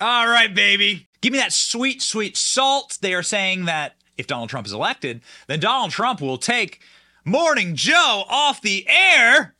All 0.00 0.26
right, 0.26 0.52
baby. 0.52 1.06
Give 1.20 1.34
me 1.34 1.38
that 1.38 1.52
sweet, 1.52 2.00
sweet 2.00 2.38
salt. 2.38 2.96
They 3.02 3.12
are 3.12 3.22
saying 3.22 3.66
that 3.66 3.96
if 4.20 4.26
Donald 4.26 4.50
Trump 4.50 4.66
is 4.66 4.72
elected, 4.72 5.22
then 5.48 5.58
Donald 5.60 5.90
Trump 5.90 6.20
will 6.20 6.38
take 6.38 6.80
Morning 7.24 7.74
Joe 7.74 8.24
off 8.28 8.62
the 8.62 8.86
air. 8.88 9.54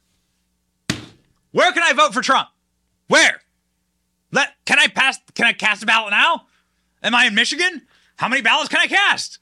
Where 1.51 1.73
can 1.73 1.83
I 1.83 1.93
vote 1.93 2.15
for 2.15 2.23
Trump? 2.23 2.49
Where? 3.09 3.41
Let 4.33 4.51
can 4.65 4.79
I 4.79 4.87
pass 4.87 5.19
can 5.35 5.47
I 5.47 5.53
cast 5.53 5.83
a 5.83 5.87
ballot 5.87 6.13
now? 6.13 6.47
Am 7.03 7.15
I 7.15 7.27
in 7.27 7.35
Michigan? 7.35 7.83
How 8.17 8.29
many 8.29 8.43
ballots 8.43 8.69
can 8.69 8.81
I 8.81 8.87
cast? 8.87 9.39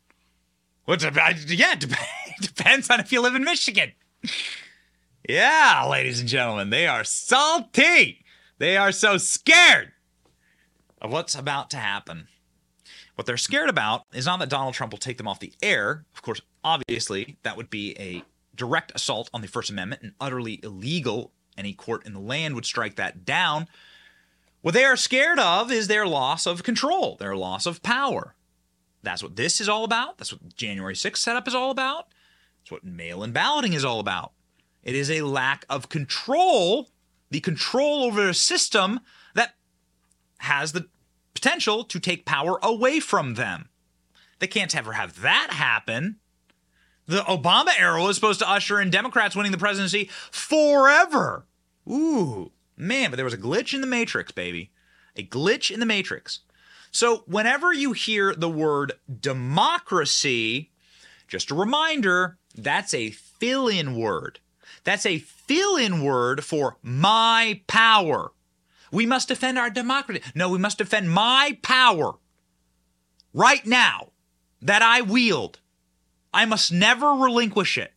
What's 0.85 1.05
well, 1.05 1.13
yeah, 1.49 1.75
it 1.79 2.41
depends 2.41 2.89
on 2.89 3.01
if 3.01 3.13
you 3.13 3.21
live 3.21 3.35
in 3.35 3.45
Michigan. 3.45 3.93
Yeah, 5.29 5.87
ladies 5.89 6.21
and 6.21 6.29
gentlemen, 6.29 6.71
they 6.71 6.87
are 6.87 7.05
salty. 7.05 8.25
They 8.59 8.77
are 8.77 8.93
so 8.93 9.19
scared 9.19 9.93
of 11.01 11.13
what's 11.13 11.35
about 11.35 11.71
to 11.71 11.77
happen. 11.77 12.29
What 13.19 13.27
they're 13.27 13.37
scared 13.37 13.69
about 13.69 14.05
is 14.13 14.27
not 14.27 14.39
that 14.39 14.49
Donald 14.49 14.75
Trump 14.75 14.93
will 14.93 14.99
take 14.99 15.17
them 15.17 15.27
off 15.27 15.41
the 15.41 15.53
air. 15.61 16.05
Of 16.15 16.23
course, 16.23 16.41
obviously, 16.63 17.37
that 17.43 17.57
would 17.57 17.69
be 17.69 17.97
a 17.99 18.23
direct 18.55 18.93
assault 18.95 19.29
on 19.35 19.41
the 19.41 19.49
First 19.49 19.71
Amendment 19.71 20.03
and 20.03 20.13
utterly 20.21 20.61
illegal. 20.63 21.33
Any 21.57 21.73
court 21.73 22.07
in 22.07 22.13
the 22.15 22.21
land 22.21 22.55
would 22.55 22.65
strike 22.65 22.95
that 22.95 23.25
down. 23.25 23.67
What 24.61 24.75
they 24.75 24.85
are 24.85 24.97
scared 24.97 25.41
of 25.41 25.73
is 25.73 25.89
their 25.89 26.07
loss 26.07 26.47
of 26.47 26.63
control, 26.63 27.17
their 27.17 27.35
loss 27.35 27.67
of 27.67 27.83
power. 27.83 28.37
That's 29.03 29.25
what 29.25 29.35
this 29.35 29.61
is 29.61 29.69
all 29.69 29.83
about. 29.83 30.19
That's 30.19 30.33
what 30.33 30.55
January 30.55 30.95
6th 30.95 31.17
setup 31.17 31.49
is 31.49 31.57
all 31.57 31.73
about. 31.73 32.07
That's 32.61 32.71
what 32.71 32.85
mail 32.85 33.25
in 33.25 33.33
balloting 33.33 33.73
is 33.73 33.85
all 33.85 33.99
about. 33.99 34.31
It 34.85 34.95
is 34.95 35.11
a 35.11 35.23
lack 35.23 35.65
of 35.69 35.89
control, 35.89 36.89
the 37.31 37.41
control 37.41 38.05
over 38.05 38.29
a 38.29 38.35
system 38.35 39.01
that 39.35 39.57
has 40.39 40.71
the 40.71 40.87
potential 41.39 41.85
to 41.85 42.01
take 42.01 42.25
power 42.25 42.59
away 42.63 43.01
from 43.01 43.35
them. 43.35 43.69
They 44.39 44.47
can't 44.47 44.75
ever 44.77 44.93
have 44.93 45.21
that 45.23 45.49
happen. 45.53 46.17
The 47.07 47.21
Obama 47.21 47.71
era 47.79 48.03
was 48.03 48.17
supposed 48.17 48.41
to 48.41 48.51
usher 48.51 48.81
in 48.81 48.91
Democrats 48.91 49.35
winning 49.35 49.53
the 49.53 49.59
presidency 49.59 50.11
forever. 50.31 51.47
Ooh, 51.89 52.53
man, 52.77 53.11
but 53.11 53.17
there 53.17 53.25
was 53.25 53.35
a 53.35 53.39
glitch 53.39 53.73
in 53.73 53.81
the 53.81 53.87
matrix, 53.87 54.31
baby. 54.31 54.71
A 55.17 55.25
glitch 55.25 55.71
in 55.71 55.81
the 55.81 55.87
matrix. 55.87 56.41
So, 56.91 57.25
whenever 57.27 57.73
you 57.73 57.93
hear 57.93 58.35
the 58.35 58.49
word 58.49 58.93
democracy, 59.21 60.71
just 61.27 61.51
a 61.51 61.55
reminder 61.55 62.39
that's 62.55 62.95
a 62.95 63.11
fill 63.11 63.69
in 63.69 63.97
word. 63.97 64.41
That's 64.85 65.07
a 65.07 65.19
fill 65.19 65.77
in 65.77 66.03
word 66.03 66.45
for 66.45 66.79
my 66.83 67.61
power. 67.67 68.33
We 68.93 69.07
must 69.07 69.29
defend 69.29 69.59
our 69.59 69.71
democracy. 69.71 70.23
No, 70.35 70.49
we 70.49 70.59
must 70.59 70.79
defend 70.79 71.11
my 71.11 71.59
power 71.63 72.15
right 73.33 73.65
now 73.67 74.11
that 74.63 74.83
I 74.83 75.03
wield. 75.03 75.61
I 76.33 76.45
must 76.45 76.73
never 76.73 77.13
relinquish 77.13 77.79
it 77.79 77.93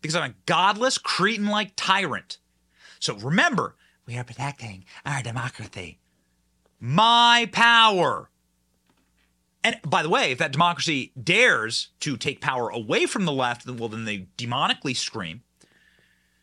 because 0.00 0.16
I'm 0.16 0.30
a 0.30 0.34
godless, 0.46 0.98
cretin 0.98 1.46
like 1.46 1.72
tyrant. 1.76 2.38
So 2.98 3.16
remember, 3.16 3.76
we 4.06 4.16
are 4.16 4.24
protecting 4.24 4.84
our 5.04 5.22
democracy. 5.22 5.98
My 6.80 7.48
power. 7.52 8.30
And 9.64 9.80
by 9.84 10.02
the 10.02 10.08
way, 10.08 10.30
if 10.30 10.38
that 10.38 10.52
democracy 10.52 11.12
dares 11.20 11.88
to 12.00 12.16
take 12.16 12.40
power 12.40 12.68
away 12.68 13.06
from 13.06 13.24
the 13.24 13.32
left, 13.32 13.66
well, 13.66 13.88
then 13.88 14.04
they 14.04 14.28
demonically 14.38 14.96
scream 14.96 15.42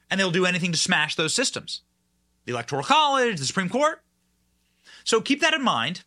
and 0.10 0.20
they'll 0.20 0.32
do 0.32 0.46
anything 0.46 0.72
to 0.74 0.78
smash 0.78 1.16
those 1.16 1.34
systems 1.34 1.82
the 2.46 2.54
Electoral 2.54 2.84
College, 2.84 3.40
the 3.40 3.46
Supreme 3.46 3.70
Court. 3.70 4.02
So 5.04 5.22
keep 5.22 5.42
that 5.42 5.54
in 5.54 5.64
mind. 5.64 6.04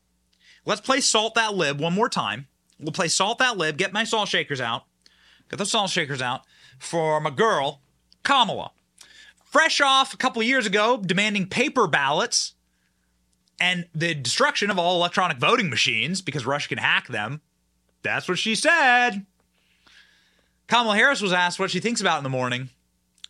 Let's 0.65 0.81
play 0.81 1.01
Salt 1.01 1.35
That 1.35 1.55
Lib 1.55 1.81
one 1.81 1.93
more 1.93 2.09
time. 2.09 2.49
We'll 2.79 2.93
play 2.93 3.09
Salt 3.09 3.39
That 3.39 3.57
Lib, 3.57 3.77
get 3.77 3.93
my 3.93 4.05
salt 4.05 4.29
shakers 4.29 4.61
out, 4.61 4.85
get 5.51 5.59
the 5.59 5.67
salt 5.67 5.91
shakers 5.91 6.21
out 6.21 6.43
for 6.79 7.21
my 7.21 7.31
girl, 7.31 7.81
Kamala. 8.23 8.73
Fresh 9.45 9.81
off 9.81 10.13
a 10.13 10.17
couple 10.17 10.43
years 10.43 10.67
ago, 10.67 10.99
demanding 10.99 11.47
paper 11.47 11.87
ballots 11.87 12.55
and 13.59 13.87
the 13.95 14.15
destruction 14.15 14.71
of 14.71 14.79
all 14.79 14.97
electronic 14.97 15.39
voting 15.39 15.71
machines 15.71 16.21
because 16.21 16.45
Russia 16.45 16.69
can 16.69 16.79
hack 16.79 17.09
them. 17.09 17.41
That's 18.03 18.29
what 18.29 18.39
she 18.39 18.55
said. 18.55 19.25
Kamala 20.67 20.97
Harris 20.97 21.23
was 21.23 21.33
asked 21.33 21.59
what 21.59 21.71
she 21.71 21.81
thinks 21.81 22.01
about 22.01 22.19
in 22.19 22.25
the 22.25 22.29
morning. 22.29 22.71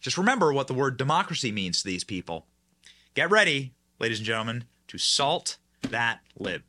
Just 0.01 0.19
remember 0.19 0.53
what 0.53 0.67
the 0.67 0.75
word 0.75 0.97
democracy 0.97 1.53
means 1.53 1.83
to 1.83 1.89
these 1.89 2.05
people. 2.05 2.47
Get 3.17 3.31
ready, 3.31 3.73
ladies 3.99 4.19
and 4.19 4.27
gentlemen, 4.27 4.65
to 4.89 4.99
salt 4.99 5.57
that 5.89 6.21
lib. 6.39 6.61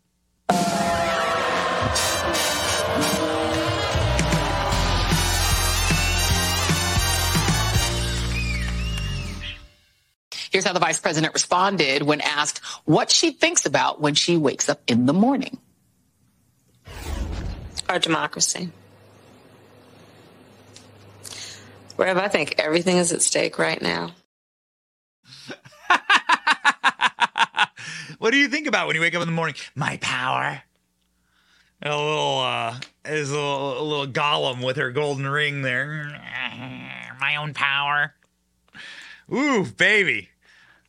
Here's 10.49 10.63
how 10.63 10.71
the 10.71 10.79
vice 10.79 11.01
president 11.01 11.33
responded 11.33 12.03
when 12.03 12.21
asked 12.21 12.59
what 12.85 13.11
she 13.11 13.31
thinks 13.31 13.65
about 13.65 13.99
when 13.99 14.13
she 14.13 14.37
wakes 14.37 14.69
up 14.69 14.79
in 14.87 15.05
the 15.05 15.11
morning. 15.11 15.57
Our 17.89 17.99
democracy. 17.99 18.69
Rev, 21.97 22.17
I 22.17 22.29
think 22.29 22.55
everything 22.57 22.95
is 22.95 23.11
at 23.11 23.21
stake 23.21 23.59
right 23.59 23.81
now. 23.81 24.13
What 28.17 28.31
do 28.31 28.37
you 28.37 28.47
think 28.47 28.67
about 28.67 28.87
when 28.87 28.95
you 28.95 29.01
wake 29.01 29.15
up 29.15 29.21
in 29.21 29.27
the 29.27 29.33
morning? 29.33 29.55
My 29.75 29.97
power. 29.97 30.61
A 31.81 31.89
little, 31.89 32.39
uh, 32.39 32.79
is 33.05 33.29
a 33.29 33.35
little, 33.35 33.81
a 33.81 33.83
little 33.83 34.07
Gollum 34.07 34.65
with 34.65 34.77
her 34.77 34.91
golden 34.91 35.27
ring 35.27 35.61
there. 35.61 36.19
My 37.19 37.35
own 37.35 37.53
power. 37.53 38.13
Ooh, 39.31 39.65
baby. 39.65 40.29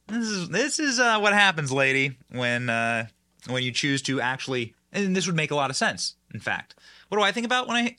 This 0.07 0.27
is 0.27 0.49
this 0.49 0.79
is 0.79 0.99
uh, 0.99 1.19
what 1.19 1.35
happens, 1.35 1.71
lady, 1.71 2.17
when 2.31 2.71
uh, 2.71 3.09
when 3.47 3.63
you 3.63 3.73
choose 3.73 4.01
to 4.03 4.21
actually. 4.21 4.75
And 4.91 5.15
this 5.15 5.27
would 5.27 5.37
make 5.37 5.51
a 5.51 5.55
lot 5.55 5.69
of 5.69 5.77
sense. 5.77 6.15
In 6.33 6.41
fact, 6.41 6.75
what 7.09 7.19
do 7.19 7.25
I 7.25 7.33
think 7.33 7.45
about 7.45 7.69
when 7.69 7.77
I? 7.77 7.97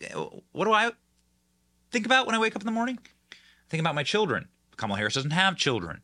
What 0.52 0.66
do 0.66 0.74
I 0.74 0.92
think 1.92 2.08
about 2.08 2.26
when 2.26 2.34
I 2.34 2.40
wake 2.40 2.56
up 2.56 2.64
in 2.64 2.66
the 2.66 2.72
morning? 2.72 2.98
think 3.70 3.82
about 3.82 3.94
my 3.94 4.04
children. 4.04 4.48
Kamala 4.78 4.98
Harris 4.98 5.14
doesn't 5.14 5.32
have 5.32 5.56
children. 5.56 6.02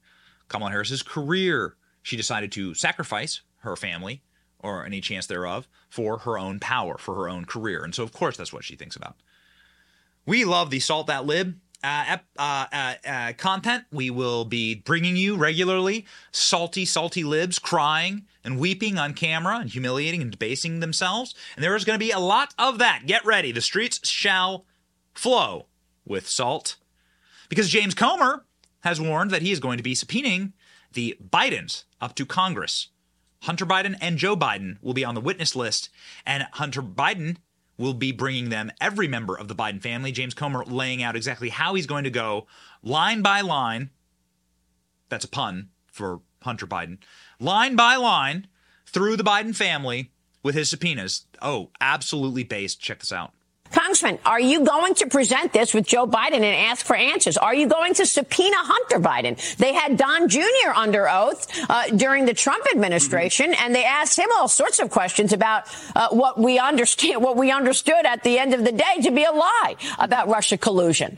Kamala 0.48 0.72
Harris's 0.72 1.02
career. 1.02 1.76
She 2.06 2.16
decided 2.16 2.52
to 2.52 2.76
sacrifice 2.76 3.42
her 3.62 3.76
family 3.76 4.22
or 4.60 4.86
any 4.86 5.02
chance 5.02 5.26
thereof 5.26 5.68
for 5.90 6.20
her 6.20 6.38
own 6.38 6.60
power, 6.60 7.00
for 7.00 7.16
her 7.16 7.28
own 7.28 7.46
career. 7.46 7.84
And 7.84 7.96
so, 7.96 8.04
of 8.04 8.14
course, 8.14 8.38
that's 8.38 8.54
what 8.54 8.64
she 8.64 8.76
thinks 8.76 8.96
about. 8.96 9.16
We 10.24 10.46
love 10.46 10.70
the 10.70 10.80
Salt 10.80 11.08
That 11.08 11.26
Lib 11.26 11.60
uh, 11.84 12.18
uh, 12.38 12.66
uh, 12.72 12.94
uh, 13.08 13.34
content. 13.40 13.86
We 13.92 14.12
will 14.12 14.46
be 14.46 14.76
bringing 14.76 15.16
you 15.16 15.36
regularly 15.36 16.06
salty, 16.32 16.86
salty 16.86 17.24
libs 17.24 17.58
crying 17.58 18.28
and 18.44 18.60
weeping 18.60 19.00
on 19.00 19.16
camera 19.16 19.58
and 19.58 19.72
humiliating 19.72 20.22
and 20.22 20.30
debasing 20.30 20.82
themselves. 20.82 21.34
And 21.56 21.64
there 21.64 21.76
is 21.76 21.86
going 21.86 22.00
to 22.00 22.06
be 22.06 22.12
a 22.12 22.20
lot 22.20 22.54
of 22.60 22.78
that. 22.78 23.08
Get 23.08 23.26
ready. 23.26 23.52
The 23.52 23.62
streets 23.62 24.08
shall 24.08 24.66
flow 25.16 25.66
with 26.06 26.30
salt. 26.30 26.76
Because 27.50 27.70
James 27.70 27.96
Comer 27.96 28.46
has 28.82 29.02
warned 29.02 29.32
that 29.32 29.42
he 29.42 29.52
is 29.52 29.60
going 29.60 29.78
to 29.78 29.84
be 29.84 29.96
subpoenaing 29.96 30.54
the 30.96 31.18
Bidens 31.24 31.84
up 32.02 32.16
to 32.16 32.26
Congress. 32.26 32.90
Hunter 33.44 33.66
Biden 33.66 33.96
and 34.02 34.18
Joe 34.18 34.36
Biden 34.36 34.78
will 34.82 34.96
be 34.96 35.06
on 35.06 35.14
the 35.14 35.22
witness 35.22 35.56
list, 35.56 35.90
and 36.26 36.48
Hunter 36.54 36.82
Biden 36.82 37.38
will 37.78 37.94
be 37.94 38.12
bringing 38.12 38.50
them 38.50 38.72
every 38.82 39.08
member 39.08 39.38
of 39.38 39.48
the 39.48 39.56
Biden 39.56 39.82
family. 39.82 40.12
James 40.12 40.34
Comer 40.34 40.66
laying 40.66 41.04
out 41.04 41.16
exactly 41.16 41.50
how 41.50 41.76
he's 41.76 41.86
going 41.86 42.06
to 42.06 42.10
go 42.10 42.48
line 42.82 43.22
by 43.22 43.42
line. 43.42 43.92
That's 45.10 45.26
a 45.26 45.30
pun 45.30 45.70
for 45.92 46.22
Hunter 46.42 46.66
Biden, 46.66 46.98
line 47.40 47.76
by 47.76 47.96
line 47.98 48.48
through 48.88 49.16
the 49.16 49.24
Biden 49.24 49.56
family 49.56 50.12
with 50.42 50.56
his 50.56 50.70
subpoenas. 50.70 51.26
Oh, 51.42 51.70
absolutely 51.80 52.44
based. 52.44 52.80
Check 52.80 53.00
this 53.00 53.12
out. 53.12 53.34
Congressman, 53.76 54.20
are 54.26 54.40
you 54.40 54.64
going 54.64 54.96
to 54.96 55.08
present 55.08 55.52
this 55.52 55.74
with 55.74 55.86
Joe 55.86 56.08
Biden 56.08 56.36
and 56.36 56.46
ask 56.46 56.86
for 56.86 56.96
answers? 56.96 57.36
Are 57.36 57.54
you 57.54 57.68
going 57.68 57.94
to 57.96 58.06
subpoena 58.06 58.56
Hunter 58.58 59.00
Biden? 59.00 59.58
They 59.58 59.74
had 59.74 59.98
Don 59.98 60.30
Jr. 60.30 60.72
under 60.74 61.10
oath 61.10 61.46
uh, 61.70 61.88
during 61.90 62.26
the 62.26 62.34
Trump 62.34 62.66
administration, 62.74 63.52
mm-hmm. 63.52 63.66
and 63.66 63.76
they 63.76 63.84
asked 63.84 64.18
him 64.18 64.30
all 64.38 64.48
sorts 64.48 64.80
of 64.80 64.90
questions 64.90 65.34
about 65.34 65.64
uh, 65.94 66.08
what 66.10 66.40
we 66.40 66.58
understand, 66.58 67.22
what 67.22 67.36
we 67.36 67.52
understood 67.52 68.06
at 68.06 68.24
the 68.24 68.40
end 68.40 68.54
of 68.54 68.64
the 68.64 68.72
day 68.72 69.02
to 69.04 69.12
be 69.12 69.26
a 69.26 69.32
lie 69.32 69.76
about 70.00 70.30
Russia 70.30 70.58
collusion. 70.58 71.18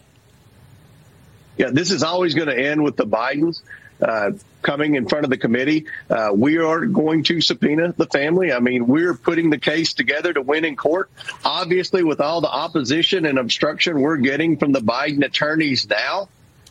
Yeah, 1.57 1.69
this 1.71 1.91
is 1.91 2.01
always 2.01 2.33
going 2.33 2.47
to 2.47 2.57
end 2.57 2.83
with 2.83 2.95
the 2.95 3.05
Bidens. 3.05 3.61
Uh, 4.01 4.31
coming 4.61 4.95
in 4.95 5.07
front 5.07 5.23
of 5.23 5.29
the 5.29 5.37
committee. 5.37 5.85
Uh, 6.09 6.29
we 6.33 6.57
are 6.57 6.85
going 6.85 7.23
to 7.23 7.39
subpoena 7.39 7.93
the 7.95 8.05
family. 8.05 8.51
I 8.51 8.59
mean, 8.59 8.85
we're 8.85 9.13
putting 9.13 9.49
the 9.49 9.57
case 9.57 9.93
together 9.93 10.33
to 10.33 10.41
win 10.41 10.65
in 10.65 10.75
court. 10.75 11.09
Obviously, 11.45 12.03
with 12.03 12.19
all 12.19 12.41
the 12.41 12.49
opposition 12.49 13.25
and 13.25 13.39
obstruction 13.39 14.01
we're 14.01 14.17
getting 14.17 14.57
from 14.57 14.73
the 14.73 14.81
Biden 14.81 15.23
attorneys 15.23 15.87
now, 15.89 16.27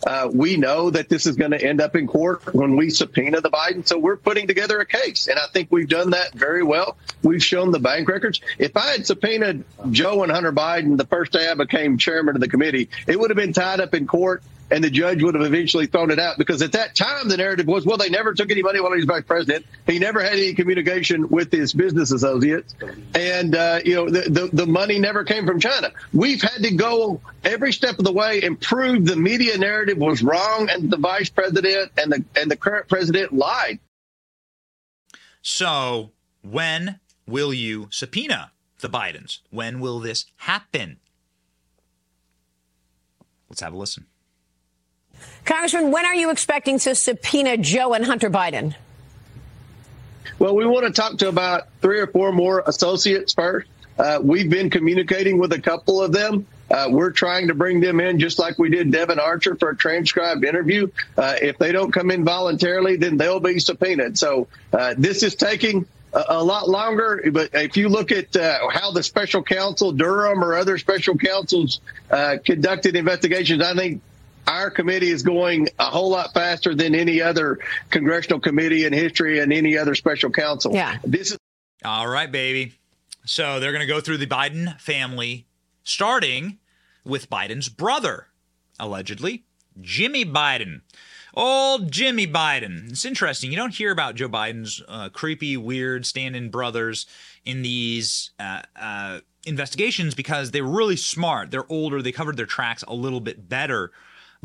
uh, 0.06 0.28
we 0.32 0.56
know 0.56 0.90
that 0.90 1.08
this 1.08 1.26
is 1.26 1.36
going 1.36 1.52
to 1.52 1.60
end 1.60 1.80
up 1.80 1.96
in 1.96 2.06
court 2.06 2.54
when 2.54 2.76
we 2.76 2.90
subpoena 2.90 3.40
the 3.40 3.50
Biden. 3.50 3.86
So 3.86 3.98
we're 3.98 4.16
putting 4.16 4.46
together 4.46 4.78
a 4.80 4.86
case. 4.86 5.26
And 5.26 5.38
I 5.38 5.46
think 5.46 5.68
we've 5.70 5.88
done 5.88 6.10
that 6.10 6.32
very 6.34 6.62
well. 6.62 6.96
We've 7.22 7.42
shown 7.42 7.70
the 7.70 7.80
bank 7.80 8.08
records. 8.08 8.40
If 8.58 8.76
I 8.76 8.92
had 8.92 9.06
subpoenaed 9.06 9.64
Joe 9.90 10.22
and 10.22 10.30
Hunter 10.30 10.52
Biden 10.52 10.98
the 10.98 11.06
first 11.06 11.32
day 11.32 11.48
I 11.48 11.54
became 11.54 11.98
chairman 11.98 12.34
of 12.34 12.40
the 12.40 12.48
committee, 12.48 12.90
it 13.06 13.18
would 13.18 13.30
have 13.30 13.36
been 13.36 13.52
tied 13.52 13.80
up 13.80 13.94
in 13.94 14.06
court 14.06 14.42
and 14.70 14.82
the 14.82 14.90
judge 14.90 15.22
would 15.22 15.34
have 15.34 15.44
eventually 15.44 15.86
thrown 15.86 16.10
it 16.10 16.18
out 16.18 16.38
because 16.38 16.62
at 16.62 16.72
that 16.72 16.94
time 16.94 17.28
the 17.28 17.36
narrative 17.36 17.66
was, 17.66 17.86
well, 17.86 17.96
they 17.96 18.08
never 18.08 18.34
took 18.34 18.50
any 18.50 18.62
money 18.62 18.80
while 18.80 18.92
he 18.92 18.96
was 18.96 19.04
vice 19.04 19.24
president. 19.24 19.64
He 19.86 19.98
never 19.98 20.22
had 20.22 20.34
any 20.34 20.54
communication 20.54 21.28
with 21.28 21.52
his 21.52 21.72
business 21.72 22.10
associates, 22.12 22.74
and 23.14 23.54
uh, 23.54 23.80
you 23.84 23.94
know 23.94 24.10
the, 24.10 24.28
the, 24.28 24.50
the 24.52 24.66
money 24.66 24.98
never 24.98 25.24
came 25.24 25.46
from 25.46 25.60
China. 25.60 25.90
We've 26.12 26.42
had 26.42 26.62
to 26.62 26.74
go 26.74 27.20
every 27.44 27.72
step 27.72 27.98
of 27.98 28.04
the 28.04 28.12
way 28.12 28.42
and 28.42 28.60
prove 28.60 29.06
the 29.06 29.16
media 29.16 29.56
narrative 29.58 29.98
was 29.98 30.22
wrong 30.22 30.68
and 30.70 30.90
the 30.90 30.96
vice 30.96 31.30
president 31.30 31.92
and 31.96 32.12
the 32.12 32.24
and 32.34 32.50
the 32.50 32.56
current 32.56 32.88
president 32.88 33.32
lied. 33.32 33.78
So 35.42 36.10
when 36.42 36.98
will 37.26 37.54
you 37.54 37.88
subpoena 37.90 38.52
the 38.80 38.88
Bidens? 38.88 39.40
When 39.50 39.80
will 39.80 40.00
this 40.00 40.26
happen? 40.38 40.98
Let's 43.48 43.60
have 43.60 43.72
a 43.72 43.76
listen. 43.76 44.06
Congressman, 45.46 45.92
when 45.92 46.04
are 46.04 46.14
you 46.14 46.30
expecting 46.30 46.78
to 46.80 46.94
subpoena 46.96 47.56
Joe 47.56 47.94
and 47.94 48.04
Hunter 48.04 48.28
Biden? 48.28 48.74
Well, 50.40 50.56
we 50.56 50.66
want 50.66 50.86
to 50.86 50.92
talk 50.92 51.18
to 51.18 51.28
about 51.28 51.68
three 51.80 52.00
or 52.00 52.08
four 52.08 52.32
more 52.32 52.64
associates 52.66 53.32
first. 53.32 53.68
Uh, 53.96 54.18
we've 54.20 54.50
been 54.50 54.70
communicating 54.70 55.38
with 55.38 55.52
a 55.52 55.60
couple 55.60 56.02
of 56.02 56.12
them. 56.12 56.46
Uh, 56.68 56.88
we're 56.90 57.12
trying 57.12 57.46
to 57.46 57.54
bring 57.54 57.80
them 57.80 58.00
in 58.00 58.18
just 58.18 58.40
like 58.40 58.58
we 58.58 58.68
did 58.68 58.90
Devon 58.90 59.20
Archer 59.20 59.54
for 59.54 59.70
a 59.70 59.76
transcribed 59.76 60.44
interview. 60.44 60.88
Uh, 61.16 61.36
if 61.40 61.56
they 61.58 61.70
don't 61.70 61.92
come 61.92 62.10
in 62.10 62.24
voluntarily, 62.24 62.96
then 62.96 63.16
they'll 63.16 63.40
be 63.40 63.60
subpoenaed. 63.60 64.18
So 64.18 64.48
uh, 64.72 64.94
this 64.98 65.22
is 65.22 65.36
taking 65.36 65.86
a, 66.12 66.24
a, 66.28 66.42
lot 66.42 66.68
longer. 66.68 67.22
But 67.32 67.50
if 67.54 67.76
you 67.76 67.88
look 67.88 68.10
at 68.10 68.34
uh, 68.34 68.68
how 68.68 68.90
the 68.90 69.04
special 69.04 69.44
counsel, 69.44 69.92
Durham 69.92 70.42
or 70.42 70.56
other 70.56 70.76
special 70.76 71.16
counsels 71.16 71.80
uh, 72.10 72.38
conducted 72.44 72.96
investigations, 72.96 73.62
I 73.62 73.74
think 73.74 74.02
our 74.46 74.70
committee 74.70 75.10
is 75.10 75.22
going 75.22 75.68
a 75.78 75.86
whole 75.86 76.10
lot 76.10 76.32
faster 76.34 76.74
than 76.74 76.94
any 76.94 77.20
other 77.20 77.58
congressional 77.90 78.40
committee 78.40 78.84
in 78.84 78.92
history 78.92 79.40
and 79.40 79.52
any 79.52 79.76
other 79.76 79.94
special 79.94 80.30
counsel. 80.30 80.72
Yeah. 80.72 80.98
This 81.04 81.32
is 81.32 81.38
all 81.84 82.08
right, 82.08 82.30
baby. 82.30 82.74
So 83.24 83.60
they're 83.60 83.72
going 83.72 83.86
to 83.86 83.92
go 83.92 84.00
through 84.00 84.18
the 84.18 84.26
Biden 84.26 84.80
family, 84.80 85.46
starting 85.82 86.58
with 87.04 87.28
Biden's 87.28 87.68
brother, 87.68 88.28
allegedly, 88.78 89.44
Jimmy 89.80 90.24
Biden. 90.24 90.82
Old 91.34 91.92
Jimmy 91.92 92.26
Biden. 92.26 92.90
It's 92.90 93.04
interesting. 93.04 93.50
You 93.50 93.58
don't 93.58 93.74
hear 93.74 93.92
about 93.92 94.14
Joe 94.14 94.28
Biden's 94.28 94.82
uh, 94.88 95.10
creepy, 95.10 95.56
weird 95.56 96.06
stand-in 96.06 96.48
brothers 96.48 97.04
in 97.44 97.60
these 97.60 98.30
uh, 98.40 98.62
uh, 98.74 99.20
investigations 99.44 100.14
because 100.14 100.50
they're 100.50 100.64
really 100.64 100.96
smart. 100.96 101.50
They're 101.50 101.70
older. 101.70 102.00
They 102.00 102.12
covered 102.12 102.38
their 102.38 102.46
tracks 102.46 102.84
a 102.88 102.94
little 102.94 103.20
bit 103.20 103.50
better 103.50 103.92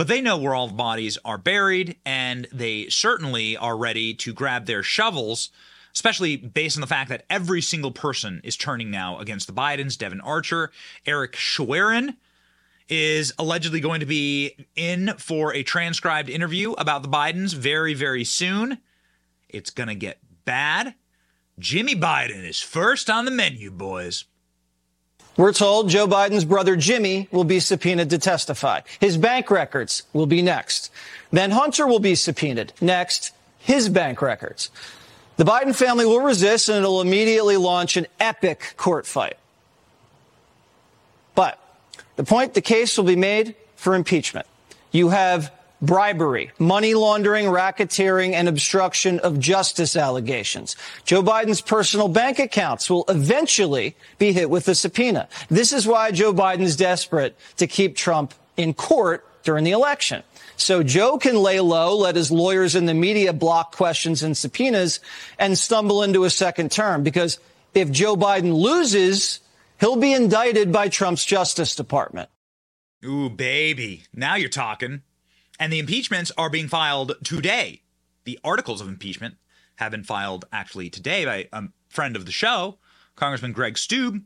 but 0.02 0.08
they 0.08 0.20
know 0.20 0.36
where 0.36 0.56
all 0.56 0.68
the 0.68 0.74
bodies 0.74 1.20
are 1.24 1.38
buried, 1.38 1.96
and 2.08 2.48
they 2.52 2.90
certainly 2.90 3.56
are 3.56 3.78
ready 3.78 4.16
to 4.16 4.34
grab 4.34 4.66
their 4.66 4.82
shovels, 4.82 5.52
especially 5.94 6.38
based 6.38 6.76
on 6.76 6.82
the 6.82 6.88
fact 6.88 7.08
that 7.08 7.24
every 7.30 7.62
single 7.62 7.92
person 7.92 8.42
is 8.44 8.58
turning 8.58 8.90
now 8.90 9.20
against 9.20 9.46
the 9.46 9.54
Bidens. 9.54 9.96
Devon 9.96 10.20
Archer, 10.22 10.72
Eric 11.06 11.36
Schwerin 11.36 12.18
is 12.90 13.32
allegedly 13.38 13.80
going 13.80 14.00
to 14.00 14.08
be 14.08 14.66
in 14.76 15.14
for 15.20 15.54
a 15.54 15.62
transcribed 15.62 16.32
interview 16.32 16.72
about 16.80 17.04
the 17.04 17.08
Bidens 17.08 17.54
very, 17.54 17.94
very 17.94 18.24
soon. 18.24 18.80
It's 19.50 19.70
going 19.70 19.90
to 19.90 19.94
get 19.94 20.18
bad. 20.46 20.96
Jimmy 21.60 21.94
Biden 21.94 22.44
is 22.44 22.60
first 22.60 23.08
on 23.08 23.26
the 23.26 23.30
menu, 23.30 23.70
boys. 23.70 24.26
We're 25.38 25.54
told 25.54 25.90
Joe 25.90 26.08
Biden's 26.08 26.46
brother 26.46 26.76
Jimmy 26.76 27.28
will 27.32 27.44
be 27.44 27.60
subpoenaed 27.60 28.10
to 28.10 28.18
testify. 28.18 28.82
His 29.00 29.18
bank 29.18 29.50
records 29.50 30.04
will 30.14 30.26
be 30.26 30.42
next. 30.42 30.92
Then 31.32 31.52
Hunter 31.52 31.88
will 31.88 32.00
be 32.00 32.16
subpoenaed. 32.16 32.74
Next, 32.82 33.32
his 33.60 33.88
bank 33.88 34.22
records. 34.22 34.70
The 35.38 35.46
Biden 35.46 35.76
family 35.76 36.06
will 36.06 36.20
resist 36.20 36.70
and 36.70 36.78
it'll 36.78 37.02
immediately 37.02 37.58
launch 37.58 37.98
an 37.98 38.08
epic 38.20 38.74
court 38.78 39.08
fight. 39.08 39.38
But 41.34 41.58
the 42.18 42.24
point 42.24 42.54
the 42.54 42.62
case 42.62 42.98
will 42.98 43.06
be 43.06 43.16
made 43.16 43.56
for 43.76 43.96
impeachment. 43.96 44.46
You 44.92 45.10
have 45.10 45.52
bribery, 45.82 46.52
money 46.60 46.94
laundering, 46.94 47.46
racketeering, 47.46 48.34
and 48.34 48.48
obstruction 48.48 49.20
of 49.20 49.40
justice 49.40 49.96
allegations. 49.96 50.76
Joe 51.06 51.24
Biden's 51.24 51.62
personal 51.62 52.08
bank 52.08 52.40
accounts 52.40 52.90
will 52.90 53.06
eventually 53.10 53.96
be 54.18 54.32
hit 54.32 54.50
with 54.50 54.68
a 54.68 54.76
subpoena. 54.76 55.28
This 55.50 55.74
is 55.74 55.88
why 55.88 56.12
Joe 56.12 56.34
Biden 56.34 56.62
is 56.62 56.76
desperate 56.76 57.38
to 57.58 57.68
keep 57.68 57.96
Trump 57.96 58.34
in 58.58 58.74
court 58.74 59.26
during 59.44 59.64
the 59.64 59.72
election. 59.72 60.24
So 60.56 60.84
Joe 60.84 61.18
can 61.18 61.36
lay 61.36 61.60
low, 61.60 61.98
let 61.98 62.16
his 62.16 62.30
lawyers 62.32 62.76
and 62.76 62.88
the 62.88 62.94
media 62.94 63.34
block 63.34 63.76
questions 63.76 64.22
and 64.22 64.38
subpoenas, 64.38 65.00
and 65.40 65.58
stumble 65.58 66.04
into 66.04 66.24
a 66.24 66.30
second 66.30 66.72
term. 66.72 67.02
Because 67.02 67.40
if 67.74 67.90
Joe 67.90 68.16
Biden 68.16 68.54
loses, 68.54 69.40
he'll 69.80 69.96
be 69.96 70.14
indicted 70.14 70.72
by 70.72 70.90
Trump's 70.90 71.26
Justice 71.26 71.76
Department. 71.76 72.30
Ooh, 73.04 73.32
baby. 73.32 74.04
Now 74.14 74.36
you're 74.36 74.50
talking. 74.50 75.02
And 75.62 75.72
the 75.72 75.78
impeachments 75.78 76.32
are 76.40 76.50
being 76.50 76.68
filed 76.68 77.14
today. 77.24 77.84
The 78.24 78.40
articles 78.44 78.82
of 78.82 78.88
impeachment 78.88 79.36
have 79.76 79.92
been 79.92 80.04
filed 80.04 80.46
actually 80.52 80.90
today 80.90 81.24
by 81.24 81.50
a 81.54 81.66
friend 81.88 82.16
of 82.16 82.26
the 82.26 82.32
show, 82.32 82.80
Congressman 83.16 83.52
Greg 83.52 83.76
Steube 83.76 84.24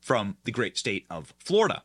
from 0.00 0.38
the 0.44 0.52
great 0.52 0.78
state 0.78 1.04
of 1.10 1.34
Florida. 1.38 1.82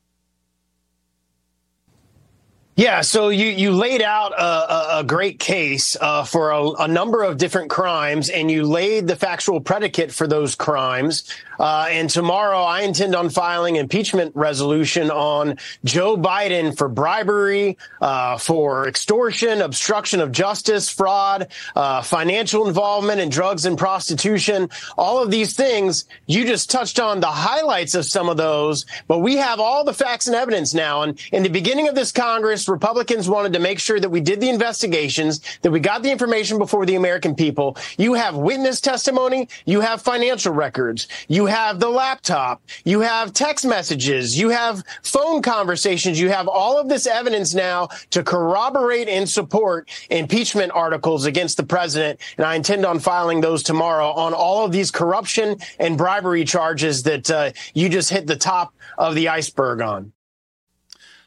Yeah, 2.78 3.02
so 3.02 3.30
you, 3.30 3.48
you 3.48 3.72
laid 3.72 4.02
out 4.02 4.34
a, 4.34 5.00
a 5.00 5.04
great 5.06 5.39
case 5.39 5.96
uh, 6.00 6.24
for 6.24 6.52
a, 6.52 6.72
a, 6.72 6.88
number 6.89 7.24
of 7.24 7.38
different 7.38 7.70
crimes, 7.70 8.30
and 8.30 8.52
you 8.52 8.66
laid 8.66 9.08
the 9.08 9.16
factual 9.16 9.62
predicate 9.62 10.12
for 10.12 10.28
those 10.28 10.56
crimes. 10.56 11.24
Uh, 11.60 11.88
and 11.89 12.10
tomorrow, 12.10 12.62
I 12.62 12.82
intend 12.82 13.16
on 13.16 13.30
filing 13.30 13.76
impeachment 13.78 14.36
resolution 14.36 15.12
on 15.12 15.58
Joe 15.84 16.18
Biden 16.18 16.78
for 16.78 16.88
bribery, 16.88 17.78
uh, 18.01 18.38
for 18.38 18.88
extortion, 18.88 19.62
obstruction 19.62 20.20
of 20.20 20.32
justice, 20.32 20.89
fraud, 20.89 21.47
uh, 21.76 22.01
financial 22.01 22.68
involvement 22.68 23.22
in 23.22 23.30
drugs 23.30 23.66
and 23.66 23.78
prostitution. 23.78 24.70
All 24.97 25.22
of 25.22 25.32
these 25.32 25.56
things, 25.56 26.06
you 26.26 26.45
just 26.45 26.70
touched 26.70 26.99
on 26.99 27.20
the 27.20 27.28
highlights 27.28 27.95
of 27.95 28.06
some 28.06 28.30
of 28.30 28.38
those, 28.38 28.86
but 29.08 29.20
we 29.20 29.38
have 29.38 29.60
all 29.60 29.84
the 29.84 29.93
facts 29.93 30.28
and 30.28 30.36
evidence 30.36 30.74
now. 30.74 31.01
And 31.03 31.20
in 31.32 31.43
the 31.43 31.49
beginning 31.49 31.88
of 31.88 31.95
this 31.95 32.12
Congress, 32.12 32.68
Republicans 32.68 33.30
wanted 33.30 33.53
to 33.53 33.60
make 33.60 33.80
sure 33.80 33.99
that 33.99 34.10
we 34.10 34.22
did 34.22 34.41
the 34.41 34.49
investigations, 34.49 35.41
that 35.62 35.72
we 35.72 35.80
got 35.80 36.03
the 36.03 36.12
information 36.12 36.58
before 36.58 36.86
the 36.86 36.95
American 36.95 37.36
people. 37.36 37.78
You 37.97 38.14
have 38.14 38.36
witness 38.36 38.82
testimony. 38.82 39.47
You 39.66 39.82
have 39.82 40.01
financial 40.01 40.53
records. 40.53 41.08
You 41.28 41.45
have 41.46 41.80
the 41.80 41.89
laptop. 41.89 42.62
You 42.84 43.02
have 43.02 43.34
text 43.34 43.66
messages. 43.66 44.38
You 44.38 44.50
have 44.50 44.84
phone 45.04 45.41
conversations. 45.41 46.20
You 46.20 46.30
have 46.30 46.48
all 46.48 46.80
of 46.80 46.89
this 46.89 47.08
evidence 47.08 47.54
now 47.54 47.89
to 48.12 48.24
corroborate 48.24 49.08
and 49.08 49.28
support 49.28 49.89
impeachment 50.10 50.72
articles 50.74 51.26
against 51.26 51.58
the 51.58 51.64
president. 51.64 52.20
And 52.38 52.46
I 52.46 52.56
intend 52.56 52.86
on 52.86 53.00
filing 53.00 53.41
those 53.41 53.64
tomorrow 53.64 54.12
on 54.12 54.34
all 54.34 54.66
of 54.66 54.72
these 54.72 54.91
corruption 54.91 55.58
and 55.80 55.98
bribery 55.98 56.46
charges 56.46 57.04
that 57.04 57.30
uh, 57.30 57.52
you 57.74 57.89
just 57.89 58.10
hit 58.10 58.28
the 58.28 58.36
top 58.36 58.74
of 58.98 59.16
the 59.16 59.30
iceberg 59.30 59.82
on. 59.82 60.14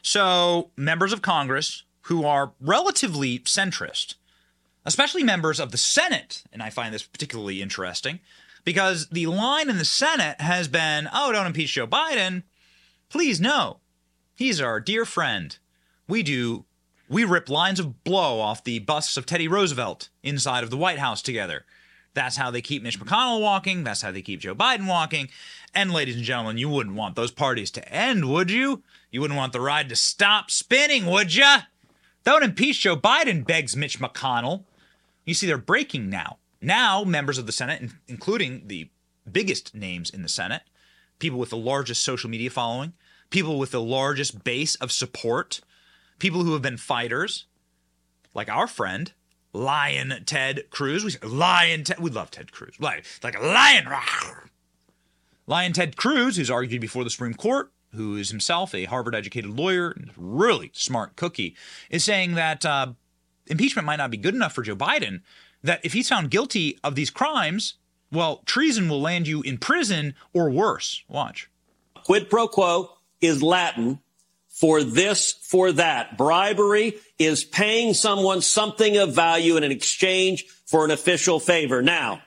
So, 0.01 0.71
members 0.77 1.13
of 1.13 1.21
Congress 1.21 1.83
who 2.03 2.25
are 2.25 2.53
relatively 2.59 3.39
centrist, 3.39 4.15
especially 4.85 5.23
members 5.23 5.59
of 5.59 5.71
the 5.71 5.77
Senate. 5.77 6.43
And 6.51 6.63
I 6.63 6.69
find 6.69 6.93
this 6.93 7.03
particularly 7.03 7.61
interesting 7.61 8.19
because 8.63 9.07
the 9.07 9.27
line 9.27 9.69
in 9.69 9.77
the 9.77 9.85
Senate 9.85 10.39
has 10.41 10.67
been, 10.67 11.09
oh, 11.13 11.31
don't 11.31 11.47
impeach 11.47 11.73
Joe 11.73 11.87
Biden. 11.87 12.43
Please, 13.09 13.39
no. 13.39 13.79
He's 14.35 14.61
our 14.61 14.79
dear 14.79 15.05
friend. 15.05 15.57
We 16.07 16.23
do, 16.23 16.65
we 17.09 17.23
rip 17.23 17.49
lines 17.49 17.79
of 17.79 18.03
blow 18.03 18.39
off 18.39 18.63
the 18.63 18.79
busts 18.79 19.17
of 19.17 19.25
Teddy 19.25 19.47
Roosevelt 19.47 20.09
inside 20.23 20.63
of 20.63 20.69
the 20.69 20.77
White 20.77 20.99
House 20.99 21.21
together. 21.21 21.65
That's 22.13 22.37
how 22.37 22.49
they 22.51 22.61
keep 22.61 22.81
Mitch 22.81 22.99
McConnell 22.99 23.41
walking. 23.41 23.83
That's 23.83 24.01
how 24.01 24.11
they 24.11 24.21
keep 24.21 24.39
Joe 24.39 24.55
Biden 24.55 24.87
walking. 24.87 25.29
And 25.73 25.91
ladies 25.91 26.15
and 26.15 26.23
gentlemen, 26.23 26.57
you 26.57 26.67
wouldn't 26.67 26.95
want 26.95 27.15
those 27.15 27.31
parties 27.31 27.69
to 27.71 27.93
end, 27.93 28.29
would 28.29 28.49
you? 28.49 28.81
You 29.11 29.21
wouldn't 29.21 29.37
want 29.37 29.53
the 29.53 29.61
ride 29.61 29.89
to 29.89 29.95
stop 29.95 30.49
spinning, 30.49 31.05
would 31.05 31.35
you? 31.35 31.57
Don't 32.23 32.43
impeach 32.43 32.81
Joe 32.81 32.97
Biden, 32.97 33.45
begs 33.45 33.75
Mitch 33.75 33.99
McConnell. 33.99 34.63
You 35.25 35.33
see, 35.33 35.47
they're 35.47 35.57
breaking 35.57 36.09
now. 36.09 36.38
Now, 36.61 37.03
members 37.03 37.37
of 37.37 37.45
the 37.45 37.51
Senate, 37.51 37.91
including 38.07 38.63
the 38.67 38.89
biggest 39.31 39.73
names 39.73 40.09
in 40.09 40.23
the 40.23 40.29
Senate, 40.29 40.63
people 41.19 41.39
with 41.39 41.51
the 41.51 41.57
largest 41.57 42.03
social 42.03 42.29
media 42.29 42.49
following, 42.49 42.93
people 43.29 43.59
with 43.59 43.71
the 43.71 43.81
largest 43.81 44.43
base 44.43 44.75
of 44.75 44.91
support, 44.91 45.61
people 46.17 46.43
who 46.43 46.53
have 46.53 46.61
been 46.61 46.77
fighters, 46.77 47.45
like 48.33 48.49
our 48.49 48.67
friend, 48.67 49.13
Lion 49.53 50.23
Ted 50.25 50.69
Cruz. 50.69 51.03
We 51.03 51.27
Lion 51.27 51.83
Ted. 51.83 51.99
We 51.99 52.11
love 52.11 52.31
Ted 52.31 52.51
Cruz. 52.51 52.75
Like 52.79 53.05
like 53.23 53.37
a 53.37 53.41
lion. 53.41 53.87
Lion 55.47 55.73
Ted 55.73 55.97
Cruz, 55.97 56.37
who's 56.37 56.51
argued 56.51 56.81
before 56.81 57.03
the 57.03 57.09
Supreme 57.09 57.33
Court, 57.33 57.71
who 57.95 58.15
is 58.15 58.29
himself 58.29 58.75
a 58.75 58.85
Harvard-educated 58.85 59.49
lawyer 59.49 59.89
and 59.89 60.11
really 60.15 60.69
smart 60.73 61.15
cookie, 61.15 61.55
is 61.89 62.03
saying 62.03 62.35
that 62.35 62.63
uh, 62.63 62.93
impeachment 63.47 63.87
might 63.87 63.95
not 63.95 64.11
be 64.11 64.17
good 64.17 64.35
enough 64.35 64.53
for 64.53 64.61
Joe 64.61 64.75
Biden. 64.75 65.21
That 65.63 65.81
if 65.83 65.93
he's 65.93 66.09
found 66.09 66.31
guilty 66.31 66.79
of 66.83 66.95
these 66.95 67.09
crimes, 67.09 67.75
well, 68.11 68.41
treason 68.45 68.89
will 68.89 69.01
land 69.01 69.27
you 69.27 69.41
in 69.41 69.57
prison 69.57 70.15
or 70.33 70.49
worse. 70.49 71.03
Watch. 71.07 71.49
Quid 72.05 72.29
pro 72.29 72.47
quo 72.47 72.91
is 73.21 73.43
Latin 73.43 73.99
for 74.47 74.83
this, 74.83 75.33
for 75.43 75.71
that. 75.73 76.17
Bribery 76.17 76.95
is 77.17 77.43
paying 77.43 77.93
someone 77.93 78.41
something 78.41 78.97
of 78.97 79.15
value 79.15 79.57
in 79.57 79.63
an 79.63 79.71
exchange 79.71 80.45
for 80.65 80.85
an 80.85 80.91
official 80.91 81.39
favor. 81.39 81.81
Now, 81.81 82.21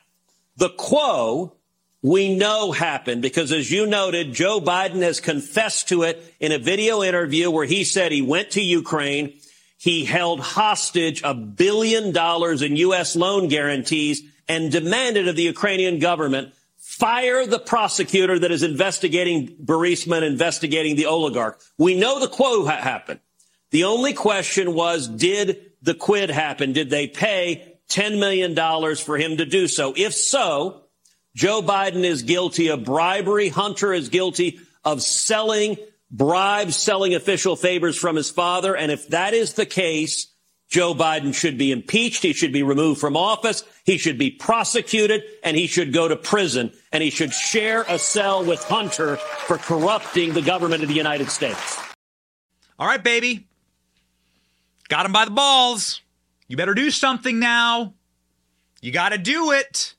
the 0.57 0.71
quo 0.71 1.57
we 2.03 2.35
know 2.35 2.73
happened 2.73 3.23
because 3.23 3.53
as 3.53 3.71
you 3.71 3.87
noted, 3.87 4.33
Joe 4.33 4.61
Biden 4.61 5.03
has 5.03 5.21
confessed 5.21 5.89
to 5.89 6.03
it 6.03 6.35
in 6.41 6.53
a 6.53 6.59
video 6.59 7.03
interview 7.03 7.51
where 7.51 7.65
he 7.65 7.85
said 7.85 8.11
he 8.13 8.23
went 8.23 8.51
to 8.53 8.61
Ukraine. 8.61 9.39
He 9.83 10.05
held 10.05 10.39
hostage 10.39 11.23
a 11.25 11.35
billion 11.35 12.13
dollars 12.13 12.63
in 12.63 12.77
U.S. 12.77 13.17
loan 13.17 13.49
guarantees 13.49 14.23
and 14.49 14.71
demanded 14.71 15.27
of 15.27 15.35
the 15.35 15.43
Ukrainian 15.43 15.99
government 15.99 16.55
fire 16.77 17.49
the 17.49 17.59
prosecutor 17.59 18.39
that 18.39 18.53
is 18.53 18.63
investigating 18.63 19.57
Burisma 19.57 20.19
and 20.19 20.25
investigating 20.25 20.95
the 20.95 21.07
oligarch. 21.07 21.61
We 21.79 21.99
know 21.99 22.21
the 22.21 22.29
quo 22.29 22.65
ha- 22.65 22.77
happened. 22.77 23.19
The 23.73 23.83
only 23.83 24.13
question 24.13 24.73
was, 24.75 25.09
did 25.09 25.73
the 25.83 25.95
quid 25.95 26.31
happen? 26.31 26.73
Did 26.73 26.89
they 26.89 27.09
pay 27.09 27.79
$10 27.89 28.21
million 28.21 28.55
for 28.95 29.19
him 29.19 29.39
to 29.39 29.45
do 29.45 29.67
so? 29.67 29.95
If 29.97 30.15
so, 30.15 30.85
Joe 31.35 31.61
Biden 31.61 32.05
is 32.05 32.23
guilty 32.23 32.69
of 32.69 32.85
bribery. 32.85 33.49
Hunter 33.49 33.93
is 33.93 34.11
guilty 34.11 34.61
of 34.85 35.03
selling 35.03 35.77
bribes, 36.13 36.77
selling 36.77 37.15
official 37.15 37.57
favors 37.57 37.97
from 37.97 38.15
his 38.15 38.31
father. 38.31 38.77
And 38.77 38.93
if 38.93 39.09
that 39.09 39.35
is 39.35 39.55
the 39.55 39.67
case, 39.67 40.29
Joe 40.69 40.95
Biden 40.95 41.35
should 41.35 41.59
be 41.59 41.73
impeached. 41.73 42.23
He 42.23 42.33
should 42.33 42.53
be 42.53 42.63
removed 42.63 43.01
from 43.01 43.17
office. 43.17 43.65
He 43.85 43.99
should 43.99 44.19
be 44.19 44.31
prosecuted 44.31 45.25
and 45.43 45.57
he 45.57 45.67
should 45.67 45.93
go 45.93 46.09
to 46.09 46.17
prison 46.17 46.73
and 46.93 47.03
he 47.03 47.11
should 47.11 47.33
share 47.33 47.83
a 47.89 47.99
cell 47.99 48.45
with 48.45 48.63
Hunter 48.65 49.17
for 49.17 49.59
corrupting 49.59 50.35
the 50.35 50.43
government 50.43 50.83
of 50.83 50.89
the 50.89 50.95
United 50.95 51.31
States. 51.31 51.79
All 52.79 52.87
right, 52.87 53.03
baby. 53.03 53.49
Got 54.89 55.07
him 55.07 55.13
by 55.13 55.25
the 55.25 55.31
balls. 55.31 56.01
You 56.49 56.57
better 56.57 56.75
do 56.75 56.91
something 56.91 57.39
now. 57.39 57.95
You 58.81 58.93
got 58.93 59.11
to 59.11 59.19
do 59.19 59.53
it. 59.53 59.95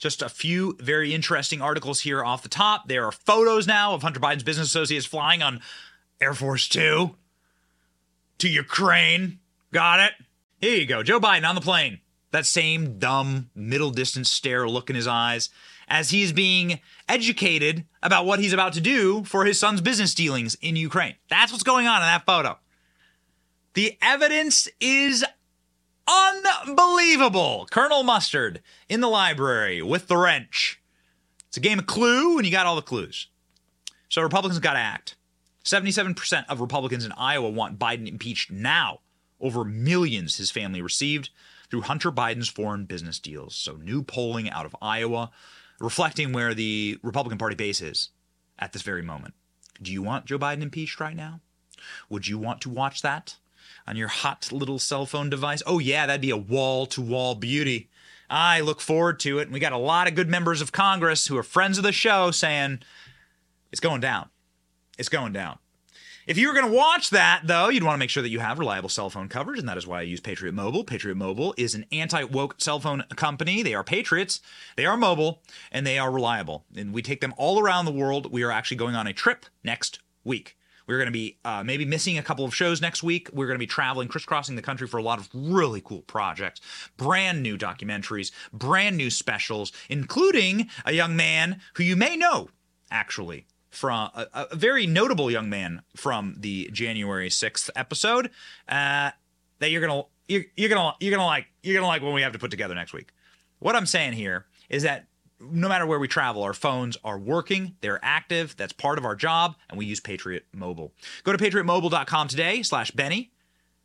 Just 0.00 0.22
a 0.22 0.30
few 0.30 0.76
very 0.80 1.14
interesting 1.14 1.60
articles 1.60 2.00
here 2.00 2.24
off 2.24 2.42
the 2.42 2.48
top. 2.48 2.88
There 2.88 3.04
are 3.04 3.12
photos 3.12 3.66
now 3.66 3.92
of 3.92 4.02
Hunter 4.02 4.18
Biden's 4.18 4.42
business 4.42 4.68
associates 4.68 5.04
flying 5.04 5.42
on 5.42 5.60
Air 6.22 6.32
Force 6.32 6.68
Two 6.68 7.16
to 8.38 8.48
Ukraine. 8.48 9.38
Got 9.72 10.00
it? 10.00 10.12
Here 10.58 10.76
you 10.76 10.86
go. 10.86 11.02
Joe 11.02 11.20
Biden 11.20 11.46
on 11.46 11.54
the 11.54 11.60
plane. 11.60 12.00
That 12.30 12.46
same 12.46 12.98
dumb 12.98 13.50
middle 13.54 13.90
distance 13.90 14.30
stare 14.30 14.66
look 14.66 14.88
in 14.88 14.96
his 14.96 15.06
eyes 15.06 15.50
as 15.86 16.10
he's 16.10 16.32
being 16.32 16.80
educated 17.06 17.84
about 18.02 18.24
what 18.24 18.38
he's 18.38 18.54
about 18.54 18.72
to 18.74 18.80
do 18.80 19.24
for 19.24 19.44
his 19.44 19.58
son's 19.58 19.82
business 19.82 20.14
dealings 20.14 20.56
in 20.62 20.76
Ukraine. 20.76 21.16
That's 21.28 21.52
what's 21.52 21.64
going 21.64 21.86
on 21.86 21.96
in 21.96 22.06
that 22.06 22.24
photo. 22.24 22.58
The 23.74 23.98
evidence 24.00 24.66
is 24.80 25.24
unbelievable. 26.10 27.68
Colonel 27.70 28.02
Mustard 28.02 28.62
in 28.88 29.00
the 29.00 29.08
library 29.08 29.82
with 29.82 30.08
the 30.08 30.16
wrench. 30.16 30.80
It's 31.48 31.56
a 31.56 31.60
game 31.60 31.78
of 31.78 31.86
clue, 31.86 32.36
and 32.36 32.46
you 32.46 32.52
got 32.52 32.66
all 32.66 32.76
the 32.76 32.82
clues. 32.82 33.28
So 34.08 34.22
Republicans 34.22 34.60
got 34.60 34.74
to 34.74 34.78
act. 34.78 35.16
77% 35.64 36.44
of 36.48 36.60
Republicans 36.60 37.04
in 37.04 37.12
Iowa 37.12 37.50
want 37.50 37.78
Biden 37.78 38.08
impeached 38.08 38.50
now 38.50 39.00
over 39.40 39.64
millions 39.64 40.36
his 40.36 40.50
family 40.50 40.82
received 40.82 41.30
through 41.70 41.82
Hunter 41.82 42.10
Biden's 42.10 42.48
foreign 42.48 42.84
business 42.84 43.18
deals. 43.18 43.54
So, 43.54 43.76
new 43.76 44.02
polling 44.02 44.50
out 44.50 44.66
of 44.66 44.76
Iowa 44.82 45.30
reflecting 45.78 46.32
where 46.32 46.54
the 46.54 46.98
Republican 47.02 47.38
Party 47.38 47.54
base 47.54 47.80
is 47.80 48.10
at 48.58 48.72
this 48.72 48.82
very 48.82 49.02
moment. 49.02 49.34
Do 49.80 49.92
you 49.92 50.02
want 50.02 50.26
Joe 50.26 50.38
Biden 50.38 50.62
impeached 50.62 51.00
right 51.00 51.16
now? 51.16 51.40
Would 52.08 52.26
you 52.26 52.38
want 52.38 52.60
to 52.62 52.70
watch 52.70 53.02
that 53.02 53.36
on 53.86 53.96
your 53.96 54.08
hot 54.08 54.50
little 54.52 54.78
cell 54.78 55.06
phone 55.06 55.30
device? 55.30 55.62
Oh, 55.66 55.78
yeah, 55.78 56.06
that'd 56.06 56.20
be 56.20 56.30
a 56.30 56.36
wall 56.36 56.86
to 56.86 57.00
wall 57.00 57.34
beauty. 57.34 57.88
I 58.28 58.60
look 58.60 58.80
forward 58.80 59.18
to 59.20 59.38
it. 59.38 59.42
And 59.42 59.52
we 59.52 59.60
got 59.60 59.72
a 59.72 59.78
lot 59.78 60.08
of 60.08 60.14
good 60.14 60.28
members 60.28 60.60
of 60.60 60.72
Congress 60.72 61.26
who 61.26 61.36
are 61.36 61.42
friends 61.42 61.78
of 61.78 61.84
the 61.84 61.92
show 61.92 62.30
saying 62.30 62.80
it's 63.72 63.80
going 63.80 64.00
down. 64.00 64.28
It's 64.98 65.08
going 65.08 65.32
down. 65.32 65.58
If 66.26 66.38
you 66.38 66.46
were 66.46 66.54
going 66.54 66.70
to 66.70 66.76
watch 66.76 67.10
that, 67.10 67.42
though, 67.44 67.70
you'd 67.70 67.82
want 67.82 67.94
to 67.94 67.98
make 67.98 68.10
sure 68.10 68.22
that 68.22 68.28
you 68.28 68.38
have 68.38 68.58
reliable 68.58 68.88
cell 68.88 69.10
phone 69.10 69.28
coverage, 69.28 69.58
and 69.58 69.68
that 69.68 69.76
is 69.76 69.86
why 69.86 69.98
I 69.98 70.02
use 70.02 70.20
Patriot 70.20 70.52
Mobile. 70.52 70.84
Patriot 70.84 71.16
Mobile 71.16 71.54
is 71.56 71.74
an 71.74 71.86
anti 71.90 72.22
woke 72.22 72.60
cell 72.60 72.78
phone 72.78 73.02
company. 73.16 73.62
They 73.62 73.74
are 73.74 73.82
patriots, 73.82 74.40
they 74.76 74.86
are 74.86 74.96
mobile, 74.96 75.42
and 75.72 75.86
they 75.86 75.98
are 75.98 76.10
reliable. 76.10 76.66
And 76.76 76.92
we 76.92 77.02
take 77.02 77.20
them 77.20 77.34
all 77.36 77.58
around 77.58 77.86
the 77.86 77.90
world. 77.90 78.30
We 78.30 78.44
are 78.44 78.52
actually 78.52 78.76
going 78.76 78.94
on 78.94 79.08
a 79.08 79.12
trip 79.12 79.46
next 79.64 79.98
week. 80.22 80.56
We're 80.90 80.98
going 80.98 81.06
to 81.06 81.12
be 81.12 81.38
uh, 81.44 81.62
maybe 81.62 81.84
missing 81.84 82.18
a 82.18 82.22
couple 82.22 82.44
of 82.44 82.52
shows 82.52 82.80
next 82.80 83.04
week. 83.04 83.30
We're 83.32 83.46
going 83.46 83.54
to 83.54 83.60
be 83.60 83.66
traveling, 83.68 84.08
crisscrossing 84.08 84.56
the 84.56 84.62
country 84.62 84.88
for 84.88 84.96
a 84.96 85.02
lot 85.04 85.20
of 85.20 85.28
really 85.32 85.80
cool 85.80 86.02
projects, 86.02 86.60
brand 86.96 87.44
new 87.44 87.56
documentaries, 87.56 88.32
brand 88.52 88.96
new 88.96 89.08
specials, 89.08 89.70
including 89.88 90.68
a 90.84 90.92
young 90.92 91.14
man 91.14 91.60
who 91.74 91.84
you 91.84 91.94
may 91.94 92.16
know, 92.16 92.48
actually 92.90 93.46
from 93.70 94.10
a, 94.16 94.26
a, 94.50 94.56
very 94.56 94.84
notable 94.84 95.30
young 95.30 95.48
man 95.48 95.82
from 95.94 96.34
the 96.36 96.68
January 96.72 97.28
6th 97.28 97.70
episode 97.76 98.28
uh, 98.68 99.12
that 99.60 99.70
you're 99.70 99.80
gonna 99.80 100.02
you're, 100.26 100.42
you're 100.56 100.68
gonna 100.68 100.96
you're 100.98 101.12
gonna 101.12 101.24
like 101.24 101.46
you're 101.62 101.76
gonna 101.76 101.86
like 101.86 102.02
when 102.02 102.14
we 102.14 102.22
have 102.22 102.32
to 102.32 102.38
put 102.40 102.50
together 102.50 102.74
next 102.74 102.92
week. 102.92 103.12
What 103.60 103.76
I'm 103.76 103.86
saying 103.86 104.14
here 104.14 104.46
is 104.68 104.82
that 104.82 105.06
no 105.40 105.68
matter 105.68 105.86
where 105.86 105.98
we 105.98 106.08
travel, 106.08 106.42
our 106.42 106.52
phones 106.52 106.96
are 107.02 107.18
working, 107.18 107.76
they're 107.80 108.00
active. 108.02 108.56
That's 108.56 108.72
part 108.72 108.98
of 108.98 109.04
our 109.04 109.16
job, 109.16 109.56
and 109.68 109.78
we 109.78 109.86
use 109.86 110.00
Patriot 110.00 110.46
Mobile. 110.52 110.92
Go 111.24 111.32
to 111.32 111.38
patriotmobile.com 111.38 112.28
today 112.28 112.62
slash 112.62 112.90
Benny 112.90 113.32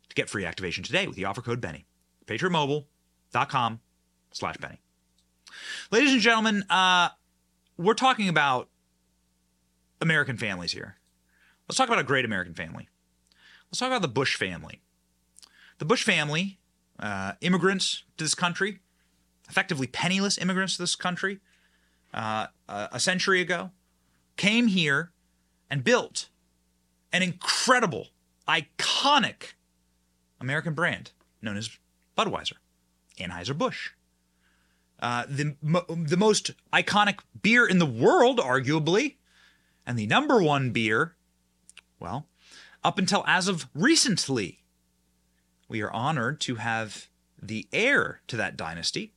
to 0.08 0.14
get 0.14 0.28
free 0.28 0.44
activation 0.44 0.84
today 0.84 1.06
with 1.06 1.16
the 1.16 1.24
offer 1.24 1.42
code 1.42 1.60
Benny. 1.60 1.86
Patriotmobile.com 2.26 3.80
slash 4.32 4.56
Benny. 4.58 4.80
Ladies 5.90 6.12
and 6.12 6.20
gentlemen, 6.20 6.64
uh, 6.68 7.10
we're 7.78 7.94
talking 7.94 8.28
about 8.28 8.68
American 10.00 10.36
families 10.36 10.72
here. 10.72 10.96
Let's 11.68 11.78
talk 11.78 11.88
about 11.88 11.98
a 11.98 12.04
great 12.04 12.24
American 12.24 12.54
family. 12.54 12.88
Let's 13.70 13.78
talk 13.78 13.88
about 13.88 14.02
the 14.02 14.08
Busch 14.08 14.36
family. 14.36 14.82
The 15.78 15.84
Busch 15.84 16.04
family, 16.04 16.58
uh, 16.98 17.32
immigrants 17.40 18.04
to 18.16 18.24
this 18.24 18.34
country, 18.34 18.80
effectively 19.48 19.86
penniless 19.86 20.38
immigrants 20.38 20.76
to 20.76 20.82
this 20.82 20.96
country, 20.96 21.40
uh, 22.16 22.46
a 22.68 22.98
century 22.98 23.40
ago, 23.40 23.70
came 24.36 24.66
here 24.68 25.12
and 25.70 25.84
built 25.84 26.28
an 27.12 27.22
incredible, 27.22 28.08
iconic 28.48 29.54
American 30.40 30.74
brand 30.74 31.12
known 31.42 31.56
as 31.56 31.78
Budweiser, 32.16 32.54
Anheuser-Busch. 33.18 33.90
Uh, 34.98 35.24
the, 35.28 35.54
the 35.62 36.16
most 36.16 36.52
iconic 36.72 37.18
beer 37.42 37.66
in 37.66 37.78
the 37.78 37.86
world, 37.86 38.38
arguably, 38.38 39.16
and 39.86 39.98
the 39.98 40.06
number 40.06 40.42
one 40.42 40.70
beer, 40.70 41.14
well, 42.00 42.26
up 42.82 42.98
until 42.98 43.22
as 43.26 43.46
of 43.46 43.68
recently, 43.74 44.60
we 45.68 45.82
are 45.82 45.92
honored 45.92 46.40
to 46.40 46.56
have 46.56 47.08
the 47.40 47.68
heir 47.72 48.22
to 48.26 48.36
that 48.36 48.56
dynasty, 48.56 49.12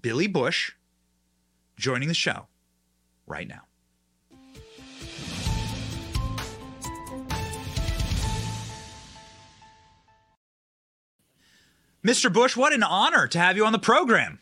Billy 0.00 0.26
Busch, 0.26 0.72
joining 1.80 2.08
the 2.08 2.14
show 2.14 2.46
right 3.26 3.48
now. 3.48 3.62
Mr. 12.04 12.32
Busch, 12.32 12.56
what 12.56 12.72
an 12.72 12.82
honor 12.82 13.26
to 13.26 13.38
have 13.38 13.56
you 13.56 13.66
on 13.66 13.72
the 13.72 13.78
program. 13.78 14.38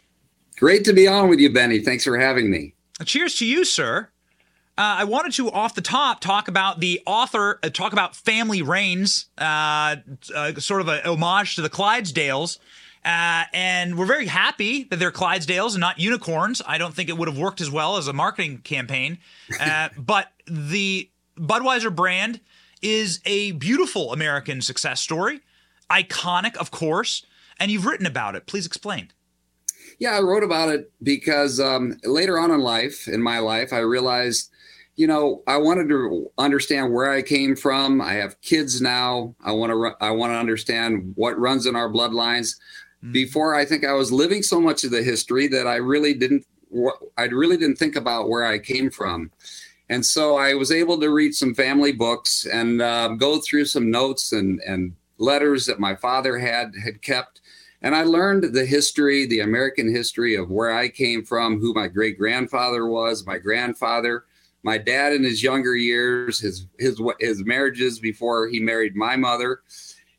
Great 0.57 0.85
to 0.85 0.93
be 0.93 1.09
on 1.09 1.29
with 1.29 1.41
you, 1.41 1.53
Benny. 1.53 1.81
Thanks 1.81 2.05
for 2.05 2.19
having 2.19 2.51
me. 2.51 2.75
Cheers 3.05 3.37
to 3.37 3.47
you, 3.47 3.65
sir. 3.65 4.09
Uh, 4.77 4.99
I 4.99 5.05
wanted 5.05 5.33
to, 5.35 5.51
off 5.51 5.75
the 5.75 5.81
top, 5.81 6.21
talk 6.21 6.47
about 6.47 6.79
the 6.79 7.01
author, 7.05 7.59
uh, 7.65 7.69
talk 7.69 7.93
about 7.93 8.15
Family 8.15 8.63
Reigns, 8.63 9.27
uh, 9.39 9.97
uh 10.35 10.55
sort 10.61 10.81
of 10.81 10.89
a 10.89 11.05
homage 11.09 11.57
to 11.57 11.63
the 11.63 11.71
Clydesdales. 11.71 12.59
Uh, 13.05 13.45
and 13.53 13.99
we're 13.99 14.07
very 14.07 14.27
happy 14.27 14.85
that 14.85 14.99
they're 14.99 15.13
Clydesdales 15.13 15.73
and 15.73 15.81
not 15.81 15.99
unicorns. 15.99 16.61
I 16.67 16.79
don't 16.79 16.95
think 16.95 17.09
it 17.09 17.17
would 17.17 17.29
have 17.29 17.39
worked 17.39 17.61
as 17.61 17.71
well 17.71 17.97
as 17.97 18.09
a 18.09 18.13
marketing 18.13 18.59
campaign. 18.59 19.19
Uh, 19.61 19.89
but 19.99 20.29
the 20.47 21.09
Budweiser 21.37 21.95
brand 21.95 22.41
is 22.83 23.21
a 23.25 23.53
beautiful 23.53 24.13
American 24.13 24.61
success 24.61 25.01
story, 25.01 25.41
iconic, 25.91 26.57
of 26.57 26.71
course 26.71 27.25
and 27.59 27.71
you've 27.71 27.87
written 27.87 28.07
about 28.07 28.35
it. 28.35 28.47
Please 28.47 28.67
explain. 28.67 29.11
Yeah, 29.99 30.17
I 30.17 30.21
wrote 30.21 30.45
about 30.45 30.69
it 30.69 30.93
because 31.03 31.59
um, 31.59 31.99
later 32.05 32.39
on 32.39 32.51
in 32.51 32.61
life, 32.61 33.09
in 33.09 33.21
my 33.21 33.41
life, 33.41 33.73
I 33.73 33.79
realized, 33.79 34.51
you 34.97 35.07
know, 35.07 35.43
I 35.47 35.57
wanted 35.57 35.89
to 35.89 36.31
understand 36.39 36.93
where 36.93 37.11
I 37.11 37.23
came 37.23 37.57
from. 37.57 38.01
I 38.01 38.15
have 38.15 38.41
kids 38.41 38.81
now. 38.81 39.35
I 39.43 39.53
want 39.53 39.71
to. 39.73 39.93
I 40.01 40.11
want 40.13 40.33
to 40.33 40.37
understand 40.37 41.13
what 41.17 41.39
runs 41.39 41.67
in 41.67 41.75
our 41.75 41.89
bloodlines. 41.89 42.55
Mm-hmm. 43.03 43.13
Before, 43.13 43.55
I 43.55 43.65
think 43.65 43.85
I 43.85 43.93
was 43.93 44.11
living 44.13 44.43
so 44.43 44.61
much 44.61 44.85
of 44.85 44.91
the 44.91 45.03
history 45.03 45.47
that 45.49 45.67
I 45.67 45.77
really 45.77 46.15
didn't. 46.15 46.47
I 47.17 47.25
really 47.25 47.57
didn't 47.57 47.77
think 47.77 47.97
about 47.97 48.29
where 48.29 48.45
I 48.45 48.59
came 48.59 48.91
from. 48.91 49.31
And 49.89 50.05
so 50.05 50.37
I 50.37 50.53
was 50.53 50.71
able 50.71 51.01
to 51.01 51.09
read 51.09 51.35
some 51.35 51.55
family 51.55 51.93
books 51.93 52.45
and 52.45 52.83
uh, 52.83 53.09
go 53.09 53.41
through 53.41 53.65
some 53.65 53.91
notes 53.91 54.33
and, 54.33 54.61
and 54.67 54.95
letters 55.17 55.65
that 55.65 55.81
my 55.81 55.95
father 55.95 56.39
had 56.39 56.75
had 56.85 57.01
kept 57.01 57.41
and 57.81 57.95
I 57.95 58.03
learned 58.03 58.55
the 58.55 58.67
history, 58.67 59.27
the 59.27 59.41
American 59.41 59.93
history 59.93 60.35
of 60.35 60.51
where 60.51 60.75
I 60.75 60.89
came 60.89 61.25
from, 61.25 61.61
who 61.61 61.73
my 61.75 61.87
great 61.87 62.19
grandfather 62.19 62.87
was, 62.87 63.25
my 63.25 63.39
grandfather, 63.39 64.25
my 64.65 64.79
dad 64.79 65.13
in 65.13 65.23
his 65.23 65.43
younger 65.43 65.77
years, 65.77 66.41
his 66.41 66.67
his 66.79 67.01
his 67.21 67.45
marriages 67.45 68.01
before 68.01 68.49
he 68.49 68.59
married 68.59 68.97
my 68.97 69.15
mother. 69.15 69.61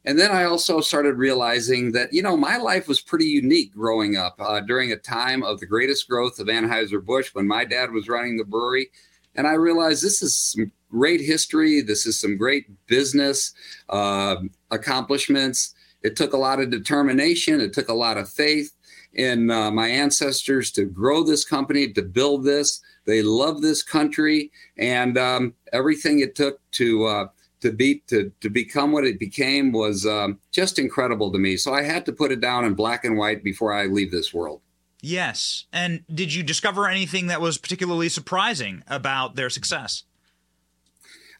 And 0.06 0.18
then 0.18 0.32
I 0.32 0.45
also 0.45 0.80
started 0.80 1.18
realizing 1.18 1.91
that, 1.91 2.14
you 2.14 2.22
know, 2.22 2.38
my 2.38 2.58
life 2.58 2.88
was 2.88 3.02
pretty 3.02 3.26
unique 3.26 3.74
growing 3.74 4.16
up 4.16 4.36
uh, 4.39 4.62
during 4.62 4.91
a 4.91 4.97
time 4.97 5.43
of 5.43 5.60
the 5.60 5.66
greatest 5.66 6.08
growth 6.08 6.39
of 6.39 6.47
Anheuser-Busch 6.47 7.36
when 7.36 7.47
my 7.47 7.66
dad 7.66 7.91
was 7.91 8.08
running 8.08 8.38
the 8.38 8.45
brewery. 8.45 8.89
And 9.36 9.45
I 9.45 9.54
realized 9.54 10.02
this 10.02 10.22
is 10.22 10.36
some 10.36 10.72
great 10.89 11.22
history. 11.22 11.82
This 11.82 12.06
is 12.06 12.20
some 12.20 12.38
great 12.38 12.66
business 12.88 13.54
uh, 13.89 14.38
accomplishments. 14.72 15.76
It 16.02 16.16
took 16.16 16.34
a 16.34 16.38
lot 16.38 16.60
of 16.60 16.70
determination. 16.70 17.60
It 17.60 17.74
took 17.74 17.89
a 17.89 17.93
lot 17.93 18.18
of 18.18 18.30
faith 18.30 18.74
in 19.14 19.52
uh, 19.52 19.70
my 19.72 19.88
ancestors 19.88 20.72
to 20.72 20.86
grow 20.86 21.24
this 21.24 21.43
company, 21.43 21.91
to 21.93 22.02
build 22.02 22.45
this. 22.45 22.82
They 23.06 23.22
love 23.22 23.62
this 23.62 23.84
country, 23.84 24.52
and 24.78 25.18
um, 25.18 25.54
everything 25.74 26.20
it 26.20 26.36
took 26.36 26.60
to 26.72 27.06
uh, 27.06 27.28
to 27.62 27.72
be 27.72 28.03
to 28.07 28.32
to 28.41 28.49
become 28.49 28.91
what 28.91 29.05
it 29.05 29.20
became 29.20 29.72
was 29.72 30.05
um, 30.05 30.39
just 30.51 30.80
incredible 30.80 31.32
to 31.32 31.38
me. 31.38 31.57
So 31.57 31.74
I 31.74 31.84
had 31.84 32.05
to 32.05 32.12
put 32.12 32.32
it 32.32 32.41
down 32.41 32.66
in 32.66 32.74
black 32.74 33.03
and 33.05 33.18
white 33.18 33.43
before 33.43 33.74
I 33.74 33.86
leave 33.86 34.12
this 34.12 34.34
world. 34.34 34.62
Yes. 35.01 35.66
And 35.72 36.03
did 36.14 36.34
you 36.34 36.43
discover 36.43 36.88
anything 36.88 37.28
that 37.28 37.41
was 37.41 37.57
particularly 37.57 38.10
surprising 38.10 38.84
about 38.88 39.36
their 39.36 39.49
success? 39.49 40.03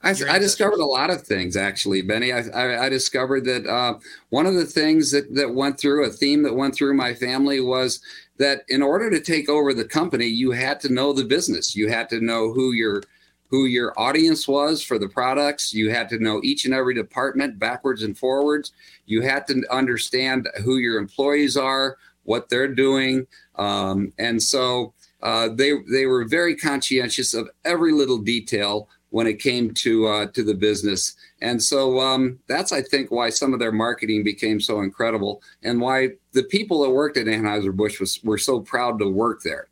I, 0.02 0.12
I, 0.30 0.40
discovered 0.40 0.80
a 0.80 0.86
lot 0.86 1.10
of 1.10 1.24
things 1.24 1.58
actually, 1.58 2.02
Benny. 2.02 2.32
I, 2.32 2.44
I, 2.54 2.86
I 2.86 2.90
discovered 2.90 3.44
that 3.46 3.68
uh, 3.68 4.00
one 4.30 4.46
of 4.46 4.54
the 4.54 4.66
things 4.66 5.12
that, 5.12 5.36
that 5.36 5.54
went 5.54 5.78
through 5.78 6.06
a 6.06 6.10
theme 6.10 6.44
that 6.44 6.56
went 6.56 6.74
through 6.74 6.94
my 6.94 7.14
family 7.14 7.60
was 7.60 8.00
that 8.38 8.62
in 8.70 8.82
order 8.82 9.10
to 9.10 9.20
take 9.20 9.50
over 9.50 9.74
the 9.74 9.84
company, 9.84 10.26
you 10.26 10.52
had 10.52 10.80
to 10.82 10.94
know 10.94 11.12
the 11.12 11.26
business. 11.26 11.76
You 11.76 11.90
had 11.90 12.08
to 12.10 12.22
know 12.22 12.54
who 12.54 12.72
your 12.72 13.04
who 13.50 13.66
your 13.66 14.00
audience 14.00 14.48
was 14.48 14.82
for 14.84 15.00
the 15.00 15.10
products. 15.10 15.74
You 15.74 15.90
had 15.90 16.10
to 16.10 16.20
know 16.20 16.40
each 16.44 16.66
and 16.66 16.74
every 16.74 16.94
department 16.94 17.60
backwards 17.60 18.04
and 18.04 18.18
forwards. 18.18 18.72
You 19.06 19.22
had 19.22 19.48
to 19.48 19.64
understand 19.72 20.48
who 20.64 20.78
your 20.78 21.00
employees 21.00 21.58
are, 21.58 21.98
what 22.24 22.50
they're 22.50 22.74
doing, 22.74 23.28
um, 23.56 24.14
and 24.18 24.42
so 24.42 24.94
uh, 25.22 25.50
they 25.54 25.74
they 25.92 26.06
were 26.06 26.26
very 26.26 26.56
conscientious 26.56 27.34
of 27.34 27.50
every 27.66 27.92
little 27.92 28.20
detail 28.20 28.88
when 29.10 29.28
it 29.28 29.40
came 29.40 29.74
to 29.74 30.08
uh, 30.08 30.26
to 30.28 30.44
the 30.44 30.54
business. 30.54 31.16
And 31.42 31.62
so 31.62 32.00
um, 32.00 32.40
that's 32.48 32.72
I 32.72 32.82
think 32.82 33.12
why 33.12 33.30
some 33.30 33.54
of 33.54 33.60
their 33.60 33.72
marketing 33.72 34.24
became 34.24 34.60
so 34.60 34.82
incredible, 34.82 35.42
and 35.64 35.82
why 35.82 36.10
the 36.34 36.44
people 36.44 36.84
that 36.84 36.92
worked 36.92 37.18
at 37.18 37.26
Anheuser 37.26 37.76
Busch 37.76 38.00
was 38.00 38.20
were 38.24 38.38
so 38.38 38.60
proud 38.60 39.00
to 39.00 39.10
work 39.10 39.42
there. 39.44 39.68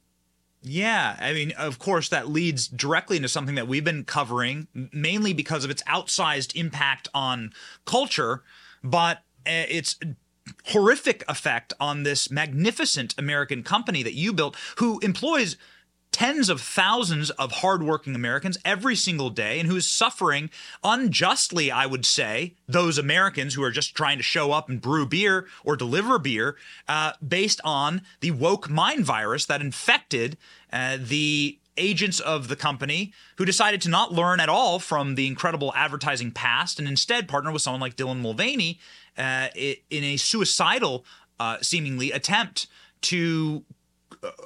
Yeah, 0.68 1.16
I 1.20 1.34
mean, 1.34 1.52
of 1.52 1.80
course, 1.80 2.10
that 2.10 2.30
leads 2.30 2.68
directly 2.68 3.18
into 3.18 3.30
something 3.30 3.56
that 3.56 3.68
we've 3.68 3.84
been 3.84 4.04
covering, 4.04 4.68
mainly 4.74 5.34
because 5.34 5.64
of 5.64 5.72
its 5.72 5.84
outsized 5.84 6.56
impact 6.56 7.08
on 7.14 7.54
culture, 7.86 8.44
but 8.84 9.18
uh, 9.46 9.66
its 9.70 9.98
horrific 10.66 11.24
effect 11.28 11.74
on 11.80 12.04
this 12.04 12.30
magnificent 12.30 13.16
American 13.18 13.64
company 13.64 14.04
that 14.04 14.14
you 14.14 14.34
built, 14.34 14.56
who 14.78 15.00
employs 15.00 15.58
tens 16.12 16.50
of 16.50 16.62
thousands 16.62 17.30
of 17.32 17.52
hardworking 17.52 18.16
Americans 18.16 18.58
every 18.66 18.96
single 18.96 19.30
day 19.30 19.60
and 19.60 19.70
who 19.70 19.76
is 19.76 19.88
suffering 19.88 20.50
unjustly, 20.84 21.70
I 21.70 21.86
would 21.86 22.06
say, 22.06 22.56
those 22.68 22.98
Americans 22.98 23.54
who 23.54 23.64
are 23.64 23.72
just 23.72 23.96
trying 23.96 24.18
to 24.18 24.24
show 24.24 24.52
up 24.52 24.70
and 24.70 24.82
brew 24.82 25.06
beer 25.06 25.48
or 25.64 25.76
deliver 25.76 26.18
beer 26.18 26.56
uh, 26.88 27.14
based 27.26 27.62
on 27.64 28.02
the 28.22 28.32
woke 28.32 28.70
mind 28.70 29.06
virus 29.06 29.46
that 29.46 29.62
infected 29.62 30.38
uh, 30.72 30.98
the 31.00 31.60
agents 31.78 32.20
of 32.20 32.48
the 32.48 32.56
company 32.56 33.14
who 33.38 33.46
decided 33.46 33.82
to 33.82 33.90
not 33.90 34.12
learn 34.12 34.40
at 34.40 34.50
all 34.50 34.80
from 34.80 35.16
the 35.16 35.28
incredible 35.28 35.72
advertising 35.76 36.32
past 36.32 36.80
and 36.80 36.88
instead 36.88 37.28
partner 37.28 37.52
with 37.52 37.62
someone 37.62 37.82
like 37.82 37.96
Dylan 37.96 38.20
Mulvaney 38.20 38.80
uh, 39.18 39.48
in 39.56 40.04
a 40.04 40.18
suicidal, 40.18 41.06
uh, 41.40 41.58
seemingly, 41.62 42.12
attempt 42.12 42.68
to 43.02 43.64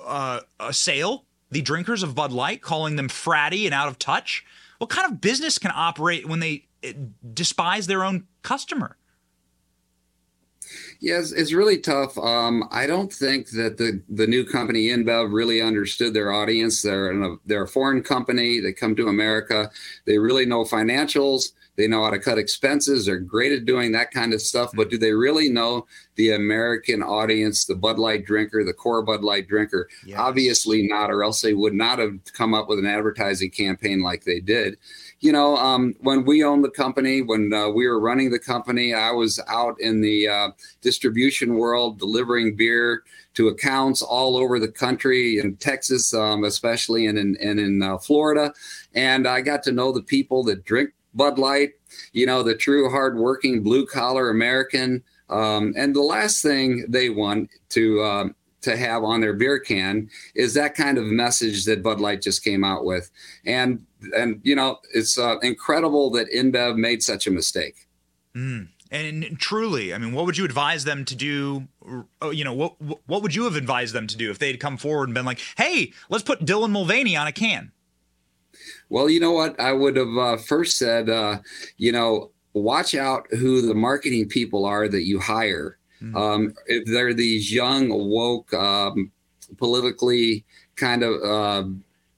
uh, 0.06 0.42
assail 0.60 1.26
the 1.50 1.62
drinkers 1.62 2.04
of 2.04 2.16
Bud 2.16 2.32
Light, 2.32 2.62
calling 2.62 2.96
them 2.96 3.10
fratty 3.10 3.66
and 3.66 3.74
out 3.74 3.88
of 3.88 4.00
touch? 4.00 4.46
What 4.78 4.90
kind 4.90 5.12
of 5.12 5.22
business 5.22 5.58
can 5.58 5.72
operate 5.76 6.28
when 6.28 6.40
they 6.40 6.66
eh, 6.82 6.94
despise 7.34 7.88
their 7.88 8.04
own 8.04 8.28
customer? 8.42 8.98
Yes, 11.00 11.32
it's 11.32 11.54
really 11.54 11.80
tough. 11.80 12.18
Um, 12.18 12.68
I 12.72 12.88
don't 12.88 13.12
think 13.12 13.50
that 13.52 13.78
the, 13.78 14.02
the 14.10 14.28
new 14.28 14.46
company 14.46 14.88
InBev 14.88 15.34
really 15.34 15.62
understood 15.62 16.14
their 16.14 16.32
audience. 16.32 16.82
They're 16.82 17.12
a, 17.12 17.38
they're 17.46 17.64
a 17.64 17.68
foreign 17.68 18.04
company. 18.04 18.60
They 18.60 18.74
come 18.74 18.96
to 18.96 19.08
America. 19.08 19.72
They 20.06 20.18
really 20.18 20.46
know 20.46 20.64
financials. 20.64 21.54
They 21.78 21.88
know 21.88 22.04
how 22.04 22.12
to 22.12 22.20
cut 22.20 22.38
expenses. 22.38 23.06
They're 23.06 23.18
great 23.18 23.54
at 23.54 23.66
doing 23.66 23.92
that 23.94 24.12
kind 24.12 24.34
of 24.34 24.42
stuff. 24.42 24.72
But 24.74 24.90
do 24.90 24.98
they 24.98 25.14
really 25.14 25.50
know 25.50 25.88
the 26.16 26.34
American 26.34 27.02
audience, 27.02 27.66
the 27.66 27.76
Bud 27.76 27.98
Light 27.98 28.26
drinker, 28.26 28.64
the 28.64 28.74
core 28.74 29.02
Bud 29.02 29.24
Light 29.24 29.48
drinker? 29.48 29.88
Yes. 30.06 30.20
Obviously 30.20 30.88
not, 30.88 31.10
or 31.10 31.24
else 31.24 31.42
they 31.42 31.54
would 31.54 31.74
not 31.74 31.98
have 31.98 32.20
come 32.34 32.54
up 32.54 32.68
with 32.68 32.78
an 32.78 32.86
advertising 32.86 33.50
campaign 33.50 34.02
like 34.02 34.26
they 34.26 34.40
did. 34.40 34.78
You 35.22 35.32
know, 35.32 35.56
um, 35.56 35.94
when 36.00 36.26
we 36.26 36.44
owned 36.44 36.64
the 36.64 36.72
company, 36.72 37.22
when 37.22 37.54
uh, 37.54 37.70
we 37.70 37.88
were 37.88 38.00
running 38.00 38.32
the 38.32 38.40
company, 38.40 38.96
I 38.96 39.12
was 39.12 39.40
out 39.48 39.80
in 39.80 40.02
the 40.02 40.28
uh, 40.28 40.50
distribution 40.82 41.56
world 41.56 42.00
delivering 42.00 42.56
beer 42.56 43.04
to 43.36 43.48
accounts 43.50 44.02
all 44.02 44.36
over 44.36 44.60
the 44.60 44.68
country 44.68 45.38
in 45.38 45.58
Texas, 45.58 46.12
um, 46.14 46.44
especially, 46.44 47.06
and 47.06 47.20
in, 47.20 47.38
and 47.40 47.60
in 47.60 47.84
uh, 47.84 48.00
Florida. 48.00 48.52
And 48.96 49.28
I 49.28 49.42
got 49.42 49.62
to 49.64 49.72
know 49.72 49.92
the 49.92 50.02
people 50.02 50.44
that 50.46 50.66
drink 50.66 50.90
Bud 51.14 51.38
Light, 51.38 51.74
you 52.14 52.26
know, 52.26 52.42
the 52.42 52.56
true 52.56 52.90
hardworking 52.90 53.62
blue 53.62 53.86
collar 53.86 54.32
American. 54.32 55.04
Um, 55.30 55.74
and 55.78 55.96
the 55.96 56.02
last 56.02 56.42
thing 56.42 56.86
they 56.90 57.12
want 57.12 57.50
to 57.70 58.04
um, 58.04 58.36
to 58.62 58.78
have 58.78 59.04
on 59.04 59.22
their 59.22 59.34
beer 59.34 59.60
can 59.60 60.10
is 60.36 60.54
that 60.54 60.76
kind 60.76 60.98
of 60.98 61.06
message 61.06 61.66
that 61.66 61.84
Bud 61.84 62.00
Light 62.00 62.22
just 62.22 62.44
came 62.44 62.64
out 62.64 62.86
with. 62.86 63.10
And 63.46 63.86
and 64.16 64.40
you 64.44 64.56
know, 64.56 64.80
it's 64.94 65.18
uh, 65.18 65.38
incredible 65.40 66.10
that 66.12 66.32
InBev 66.32 66.78
made 66.78 67.04
such 67.04 67.28
a 67.28 67.32
mistake. 67.32 67.88
Mm. 68.36 68.70
And 68.90 69.40
truly, 69.40 69.94
I 69.94 69.98
mean, 69.98 70.12
what 70.12 70.26
would 70.26 70.38
you 70.38 70.44
advise 70.44 70.84
them 70.84 71.06
to 71.06 71.16
do? 71.16 71.68
Uh, 72.22 72.30
you 72.30 72.44
know, 72.44 72.54
what 72.54 72.76
what 73.08 73.22
would 73.22 73.34
you 73.34 73.46
have 73.46 73.56
advised 73.56 73.94
them 73.94 74.08
to 74.08 74.18
do 74.18 74.30
if 74.32 74.40
they'd 74.40 74.60
come 74.60 74.78
forward 74.78 75.08
and 75.08 75.14
been 75.14 75.26
like, 75.26 75.40
"Hey, 75.56 75.94
let's 76.10 76.24
put 76.24 76.46
Dylan 76.46 76.72
Mulvaney 76.72 77.16
on 77.16 77.28
a 77.28 77.32
can"? 77.32 77.72
Well, 78.90 79.10
you 79.10 79.20
know 79.20 79.32
what? 79.32 79.60
I 79.60 79.72
would 79.72 79.96
have 79.96 80.18
uh, 80.18 80.38
first 80.38 80.78
said, 80.78 81.10
uh, 81.10 81.40
you 81.78 81.94
know, 81.94 82.32
watch 82.54 82.94
out 82.94 83.28
who 83.32 83.66
the 83.66 83.74
marketing 83.74 84.28
people 84.28 84.66
are 84.66 84.90
that 84.90 85.04
you 85.04 85.20
hire 85.20 85.78
Mm. 86.02 86.16
Um, 86.16 86.54
if 86.66 86.86
they're 86.86 87.14
these 87.14 87.54
young, 87.54 87.90
woke, 87.90 88.54
um, 88.54 89.12
politically 89.58 90.46
kind 90.76 91.04
of 91.04 91.22
uh, 91.22 91.70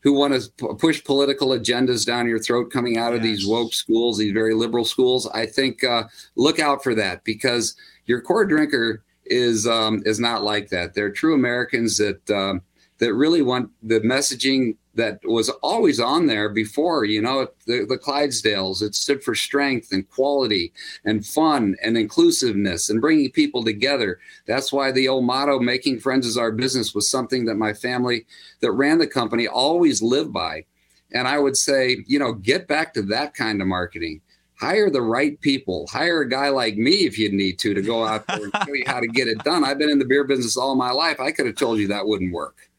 who 0.03 0.13
want 0.13 0.33
to 0.33 0.51
p- 0.57 0.73
push 0.77 1.03
political 1.03 1.49
agendas 1.49 2.05
down 2.05 2.27
your 2.27 2.39
throat 2.39 2.69
coming 2.71 2.97
out 2.97 3.13
of 3.13 3.23
yes. 3.23 3.37
these 3.37 3.47
woke 3.47 3.73
schools, 3.73 4.17
these 4.17 4.33
very 4.33 4.53
liberal 4.53 4.85
schools, 4.85 5.27
I 5.33 5.45
think 5.45 5.83
uh, 5.83 6.03
look 6.35 6.59
out 6.59 6.83
for 6.83 6.93
that 6.95 7.23
because 7.23 7.75
your 8.05 8.21
core 8.21 8.45
drinker 8.45 9.01
is 9.25 9.65
um, 9.65 10.03
is 10.05 10.19
not 10.19 10.43
like 10.43 10.69
that. 10.69 10.93
They're 10.93 11.11
true 11.11 11.33
Americans 11.33 11.97
that 11.97 12.29
um, 12.29 12.61
that 12.97 13.13
really 13.13 13.41
want 13.41 13.71
the 13.81 14.01
messaging 14.01 14.75
that 14.95 15.19
was 15.23 15.49
always 15.61 15.99
on 15.99 16.27
there 16.27 16.49
before, 16.49 17.03
you 17.05 17.21
know, 17.21 17.47
the, 17.65 17.85
the 17.87 17.97
Clydesdales. 17.97 18.81
It 18.81 18.95
stood 18.95 19.23
for 19.23 19.33
strength 19.33 19.91
and 19.91 20.09
quality 20.09 20.71
and 21.03 21.25
fun 21.25 21.75
and 21.81 21.97
inclusiveness 21.97 22.89
and 22.89 23.01
bringing 23.01 23.31
people 23.31 23.63
together. 23.63 24.19
That's 24.45 24.71
why 24.71 24.91
the 24.91 25.07
old 25.07 25.25
motto, 25.25 25.59
making 25.59 25.99
friends 25.99 26.27
is 26.27 26.37
our 26.37 26.51
business, 26.51 26.93
was 26.93 27.09
something 27.09 27.45
that 27.45 27.55
my 27.55 27.73
family 27.73 28.25
that 28.61 28.71
ran 28.71 28.99
the 28.99 29.07
company 29.07 29.47
always 29.47 30.01
lived 30.01 30.31
by. 30.31 30.65
And 31.11 31.27
I 31.27 31.39
would 31.39 31.57
say, 31.57 32.03
you 32.07 32.19
know, 32.19 32.33
get 32.33 32.67
back 32.67 32.93
to 32.93 33.01
that 33.03 33.33
kind 33.33 33.61
of 33.61 33.67
marketing. 33.67 34.21
Hire 34.59 34.89
the 34.89 35.01
right 35.01 35.39
people. 35.41 35.87
Hire 35.91 36.21
a 36.21 36.29
guy 36.29 36.49
like 36.49 36.77
me 36.77 37.05
if 37.05 37.17
you 37.17 37.31
need 37.31 37.59
to 37.59 37.73
to 37.73 37.81
go 37.81 38.05
out 38.05 38.25
there 38.27 38.43
and 38.43 38.53
show 38.65 38.73
you 38.73 38.83
how 38.85 38.99
to 38.99 39.07
get 39.07 39.27
it 39.27 39.39
done. 39.39 39.63
I've 39.63 39.79
been 39.79 39.89
in 39.89 39.99
the 39.99 40.05
beer 40.05 40.23
business 40.23 40.55
all 40.55 40.75
my 40.75 40.91
life. 40.91 41.19
I 41.19 41.31
could 41.31 41.47
have 41.47 41.55
told 41.55 41.79
you 41.79 41.87
that 41.87 42.07
wouldn't 42.07 42.31
work 42.31 42.69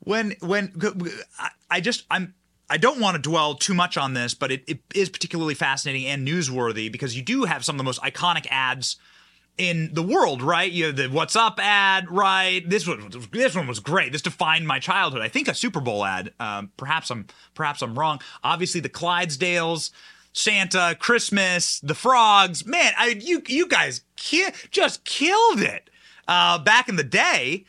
when 0.00 0.34
when 0.40 0.72
I 1.70 1.80
just 1.80 2.04
I'm 2.10 2.34
I 2.70 2.78
don't 2.78 3.00
want 3.00 3.16
to 3.16 3.22
dwell 3.22 3.54
too 3.54 3.74
much 3.74 3.96
on 3.96 4.14
this, 4.14 4.34
but 4.34 4.50
it, 4.50 4.64
it 4.66 4.80
is 4.94 5.10
particularly 5.10 5.54
fascinating 5.54 6.06
and 6.06 6.26
newsworthy 6.26 6.90
because 6.90 7.16
you 7.16 7.22
do 7.22 7.44
have 7.44 7.64
some 7.64 7.74
of 7.74 7.78
the 7.78 7.84
most 7.84 8.00
iconic 8.00 8.46
ads 8.50 8.96
in 9.58 9.90
the 9.92 10.02
world, 10.02 10.42
right? 10.42 10.70
You 10.70 10.86
have 10.86 10.96
the 10.96 11.08
"What's 11.08 11.36
Up" 11.36 11.60
ad, 11.60 12.10
right? 12.10 12.66
This 12.66 12.86
one, 12.86 13.10
this 13.30 13.54
one 13.54 13.66
was 13.66 13.80
great. 13.80 14.12
This 14.12 14.22
defined 14.22 14.66
my 14.66 14.78
childhood. 14.78 15.22
I 15.22 15.28
think 15.28 15.48
a 15.48 15.54
Super 15.54 15.80
Bowl 15.80 16.04
ad. 16.04 16.32
Um, 16.40 16.70
perhaps 16.76 17.10
I'm, 17.10 17.26
perhaps 17.54 17.82
I'm 17.82 17.98
wrong. 17.98 18.20
Obviously, 18.42 18.80
the 18.80 18.88
Clydesdales, 18.88 19.90
Santa, 20.32 20.96
Christmas, 20.98 21.80
the 21.80 21.94
frogs. 21.94 22.64
Man, 22.64 22.92
I, 22.96 23.08
you, 23.08 23.42
you 23.46 23.68
guys 23.68 24.02
ki- 24.16 24.48
just 24.70 25.04
killed 25.04 25.60
it 25.60 25.90
uh, 26.26 26.58
back 26.58 26.88
in 26.88 26.96
the 26.96 27.04
day. 27.04 27.66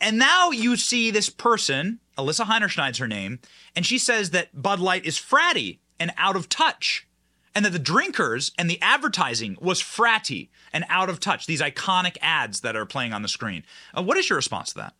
And 0.00 0.18
now 0.18 0.50
you 0.50 0.76
see 0.76 1.10
this 1.10 1.30
person, 1.30 2.00
Alissa 2.18 2.44
Heinerscheid's 2.46 2.98
her 2.98 3.08
name, 3.08 3.40
and 3.74 3.86
she 3.86 3.98
says 3.98 4.30
that 4.30 4.60
Bud 4.60 4.80
Light 4.80 5.04
is 5.04 5.18
fratty 5.18 5.78
and 5.98 6.12
out 6.16 6.36
of 6.36 6.48
touch, 6.48 7.06
and 7.54 7.64
that 7.64 7.72
the 7.72 7.78
drinkers 7.78 8.52
and 8.58 8.68
the 8.68 8.80
advertising 8.82 9.56
was 9.60 9.80
fratty 9.80 10.48
and 10.72 10.84
out 10.90 11.08
of 11.08 11.20
touch. 11.20 11.46
These 11.46 11.62
iconic 11.62 12.18
ads 12.20 12.60
that 12.60 12.76
are 12.76 12.84
playing 12.84 13.14
on 13.14 13.22
the 13.22 13.28
screen. 13.28 13.64
Uh, 13.96 14.02
what 14.02 14.18
is 14.18 14.28
your 14.28 14.36
response 14.36 14.70
to 14.70 14.78
that? 14.80 14.94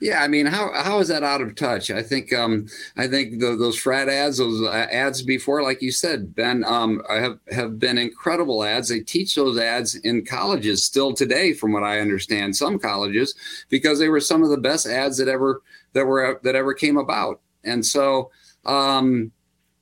Yeah, 0.00 0.22
I 0.22 0.28
mean, 0.28 0.46
how 0.46 0.72
how 0.72 0.98
is 1.00 1.08
that 1.08 1.22
out 1.22 1.42
of 1.42 1.54
touch? 1.54 1.90
I 1.90 2.02
think 2.02 2.32
um, 2.32 2.66
I 2.96 3.06
think 3.06 3.38
the, 3.38 3.54
those 3.54 3.76
frat 3.76 4.08
ads, 4.08 4.38
those 4.38 4.62
uh, 4.62 4.86
ads 4.90 5.20
before, 5.20 5.62
like 5.62 5.82
you 5.82 5.92
said, 5.92 6.34
Ben, 6.34 6.64
um, 6.64 7.02
have 7.10 7.38
have 7.50 7.78
been 7.78 7.98
incredible 7.98 8.64
ads. 8.64 8.88
They 8.88 9.00
teach 9.00 9.34
those 9.34 9.58
ads 9.58 9.96
in 9.96 10.24
colleges 10.24 10.82
still 10.84 11.12
today, 11.12 11.52
from 11.52 11.72
what 11.72 11.82
I 11.82 12.00
understand, 12.00 12.56
some 12.56 12.78
colleges, 12.78 13.34
because 13.68 13.98
they 13.98 14.08
were 14.08 14.20
some 14.20 14.42
of 14.42 14.48
the 14.48 14.56
best 14.56 14.86
ads 14.86 15.18
that 15.18 15.28
ever 15.28 15.60
that 15.92 16.06
were 16.06 16.40
that 16.44 16.56
ever 16.56 16.72
came 16.72 16.96
about. 16.96 17.40
And 17.64 17.84
so, 17.84 18.30
um, 18.64 19.30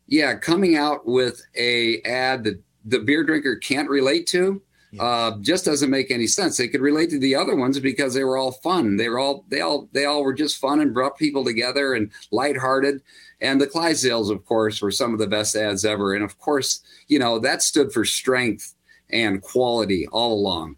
yeah, 0.08 0.34
coming 0.34 0.76
out 0.76 1.06
with 1.06 1.40
a 1.56 2.00
ad 2.02 2.42
that 2.42 2.60
the 2.84 2.98
beer 2.98 3.22
drinker 3.22 3.54
can't 3.54 3.88
relate 3.88 4.26
to 4.28 4.60
yeah. 4.90 5.02
uh, 5.02 5.38
just 5.40 5.64
doesn't 5.64 5.90
make 5.90 6.10
any 6.10 6.26
sense. 6.26 6.56
They 6.56 6.68
could 6.68 6.80
relate 6.80 7.10
to 7.10 7.18
the 7.18 7.34
other 7.34 7.54
ones 7.54 7.78
because 7.78 8.14
they 8.14 8.24
were 8.24 8.36
all 8.36 8.52
fun. 8.52 8.96
They 8.96 9.08
were 9.08 9.18
all 9.18 9.44
they 9.48 9.60
all 9.60 9.88
they 9.92 10.04
all 10.04 10.24
were 10.24 10.34
just 10.34 10.58
fun 10.58 10.80
and 10.80 10.94
brought 10.94 11.18
people 11.18 11.44
together 11.44 11.94
and 11.94 12.10
lighthearted. 12.30 13.02
And 13.40 13.60
the 13.60 13.66
Clydesdales, 13.66 14.30
of 14.30 14.44
course, 14.44 14.82
were 14.82 14.90
some 14.90 15.12
of 15.12 15.18
the 15.18 15.26
best 15.26 15.54
ads 15.54 15.84
ever. 15.84 16.14
And 16.14 16.24
of 16.24 16.38
course, 16.38 16.82
you 17.06 17.18
know 17.18 17.38
that 17.38 17.62
stood 17.62 17.92
for 17.92 18.04
strength 18.04 18.74
and 19.10 19.42
quality 19.42 20.06
all 20.08 20.34
along. 20.34 20.76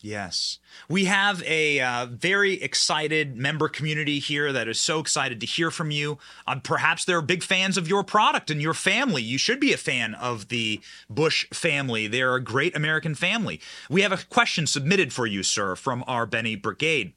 Yes. 0.00 0.58
We 0.88 1.06
have 1.06 1.42
a 1.44 1.80
uh, 1.80 2.06
very 2.06 2.54
excited 2.62 3.36
member 3.36 3.68
community 3.68 4.18
here 4.18 4.52
that 4.52 4.68
is 4.68 4.80
so 4.80 4.98
excited 4.98 5.40
to 5.40 5.46
hear 5.46 5.70
from 5.70 5.90
you. 5.90 6.18
Um, 6.46 6.60
perhaps 6.60 7.04
they're 7.04 7.22
big 7.22 7.42
fans 7.42 7.76
of 7.76 7.88
your 7.88 8.04
product 8.04 8.50
and 8.50 8.60
your 8.60 8.74
family. 8.74 9.22
You 9.22 9.38
should 9.38 9.60
be 9.60 9.72
a 9.72 9.78
fan 9.78 10.14
of 10.14 10.48
the 10.48 10.80
Busch 11.08 11.46
family. 11.52 12.06
They're 12.06 12.34
a 12.34 12.42
great 12.42 12.76
American 12.76 13.14
family. 13.14 13.60
We 13.88 14.02
have 14.02 14.12
a 14.12 14.18
question 14.28 14.66
submitted 14.66 15.12
for 15.12 15.26
you, 15.26 15.42
sir, 15.42 15.76
from 15.76 16.04
our 16.06 16.26
Benny 16.26 16.56
Brigade. 16.56 17.12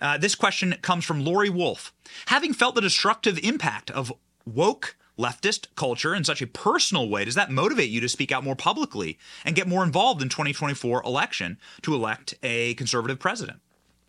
Uh, 0.00 0.18
this 0.18 0.34
question 0.34 0.74
comes 0.82 1.04
from 1.04 1.24
Lori 1.24 1.50
Wolf. 1.50 1.92
Having 2.26 2.54
felt 2.54 2.74
the 2.74 2.80
destructive 2.80 3.38
impact 3.42 3.90
of 3.90 4.12
woke 4.44 4.96
leftist 5.22 5.66
culture 5.76 6.14
in 6.14 6.24
such 6.24 6.42
a 6.42 6.46
personal 6.46 7.08
way 7.08 7.24
does 7.24 7.34
that 7.34 7.50
motivate 7.50 7.90
you 7.90 8.00
to 8.00 8.08
speak 8.08 8.32
out 8.32 8.44
more 8.44 8.56
publicly 8.56 9.18
and 9.44 9.54
get 9.54 9.68
more 9.68 9.84
involved 9.84 10.22
in 10.22 10.28
2024 10.28 11.02
election 11.02 11.58
to 11.82 11.94
elect 11.94 12.34
a 12.42 12.74
conservative 12.74 13.18
president 13.18 13.60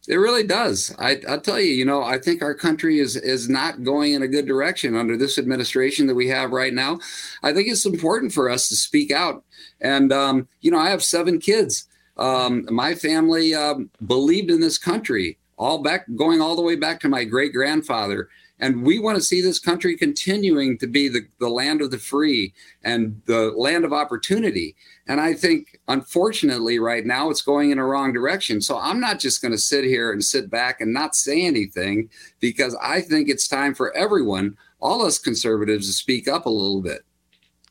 it 0.08 0.16
really 0.16 0.46
does. 0.46 0.94
I, 1.00 1.22
will 1.26 1.40
tell 1.40 1.60
you, 1.60 1.72
you 1.72 1.86
know, 1.86 2.04
I 2.04 2.18
think 2.18 2.42
our 2.42 2.54
country 2.54 3.00
is 3.00 3.16
is 3.16 3.48
not 3.48 3.84
going 3.84 4.14
in 4.14 4.22
a 4.22 4.28
good 4.28 4.46
direction 4.46 4.98
under 4.98 5.16
this 5.16 5.38
administration 5.38 6.08
that 6.08 6.16
we 6.16 6.28
have 6.28 6.52
right 6.52 6.74
now. 6.74 7.00
I 7.42 7.54
think 7.54 7.70
it's 7.70 7.86
important 7.86 8.34
for 8.34 8.50
us 8.50 8.68
to 8.68 8.76
speak 8.76 9.12
out. 9.12 9.46
And 9.80 10.12
um, 10.12 10.50
you 10.60 10.72
know, 10.72 10.78
I 10.78 10.90
have 10.90 11.04
seven 11.04 11.40
kids. 11.40 11.88
Um, 12.18 12.68
my 12.70 12.96
family 12.96 13.56
um, 13.56 13.90
believed 14.06 14.52
in 14.52 14.60
this 14.60 14.78
country 14.78 15.38
all 15.58 15.82
back, 15.82 16.06
going 16.16 16.42
all 16.42 16.56
the 16.56 16.62
way 16.62 16.76
back 16.76 17.00
to 17.02 17.10
my 17.10 17.24
great 17.24 17.54
grandfather. 17.54 18.28
And 18.60 18.84
we 18.84 19.00
want 19.00 19.18
to 19.18 19.24
see 19.24 19.42
this 19.42 19.60
country 19.60 19.98
continuing 19.98 20.78
to 20.78 20.88
be 20.88 21.10
the, 21.10 21.22
the 21.40 21.50
land 21.50 21.82
of 21.82 21.92
the 21.92 21.98
free 21.98 22.54
and 22.84 23.22
the 23.26 23.52
land 23.56 23.84
of 23.84 23.92
opportunity. 23.92 24.76
And 25.08 25.20
I 25.20 25.34
think, 25.34 25.80
unfortunately, 25.88 26.80
right 26.80 27.06
now 27.06 27.30
it's 27.30 27.42
going 27.42 27.72
in 27.72 27.80
a 27.80 27.86
wrong 27.86 28.14
direction. 28.14 28.62
So 28.62 28.78
I'm 28.78 29.00
not 29.00 29.20
just 29.20 29.42
going 29.42 29.52
to 29.52 29.58
sit 29.58 29.84
here 29.84 30.12
and 30.12 30.24
sit 30.24 30.50
back 30.50 30.80
and 30.80 30.94
not 30.94 31.16
say 31.16 31.46
anything 31.46 32.10
because 32.40 32.76
I 32.82 33.02
think 33.02 33.28
it's 33.28 33.48
time 33.48 33.74
for 33.74 33.96
everyone, 33.98 34.58
all 34.80 35.06
us 35.06 35.20
conservatives, 35.20 35.88
to 35.88 35.94
speak 35.94 36.28
up 36.28 36.46
a 36.46 36.50
little 36.50 36.82
bit. 36.82 37.02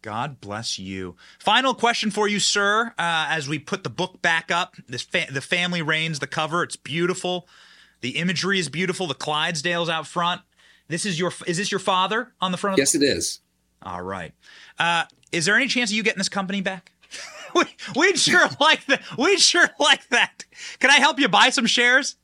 God 0.03 0.41
bless 0.41 0.81
you. 0.81 1.15
Final 1.39 1.75
question 1.75 2.11
for 2.11 2.27
you, 2.27 2.41
sir. 2.41 2.89
Uh, 2.99 3.27
as 3.31 3.49
we 3.49 3.61
put 3.61 3.85
the 3.85 3.91
book 3.91 4.21
back 4.21 4.51
up, 4.51 4.75
this 4.89 5.03
fa- 5.03 5.29
the 5.31 5.41
family 5.41 5.81
reigns. 5.81 6.19
The 6.19 6.27
cover, 6.27 6.65
it's 6.65 6.75
beautiful. 6.75 7.49
The 8.01 8.19
imagery 8.19 8.59
is 8.59 8.69
beautiful. 8.69 9.07
The 9.07 9.15
Clydesdales 9.15 9.89
out 9.89 10.09
front. 10.09 10.43
This 10.93 11.07
is 11.07 11.19
your 11.19 11.33
is 11.47 11.57
this 11.57 11.73
your 11.73 11.79
father 11.79 12.35
on 12.39 12.53
the 12.53 12.59
front 12.59 12.75
of 12.75 12.79
Yes, 12.79 12.95
it 12.95 13.03
is. 13.03 13.41
All 13.83 14.03
right. 14.03 14.35
Uh, 14.79 15.05
is 15.33 15.47
there 15.47 15.57
any 15.57 15.67
chance 15.67 15.89
of 15.89 15.97
you 15.97 16.03
getting 16.03 16.19
this 16.19 16.29
company 16.29 16.61
back? 16.61 16.93
we, 17.55 17.63
we'd 17.97 18.19
sure 18.19 18.47
like 18.61 18.85
that. 18.87 19.01
We'd 19.17 19.41
sure 19.41 19.71
like 19.81 20.07
that. 20.11 20.45
Can 20.81 20.91
I 20.91 20.97
help 20.97 21.19
you 21.19 21.29
buy 21.29 21.49
some 21.49 21.65
shares? 21.65 22.17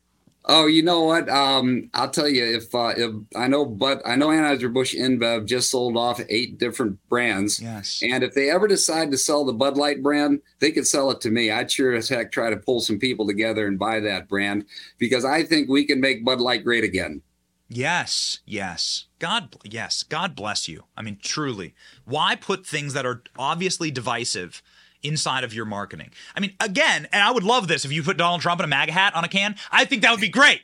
Oh, 0.44 0.66
you 0.66 0.82
know 0.82 1.00
what? 1.00 1.30
Um, 1.30 1.88
I'll 1.94 2.10
tell 2.10 2.28
you 2.28 2.44
if 2.44 2.74
uh, 2.74 2.92
if 2.94 3.14
I 3.34 3.48
know, 3.48 3.64
but 3.64 4.02
I 4.04 4.16
know 4.16 4.28
Anheuser 4.28 4.70
Busch 4.70 4.94
InBev 4.94 5.46
just 5.46 5.70
sold 5.70 5.96
off 5.96 6.20
eight 6.28 6.58
different 6.58 6.98
brands. 7.08 7.60
Yes. 7.62 8.02
And 8.02 8.22
if 8.22 8.34
they 8.34 8.50
ever 8.50 8.68
decide 8.68 9.10
to 9.12 9.16
sell 9.16 9.46
the 9.46 9.54
Bud 9.54 9.78
Light 9.78 10.02
brand, 10.02 10.42
they 10.58 10.72
could 10.72 10.86
sell 10.86 11.10
it 11.10 11.22
to 11.22 11.30
me. 11.30 11.50
I'd 11.50 11.70
sure 11.70 11.94
as 11.94 12.10
heck 12.10 12.32
try 12.32 12.50
to 12.50 12.56
pull 12.58 12.80
some 12.80 12.98
people 12.98 13.26
together 13.26 13.66
and 13.66 13.78
buy 13.78 14.00
that 14.00 14.28
brand 14.28 14.66
because 14.98 15.24
I 15.24 15.42
think 15.42 15.70
we 15.70 15.86
can 15.86 16.02
make 16.02 16.22
Bud 16.22 16.42
Light 16.42 16.64
great 16.64 16.84
again. 16.84 17.22
Yes, 17.68 18.38
yes. 18.46 19.04
God, 19.18 19.56
yes. 19.62 20.02
God 20.02 20.34
bless 20.34 20.68
you. 20.68 20.84
I 20.96 21.02
mean, 21.02 21.18
truly. 21.22 21.74
Why 22.04 22.34
put 22.34 22.66
things 22.66 22.94
that 22.94 23.04
are 23.04 23.22
obviously 23.38 23.90
divisive 23.90 24.62
inside 25.02 25.44
of 25.44 25.52
your 25.52 25.66
marketing? 25.66 26.10
I 26.34 26.40
mean, 26.40 26.54
again, 26.60 27.06
and 27.12 27.22
I 27.22 27.30
would 27.30 27.42
love 27.44 27.68
this 27.68 27.84
if 27.84 27.92
you 27.92 28.02
put 28.02 28.16
Donald 28.16 28.40
Trump 28.40 28.60
in 28.60 28.64
a 28.64 28.68
MAGA 28.68 28.92
hat 28.92 29.14
on 29.14 29.22
a 29.22 29.28
can. 29.28 29.54
I 29.70 29.84
think 29.84 30.00
that 30.02 30.10
would 30.10 30.20
be 30.20 30.30
great. 30.30 30.62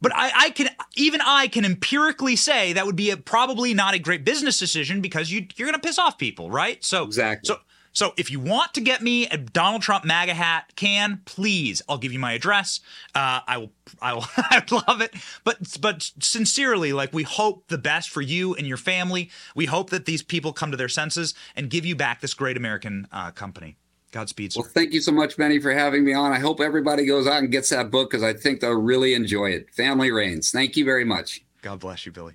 But 0.00 0.12
I, 0.14 0.32
I 0.34 0.50
can, 0.50 0.68
even 0.96 1.20
I 1.20 1.48
can 1.48 1.64
empirically 1.66 2.36
say 2.36 2.72
that 2.72 2.86
would 2.86 2.96
be 2.96 3.10
a, 3.10 3.16
probably 3.18 3.74
not 3.74 3.94
a 3.94 3.98
great 3.98 4.24
business 4.24 4.58
decision 4.58 5.02
because 5.02 5.30
you, 5.30 5.46
you're 5.56 5.68
going 5.68 5.78
to 5.78 5.86
piss 5.86 5.98
off 5.98 6.16
people, 6.16 6.50
right? 6.50 6.82
So, 6.82 7.04
exactly. 7.04 7.48
So, 7.48 7.60
so 7.96 8.12
if 8.18 8.30
you 8.30 8.40
want 8.40 8.74
to 8.74 8.82
get 8.82 9.00
me 9.00 9.26
a 9.28 9.38
Donald 9.38 9.80
Trump 9.80 10.04
MAGA 10.04 10.34
hat 10.34 10.70
can, 10.76 11.22
please, 11.24 11.80
I'll 11.88 11.96
give 11.96 12.12
you 12.12 12.18
my 12.18 12.34
address. 12.34 12.80
Uh, 13.14 13.40
I 13.46 13.56
will, 13.56 13.72
I 14.02 14.12
will, 14.12 14.26
I 14.36 14.62
love 14.86 15.00
it. 15.00 15.14
But, 15.44 15.78
but 15.80 16.10
sincerely, 16.20 16.92
like 16.92 17.14
we 17.14 17.22
hope 17.22 17.68
the 17.68 17.78
best 17.78 18.10
for 18.10 18.20
you 18.20 18.54
and 18.54 18.66
your 18.66 18.76
family. 18.76 19.30
We 19.54 19.64
hope 19.64 19.88
that 19.88 20.04
these 20.04 20.22
people 20.22 20.52
come 20.52 20.70
to 20.72 20.76
their 20.76 20.90
senses 20.90 21.34
and 21.56 21.70
give 21.70 21.86
you 21.86 21.96
back 21.96 22.20
this 22.20 22.34
great 22.34 22.58
American 22.58 23.08
uh, 23.10 23.30
company. 23.30 23.78
Godspeed. 24.12 24.52
Sir. 24.52 24.60
Well, 24.60 24.70
thank 24.74 24.92
you 24.92 25.00
so 25.00 25.12
much, 25.12 25.38
Benny, 25.38 25.58
for 25.58 25.72
having 25.72 26.04
me 26.04 26.12
on. 26.12 26.32
I 26.32 26.38
hope 26.38 26.60
everybody 26.60 27.06
goes 27.06 27.26
out 27.26 27.38
and 27.38 27.50
gets 27.50 27.70
that 27.70 27.90
book 27.90 28.10
because 28.10 28.22
I 28.22 28.34
think 28.34 28.60
they'll 28.60 28.72
really 28.74 29.14
enjoy 29.14 29.52
it. 29.52 29.72
Family 29.72 30.10
Reigns. 30.10 30.50
Thank 30.50 30.76
you 30.76 30.84
very 30.84 31.06
much. 31.06 31.42
God 31.62 31.80
bless 31.80 32.04
you, 32.04 32.12
Billy. 32.12 32.34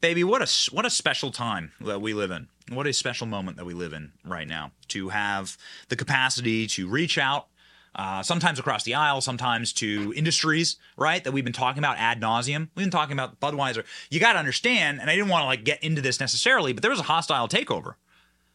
Baby, 0.00 0.24
what 0.24 0.40
a 0.40 0.70
what 0.74 0.86
a 0.86 0.90
special 0.90 1.30
time 1.30 1.72
that 1.80 2.00
we 2.00 2.14
live 2.14 2.30
in. 2.30 2.48
What 2.70 2.86
a 2.86 2.92
special 2.92 3.26
moment 3.26 3.58
that 3.58 3.66
we 3.66 3.74
live 3.74 3.92
in 3.92 4.12
right 4.24 4.48
now 4.48 4.72
to 4.88 5.10
have 5.10 5.58
the 5.88 5.96
capacity 5.96 6.66
to 6.68 6.88
reach 6.88 7.18
out, 7.18 7.48
uh, 7.94 8.22
sometimes 8.22 8.58
across 8.58 8.84
the 8.84 8.94
aisle, 8.94 9.20
sometimes 9.20 9.74
to 9.74 10.14
industries, 10.16 10.76
right? 10.96 11.22
That 11.22 11.32
we've 11.32 11.44
been 11.44 11.52
talking 11.52 11.80
about 11.80 11.98
ad 11.98 12.20
nauseum. 12.20 12.68
We've 12.74 12.86
been 12.86 12.90
talking 12.90 13.12
about 13.12 13.40
Budweiser. 13.40 13.84
You 14.08 14.20
got 14.20 14.34
to 14.34 14.38
understand, 14.38 15.00
and 15.00 15.10
I 15.10 15.16
didn't 15.16 15.28
want 15.28 15.42
to 15.42 15.46
like 15.46 15.64
get 15.64 15.82
into 15.84 16.00
this 16.00 16.18
necessarily, 16.18 16.72
but 16.72 16.80
there 16.80 16.90
was 16.90 17.00
a 17.00 17.04
hostile 17.04 17.48
takeover. 17.48 17.94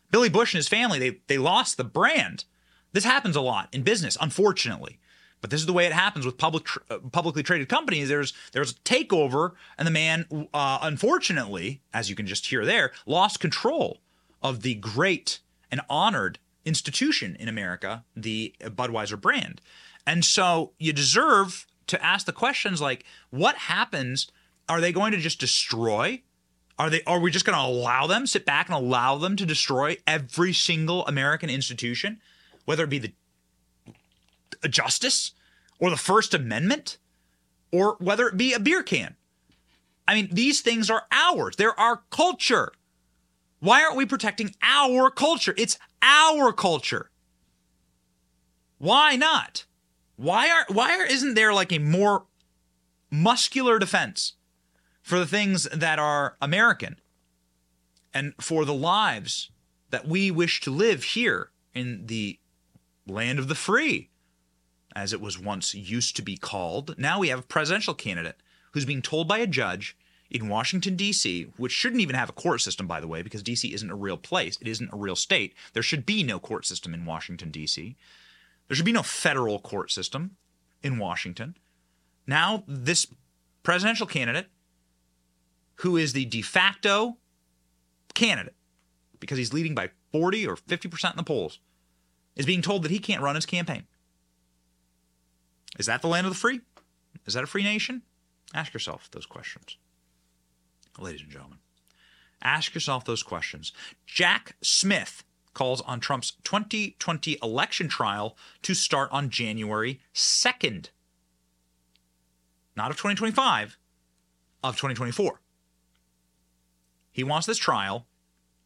Billy 0.10 0.30
Busch 0.30 0.54
and 0.54 0.60
his 0.60 0.68
family, 0.68 0.98
they 0.98 1.20
they 1.28 1.38
lost 1.38 1.78
the 1.78 1.84
brand. 1.84 2.46
This 2.94 3.04
happens 3.04 3.36
a 3.36 3.42
lot 3.42 3.70
in 3.72 3.84
business, 3.84 4.18
unfortunately. 4.20 5.00
But 5.46 5.52
this 5.52 5.60
is 5.60 5.68
the 5.68 5.74
way 5.74 5.86
it 5.86 5.92
happens 5.92 6.26
with 6.26 6.40
public 6.40 6.68
uh, 6.90 6.98
publicly 7.12 7.44
traded 7.44 7.70
companies. 7.70 8.10
There's 8.10 8.34
there's 8.52 8.72
a 8.72 8.74
takeover, 8.78 9.52
and 9.78 9.86
the 9.86 9.92
man, 9.92 10.26
uh, 10.52 10.80
unfortunately, 10.82 11.82
as 11.94 12.10
you 12.10 12.16
can 12.16 12.26
just 12.26 12.48
hear 12.48 12.66
there, 12.66 12.92
lost 13.06 13.40
control 13.40 14.00
of 14.42 14.64
the 14.64 14.74
great 14.74 15.42
and 15.70 15.82
honored 15.88 16.40
institution 16.66 17.38
in 17.40 17.48
America, 17.48 18.04
the 18.16 18.56
Budweiser 18.60 19.22
brand. 19.22 19.62
And 20.08 20.26
so 20.26 20.72
you 20.80 20.92
deserve 20.92 21.68
to 21.86 22.04
ask 22.04 22.26
the 22.26 22.34
questions 22.34 22.82
like, 22.82 23.06
what 23.30 23.56
happens? 23.56 24.32
Are 24.68 24.82
they 24.82 24.92
going 24.92 25.12
to 25.12 25.20
just 25.20 25.40
destroy? 25.40 26.24
Are 26.80 26.90
they? 26.90 27.04
Are 27.04 27.20
we 27.20 27.30
just 27.30 27.46
going 27.46 27.56
to 27.56 27.64
allow 27.64 28.08
them 28.08 28.26
sit 28.26 28.48
back 28.48 28.68
and 28.68 28.76
allow 28.76 29.20
them 29.20 29.36
to 29.36 29.46
destroy 29.46 29.98
every 30.08 30.54
single 30.54 31.06
American 31.06 31.52
institution, 31.52 32.20
whether 32.66 32.86
it 32.86 32.90
be 32.90 32.98
the 32.98 33.14
justice 34.68 35.35
or 35.80 35.90
the 35.90 35.98
First 35.98 36.34
Amendment 36.34 36.98
or 37.72 37.98
whether 38.00 38.28
it 38.28 38.38
be 38.38 38.54
a 38.54 38.60
beer 38.60 38.84
can. 38.84 39.16
I 40.08 40.16
mean, 40.16 40.30
these 40.32 40.62
things 40.62 40.90
are 40.90 41.04
ours. 41.12 41.56
They're 41.56 41.80
our 41.80 42.04
culture. 42.10 42.72
Why 43.60 43.84
aren't 43.84 43.98
we 43.98 44.06
protecting 44.06 44.56
our 44.62 45.10
culture? 45.10 45.54
It's 45.58 45.78
our 46.02 46.54
culture. 46.54 47.10
Why 48.78 49.16
not? 49.16 49.66
Why 50.16 50.50
are 50.50 50.66
why 50.70 50.98
are, 50.98 51.06
isn't 51.06 51.34
there 51.34 51.54
like 51.54 51.72
a 51.72 51.80
more 51.80 52.26
muscular 53.10 53.80
defense 53.80 54.34
for 55.02 55.20
the 55.20 55.26
things 55.26 55.64
that 55.74 56.00
are 56.00 56.38
American 56.42 57.00
and 58.14 58.34
for 58.40 58.66
the 58.66 58.74
lives 58.74 59.50
that 59.90 60.08
we 60.08 60.32
wish 60.32 60.62
to 60.62 60.72
live 60.72 61.04
here 61.04 61.50
in 61.74 62.06
the 62.06 62.40
land 63.08 63.40
of 63.40 63.48
the 63.48 63.56
free? 63.56 64.10
As 64.96 65.14
it 65.14 65.22
was 65.22 65.40
once 65.40 65.76
used 65.76 66.16
to 66.16 66.22
be 66.22 66.38
called. 66.38 66.98
Now 66.98 67.20
we 67.20 67.30
have 67.30 67.40
a 67.40 67.44
presidential 67.44 67.94
candidate 67.94 68.38
who's 68.72 68.86
being 68.86 69.02
told 69.02 69.28
by 69.28 69.40
a 69.40 69.48
judge 69.48 69.98
in 70.30 70.50
Washington, 70.50 70.96
D.C., 70.96 71.52
which 71.58 71.72
shouldn't 71.72 72.02
even 72.02 72.16
have 72.16 72.30
a 72.30 72.34
court 72.34 72.62
system, 72.62 72.88
by 72.88 73.00
the 73.00 73.08
way, 73.08 73.22
because 73.22 73.44
D.C. 73.44 73.74
isn't 73.74 73.92
a 73.92 73.96
real 73.96 74.18
place. 74.18 74.58
It 74.60 74.68
isn't 74.68 74.92
a 74.92 74.98
real 74.98 75.16
state. 75.16 75.54
There 75.74 75.84
should 75.84 76.06
be 76.06 76.24
no 76.24 76.40
court 76.40 76.66
system 76.66 76.94
in 76.94 77.06
Washington, 77.06 77.52
D.C., 77.52 77.96
there 78.68 78.76
should 78.76 78.86
be 78.86 78.92
no 78.92 79.04
federal 79.04 79.60
court 79.60 79.92
system 79.92 80.38
in 80.82 80.98
Washington. 80.98 81.56
Now, 82.26 82.64
this 82.68 83.08
presidential 83.64 84.08
candidate, 84.08 84.48
who 85.76 85.98
is 85.98 86.14
the 86.14 86.26
de 86.26 86.42
facto 86.42 87.18
candidate, 88.14 88.56
because 89.20 89.38
he's 89.38 89.54
leading 89.54 89.76
by 89.76 89.92
40 90.12 90.48
or 90.48 90.56
50% 90.56 91.12
in 91.12 91.18
the 91.18 91.24
polls, 91.24 91.60
is 92.36 92.46
being 92.46 92.62
told 92.62 92.84
that 92.84 92.92
he 92.92 93.00
can't 93.00 93.22
run 93.22 93.36
his 93.36 93.46
campaign. 93.46 93.84
Is 95.78 95.86
that 95.88 96.02
the 96.02 96.08
land 96.08 96.26
of 96.26 96.34
the 96.34 96.40
free? 96.40 96.62
Is 97.26 97.34
that 97.34 97.44
a 97.44 97.48
free 97.48 97.64
nation? 97.64 98.02
Ask 98.54 98.74
yourself 98.74 99.10
those 99.12 99.26
questions, 99.26 99.78
ladies 101.00 101.22
and 101.22 101.32
gentlemen. 101.32 101.60
Ask 102.42 102.74
yourself 102.74 103.06
those 103.06 103.24
questions. 103.24 103.74
Jack 104.06 104.56
Smith 104.62 105.24
calls 105.54 105.82
on 105.82 106.00
Trump's 106.00 106.34
2020 106.44 107.40
election 107.42 107.88
trial 107.88 108.38
to 108.62 108.74
start 108.74 109.10
on 109.12 109.30
January 109.30 110.00
2nd. 110.14 110.90
Not 112.76 112.92
of 112.92 112.98
2025, 112.98 113.78
of 114.64 114.76
2024. 114.76 115.40
He 117.12 117.24
wants 117.24 117.48
this 117.48 117.58
trial 117.58 118.06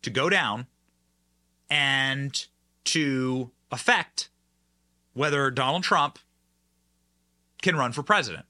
to 0.02 0.10
go 0.10 0.30
down 0.30 0.68
and 1.70 2.48
to 2.86 3.52
affect 3.72 4.30
whether 5.14 5.52
Donald 5.52 5.84
Trump 5.84 6.18
can 7.62 7.76
run 7.76 7.92
for 7.92 8.04
president. 8.04 8.46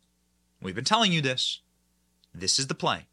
We've 0.61 0.75
been 0.75 0.83
telling 0.83 1.11
you 1.11 1.21
this. 1.21 1.61
This 2.33 2.59
is 2.59 2.67
the 2.67 2.75
play. 2.75 3.07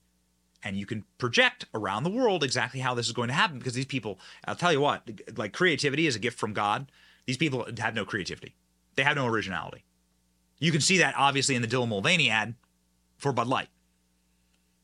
And 0.63 0.77
you 0.77 0.87
can 0.87 1.05
project 1.19 1.67
around 1.75 2.03
the 2.03 2.11
world 2.11 2.43
exactly 2.43 2.81
how 2.81 2.95
this 2.95 3.07
is 3.07 3.13
going 3.13 3.29
to 3.29 3.35
happen 3.35 3.59
because 3.59 3.75
these 3.75 3.87
people, 3.87 4.19
I'll 4.47 4.57
tell 4.57 4.73
you 4.73 4.81
what, 4.81 5.09
like 5.37 5.53
creativity 5.53 6.07
is 6.07 6.17
a 6.17 6.19
gift 6.19 6.39
from 6.39 6.53
God. 6.53 6.91
These 7.27 7.37
people 7.37 7.67
have 7.79 7.95
no 7.95 8.05
creativity, 8.05 8.55
they 8.95 9.03
have 9.03 9.17
no 9.17 9.27
originality. 9.27 9.85
You 10.59 10.73
can 10.73 10.81
see 10.81 10.99
that 10.99 11.15
obviously 11.17 11.55
in 11.55 11.63
the 11.63 11.69
Dylan 11.69 11.89
Mulvaney 11.89 12.31
ad 12.31 12.55
for 13.19 13.33
Bud 13.33 13.47
Light. 13.47 13.69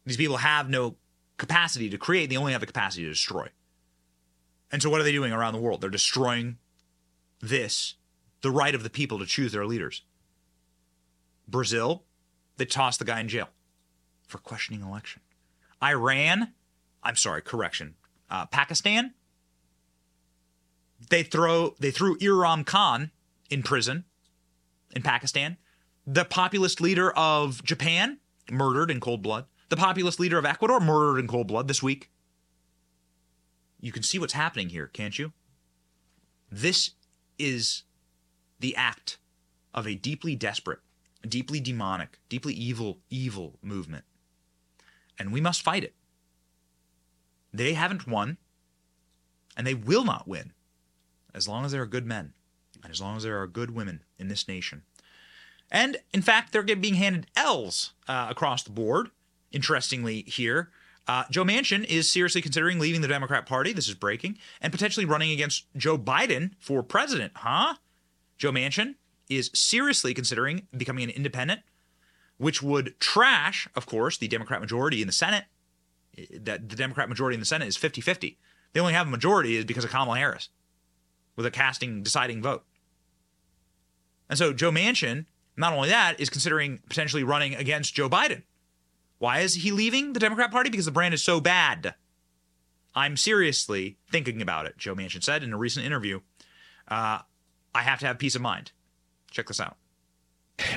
These 0.05 0.17
people 0.17 0.39
have 0.39 0.69
no 0.69 0.97
capacity 1.39 1.89
to 1.91 1.99
create, 1.99 2.31
they 2.31 2.37
only 2.37 2.53
have 2.53 2.61
the 2.61 2.67
capacity 2.67 3.05
to 3.05 3.11
destroy. 3.11 3.49
And 4.71 4.83
so, 4.83 4.91
what 4.91 5.01
are 5.01 5.05
they 5.05 5.13
doing 5.13 5.33
around 5.33 5.53
the 5.53 5.61
world? 5.61 5.81
They're 5.81 5.91
destroying 5.91 6.59
this, 7.41 7.95
the 8.41 8.51
right 8.51 8.75
of 8.75 8.83
the 8.83 8.91
people 8.91 9.19
to 9.19 9.27
choose 9.27 9.53
their 9.53 9.67
leaders. 9.67 10.03
Brazil, 11.53 12.03
they 12.57 12.64
tossed 12.64 12.98
the 12.98 13.05
guy 13.05 13.20
in 13.20 13.28
jail 13.28 13.48
for 14.26 14.38
questioning 14.38 14.82
election. 14.82 15.22
Iran, 15.80 16.55
I'm 17.03 17.16
sorry, 17.16 17.42
correction. 17.42 17.94
Uh, 18.28 18.46
Pakistan, 18.46 19.14
they 21.11 21.22
throw 21.22 21.76
they 21.78 21.90
threw 21.90 22.18
Imran 22.18 22.66
Khan 22.66 23.11
in 23.50 23.62
prison 23.62 24.05
in 24.96 25.03
Pakistan. 25.03 25.59
The 26.07 26.24
populist 26.24 26.80
leader 26.80 27.12
of 27.12 27.62
Japan 27.62 28.18
murdered 28.50 28.90
in 28.90 28.98
cold 28.98 29.22
blood. 29.22 29.46
The 29.68 29.76
populist 29.76 30.18
leader 30.18 30.38
of 30.38 30.44
Ecuador 30.44 30.80
murdered 30.80 31.18
in 31.20 31.28
cold 31.28 31.46
blood 31.46 31.68
this 31.68 31.82
week. 31.82 32.11
You 33.80 33.92
can 33.92 34.03
see 34.03 34.18
what's 34.18 34.32
happening 34.32 34.68
here, 34.68 34.86
can't 34.86 35.18
you? 35.18 35.32
This 36.50 36.92
is 37.38 37.82
the 38.61 38.76
act 38.76 39.18
of 39.74 39.86
a 39.86 39.94
deeply 39.94 40.36
desperate 40.36 40.80
deeply 41.29 41.61
demonic, 41.61 42.18
deeply 42.29 42.55
evil, 42.55 42.99
evil 43.11 43.59
movement. 43.62 44.05
And 45.18 45.33
we 45.33 45.41
must 45.41 45.62
fight 45.62 45.85
it. 45.85 45.95
They 47.53 47.75
haven't 47.75 48.07
won, 48.07 48.39
and 49.57 49.66
they 49.66 49.75
will 49.75 50.05
not 50.05 50.27
win 50.27 50.53
as 51.35 51.47
long 51.47 51.64
as 51.64 51.73
there 51.73 51.83
are 51.83 51.87
good 51.87 52.07
men 52.07 52.33
and 52.83 52.91
as 52.91 53.01
long 53.01 53.16
as 53.16 53.23
there 53.23 53.41
are 53.41 53.47
good 53.47 53.70
women 53.73 54.03
in 54.18 54.29
this 54.29 54.49
nation. 54.49 54.83
And 55.70 55.99
in 56.12 56.23
fact, 56.23 56.53
they're 56.53 56.62
being 56.62 56.95
handed 56.95 57.27
L's 57.37 57.93
uh, 58.09 58.27
across 58.31 58.62
the 58.62 58.70
board. 58.70 59.11
Interestingly, 59.51 60.23
here, 60.23 60.70
uh, 61.07 61.25
Joe 61.31 61.45
Manchin 61.45 61.85
is 61.85 62.11
seriously 62.11 62.43
considering 62.43 62.79
leaving 62.79 63.01
the 63.01 63.09
Democrat 63.09 63.47
Party. 63.47 63.73
This 63.73 63.89
is 63.89 63.95
breaking, 63.95 64.39
and 64.61 64.73
potentially 64.73 65.07
running 65.07 65.31
against 65.31 65.66
Joe 65.77 65.99
Biden 65.99 66.53
for 66.59 66.83
president. 66.83 67.33
Huh? 67.37 67.75
Joe 68.39 68.53
Manchin 68.53 68.97
is 69.29 69.51
seriously 69.55 70.14
considering 70.14 70.66
becoming 70.77 71.05
an 71.05 71.11
independent, 71.11 71.61
which 72.39 72.62
would 72.62 72.99
trash, 73.01 73.68
of 73.75 73.87
course, 73.87 74.18
the 74.18 74.29
Democrat 74.29 74.61
majority 74.61 75.01
in 75.01 75.07
the 75.07 75.12
Senate. 75.12 75.45
That 76.39 76.68
the 76.68 76.77
Democrat 76.77 77.09
majority 77.09 77.35
in 77.35 77.41
the 77.41 77.47
Senate 77.47 77.68
is 77.68 77.77
50 77.77 78.01
50. 78.01 78.39
They 78.73 78.81
only 78.81 78.93
have 78.93 79.07
a 79.07 79.11
majority 79.11 79.57
is 79.57 79.64
because 79.64 79.85
of 79.85 79.91
Kamala 79.91 80.18
Harris 80.18 80.49
with 81.37 81.47
a 81.47 81.51
casting 81.51 82.03
deciding 82.03 82.43
vote. 82.43 82.64
And 84.29 84.39
so 84.39 84.53
Joe 84.53 84.70
Manchin, 84.70 85.27
not 85.57 85.73
only 85.73 85.89
that, 85.89 86.18
is 86.18 86.31
considering 86.31 86.81
potentially 86.89 87.25
running 87.25 87.55
against 87.55 87.95
Joe 87.95 88.09
Biden. 88.09 88.43
Why 89.18 89.41
is 89.41 89.55
he 89.55 89.70
leaving 89.73 90.12
the 90.12 90.20
Democrat 90.20 90.51
Party? 90.51 90.70
Because 90.70 90.87
the 90.87 90.91
brand 90.91 91.14
is 91.14 91.23
so 91.23 91.41
bad. 91.41 91.95
I'm 92.95 93.16
seriously 93.16 93.99
thinking 94.11 94.43
about 94.43 94.66
it, 94.66 94.77
Joe 94.77 94.95
Manchin 94.95 95.23
said 95.23 95.43
in 95.43 95.53
a 95.53 95.57
recent 95.57 95.87
interview. 95.87 96.20
Uh, 96.89 97.20
I 97.75 97.83
have 97.83 98.01
to 98.01 98.07
have 98.07 98.18
peace 98.18 98.35
of 98.35 98.43
mind. 98.43 98.73
Check 99.33 99.49
this 99.49 99.61
out. 99.61 99.76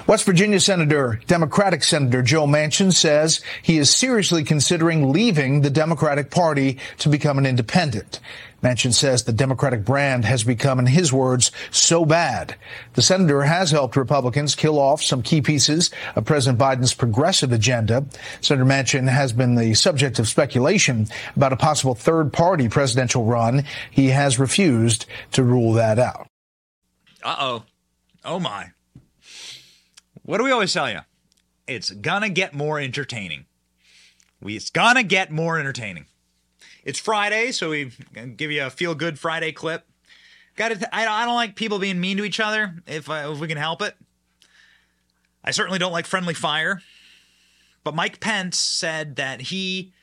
West 0.08 0.26
Virginia 0.26 0.60
Senator, 0.60 1.20
Democratic 1.28 1.84
Senator 1.84 2.22
Joe 2.22 2.48
Manchin 2.48 2.94
says 2.94 3.42
he 3.62 3.78
is 3.78 3.94
seriously 3.94 4.44
considering 4.44 5.12
leaving 5.12 5.62
the 5.62 5.70
Democratic 5.70 6.32
Party 6.32 6.80
to 7.00 7.10
become 7.10 7.38
an 7.38 7.46
independent. 7.46 8.20
Manchin 8.64 8.94
says 8.94 9.24
the 9.24 9.34
Democratic 9.34 9.86
brand 9.86 10.26
has 10.26 10.44
become, 10.44 10.80
in 10.80 10.88
his 10.88 11.14
words, 11.14 11.52
so 11.70 12.04
bad. 12.04 12.56
The 12.94 13.04
senator 13.04 13.44
has 13.44 13.70
helped 13.70 13.96
Republicans 13.96 14.56
kill 14.56 14.80
off 14.80 15.04
some 15.04 15.22
key 15.22 15.42
pieces 15.42 15.92
of 16.16 16.26
President 16.26 16.58
Biden's 16.58 16.94
progressive 16.94 17.52
agenda. 17.52 18.06
Senator 18.42 18.66
Manchin 18.66 19.08
has 19.08 19.34
been 19.34 19.54
the 19.54 19.76
subject 19.76 20.18
of 20.18 20.28
speculation 20.28 21.08
about 21.36 21.54
a 21.54 21.58
possible 21.58 21.94
third 21.94 22.34
party 22.34 22.70
presidential 22.70 23.26
run. 23.26 23.66
He 23.92 24.08
has 24.08 24.40
refused 24.40 25.06
to 25.34 25.44
rule 25.44 25.74
that 25.74 26.00
out. 26.00 26.28
Uh 27.24 27.36
oh. 27.40 27.64
Oh 28.26 28.40
my. 28.40 28.72
What 30.24 30.40
do 30.40 30.44
we 30.44 30.52
always 30.52 30.74
tell 30.74 30.90
you? 30.90 31.02
It's 31.68 31.92
gonna 31.92 32.30
get 32.30 32.54
more 32.54 32.80
entertaining. 32.80 33.46
We 34.42 34.56
it's 34.56 34.72
gonna 34.72 35.04
get 35.04 35.32
more 35.32 35.60
entertaining. 35.60 36.08
It's 36.84 37.00
Friday, 37.00 37.52
so 37.52 37.70
we 37.70 37.92
give 38.36 38.52
you 38.52 38.66
a 38.66 38.70
feel 38.70 38.96
good 38.96 39.20
Friday 39.20 39.52
clip. 39.52 39.88
Got 40.56 40.72
it. 40.72 40.84
I, 40.92 41.06
I 41.06 41.26
don't 41.26 41.36
like 41.36 41.56
people 41.56 41.80
being 41.80 42.00
mean 42.02 42.18
to 42.18 42.24
each 42.24 42.40
other 42.40 42.82
if 42.88 43.10
uh, 43.10 43.32
if 43.32 43.40
we 43.40 43.48
can 43.48 43.58
help 43.58 43.82
it. 43.82 43.96
I 45.44 45.52
certainly 45.52 45.80
don't 45.80 45.92
like 45.92 46.08
friendly 46.08 46.34
fire. 46.34 46.82
But 47.84 47.94
Mike 47.94 48.20
Pence 48.20 48.58
said 48.58 49.16
that 49.18 49.42
he 49.42 49.94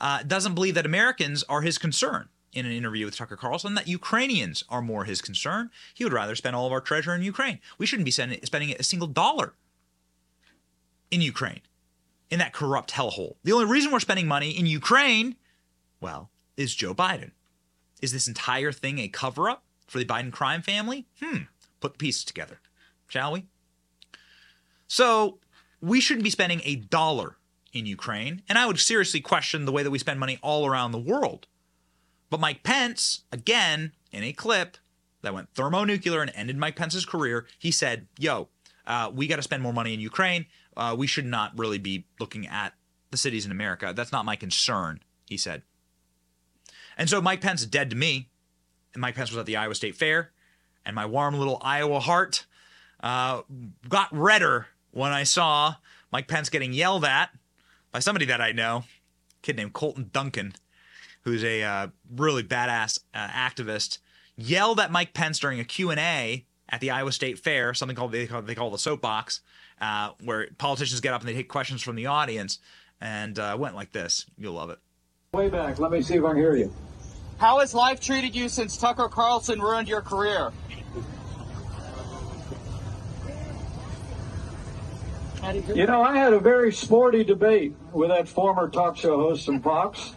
uh, 0.00 0.22
doesn't 0.22 0.54
believe 0.54 0.76
that 0.76 0.86
Americans 0.86 1.42
are 1.48 1.62
his 1.62 1.76
concern 1.76 2.28
in 2.56 2.64
an 2.64 2.72
interview 2.72 3.04
with 3.04 3.16
Tucker 3.16 3.36
Carlson, 3.36 3.74
that 3.74 3.86
Ukrainians 3.86 4.64
are 4.68 4.80
more 4.80 5.04
his 5.04 5.20
concern. 5.20 5.70
He 5.94 6.04
would 6.04 6.12
rather 6.12 6.34
spend 6.34 6.56
all 6.56 6.66
of 6.66 6.72
our 6.72 6.80
treasure 6.80 7.14
in 7.14 7.22
Ukraine. 7.22 7.60
We 7.78 7.86
shouldn't 7.86 8.06
be 8.06 8.10
spending, 8.10 8.40
spending 8.44 8.74
a 8.78 8.82
single 8.82 9.08
dollar 9.08 9.52
in 11.10 11.20
Ukraine, 11.20 11.60
in 12.30 12.38
that 12.38 12.54
corrupt 12.54 12.92
hellhole. 12.92 13.36
The 13.44 13.52
only 13.52 13.66
reason 13.66 13.92
we're 13.92 14.00
spending 14.00 14.26
money 14.26 14.50
in 14.50 14.66
Ukraine, 14.66 15.36
well, 16.00 16.30
is 16.56 16.74
Joe 16.74 16.94
Biden. 16.94 17.32
Is 18.00 18.12
this 18.12 18.26
entire 18.26 18.72
thing 18.72 18.98
a 18.98 19.08
cover 19.08 19.50
up 19.50 19.64
for 19.86 19.98
the 19.98 20.04
Biden 20.04 20.32
crime 20.32 20.62
family? 20.62 21.06
Hmm. 21.22 21.42
Put 21.80 21.92
the 21.92 21.98
pieces 21.98 22.24
together, 22.24 22.60
shall 23.06 23.32
we? 23.32 23.44
So 24.88 25.38
we 25.80 26.00
shouldn't 26.00 26.24
be 26.24 26.30
spending 26.30 26.62
a 26.64 26.76
dollar 26.76 27.36
in 27.72 27.84
Ukraine, 27.84 28.42
and 28.48 28.56
I 28.56 28.66
would 28.66 28.80
seriously 28.80 29.20
question 29.20 29.66
the 29.66 29.72
way 29.72 29.82
that 29.82 29.90
we 29.90 29.98
spend 29.98 30.18
money 30.18 30.38
all 30.42 30.66
around 30.66 30.92
the 30.92 30.98
world. 30.98 31.46
But 32.30 32.40
Mike 32.40 32.62
Pence, 32.62 33.22
again, 33.30 33.92
in 34.12 34.22
a 34.22 34.32
clip 34.32 34.76
that 35.22 35.34
went 35.34 35.48
thermonuclear 35.54 36.22
and 36.22 36.32
ended 36.34 36.56
Mike 36.56 36.76
Pence's 36.76 37.06
career, 37.06 37.46
he 37.58 37.70
said, 37.70 38.06
Yo, 38.18 38.48
uh, 38.86 39.10
we 39.14 39.26
got 39.26 39.36
to 39.36 39.42
spend 39.42 39.62
more 39.62 39.72
money 39.72 39.94
in 39.94 40.00
Ukraine. 40.00 40.46
Uh, 40.76 40.94
we 40.96 41.06
should 41.06 41.26
not 41.26 41.56
really 41.58 41.78
be 41.78 42.06
looking 42.20 42.46
at 42.46 42.74
the 43.10 43.16
cities 43.16 43.44
in 43.46 43.50
America. 43.50 43.92
That's 43.94 44.12
not 44.12 44.24
my 44.24 44.36
concern, 44.36 45.00
he 45.26 45.36
said. 45.36 45.62
And 46.98 47.08
so 47.08 47.20
Mike 47.20 47.40
Pence 47.40 47.62
is 47.62 47.66
dead 47.66 47.90
to 47.90 47.96
me. 47.96 48.28
And 48.94 49.00
Mike 49.00 49.14
Pence 49.14 49.30
was 49.30 49.38
at 49.38 49.46
the 49.46 49.56
Iowa 49.56 49.74
State 49.74 49.94
Fair, 49.94 50.32
and 50.86 50.94
my 50.94 51.04
warm 51.04 51.34
little 51.34 51.58
Iowa 51.60 52.00
heart 52.00 52.46
uh, 53.00 53.42
got 53.88 54.08
redder 54.10 54.68
when 54.90 55.12
I 55.12 55.24
saw 55.24 55.74
Mike 56.10 56.28
Pence 56.28 56.48
getting 56.48 56.72
yelled 56.72 57.04
at 57.04 57.28
by 57.92 57.98
somebody 57.98 58.24
that 58.26 58.40
I 58.40 58.52
know, 58.52 58.84
kid 59.42 59.56
named 59.56 59.74
Colton 59.74 60.08
Duncan, 60.12 60.54
who's 61.26 61.42
a 61.42 61.60
uh, 61.60 61.88
really 62.14 62.44
badass 62.44 63.00
uh, 63.12 63.26
activist, 63.26 63.98
yelled 64.36 64.78
at 64.78 64.92
Mike 64.92 65.12
Pence 65.12 65.40
during 65.40 65.58
a 65.58 65.64
Q&A 65.64 66.46
at 66.68 66.80
the 66.80 66.92
Iowa 66.92 67.10
State 67.10 67.40
Fair, 67.40 67.74
something 67.74 67.96
called 67.96 68.12
they 68.12 68.28
call, 68.28 68.42
they 68.42 68.54
call 68.54 68.70
the 68.70 68.78
soapbox, 68.78 69.40
uh, 69.80 70.10
where 70.22 70.46
politicians 70.56 71.00
get 71.00 71.12
up 71.12 71.22
and 71.22 71.28
they 71.28 71.34
take 71.34 71.48
questions 71.48 71.82
from 71.82 71.96
the 71.96 72.06
audience, 72.06 72.60
and 73.00 73.40
uh, 73.40 73.56
went 73.58 73.74
like 73.74 73.90
this. 73.90 74.24
You'll 74.38 74.54
love 74.54 74.70
it. 74.70 74.78
Way 75.32 75.48
back. 75.48 75.80
Let 75.80 75.90
me 75.90 76.00
see 76.00 76.14
if 76.14 76.24
I 76.24 76.28
can 76.28 76.36
hear 76.36 76.54
you. 76.54 76.72
How 77.38 77.58
has 77.58 77.74
life 77.74 78.00
treated 78.00 78.36
you 78.36 78.48
since 78.48 78.76
Tucker 78.76 79.08
Carlson 79.08 79.60
ruined 79.60 79.88
your 79.88 80.02
career? 80.02 80.52
You 85.74 85.86
know, 85.86 86.02
I 86.02 86.16
had 86.16 86.32
a 86.32 86.40
very 86.40 86.72
sporty 86.72 87.24
debate 87.24 87.74
with 87.92 88.10
that 88.10 88.28
former 88.28 88.68
talk 88.68 88.96
show 88.96 89.18
host 89.18 89.44
from 89.46 89.60
Fox. 89.60 90.14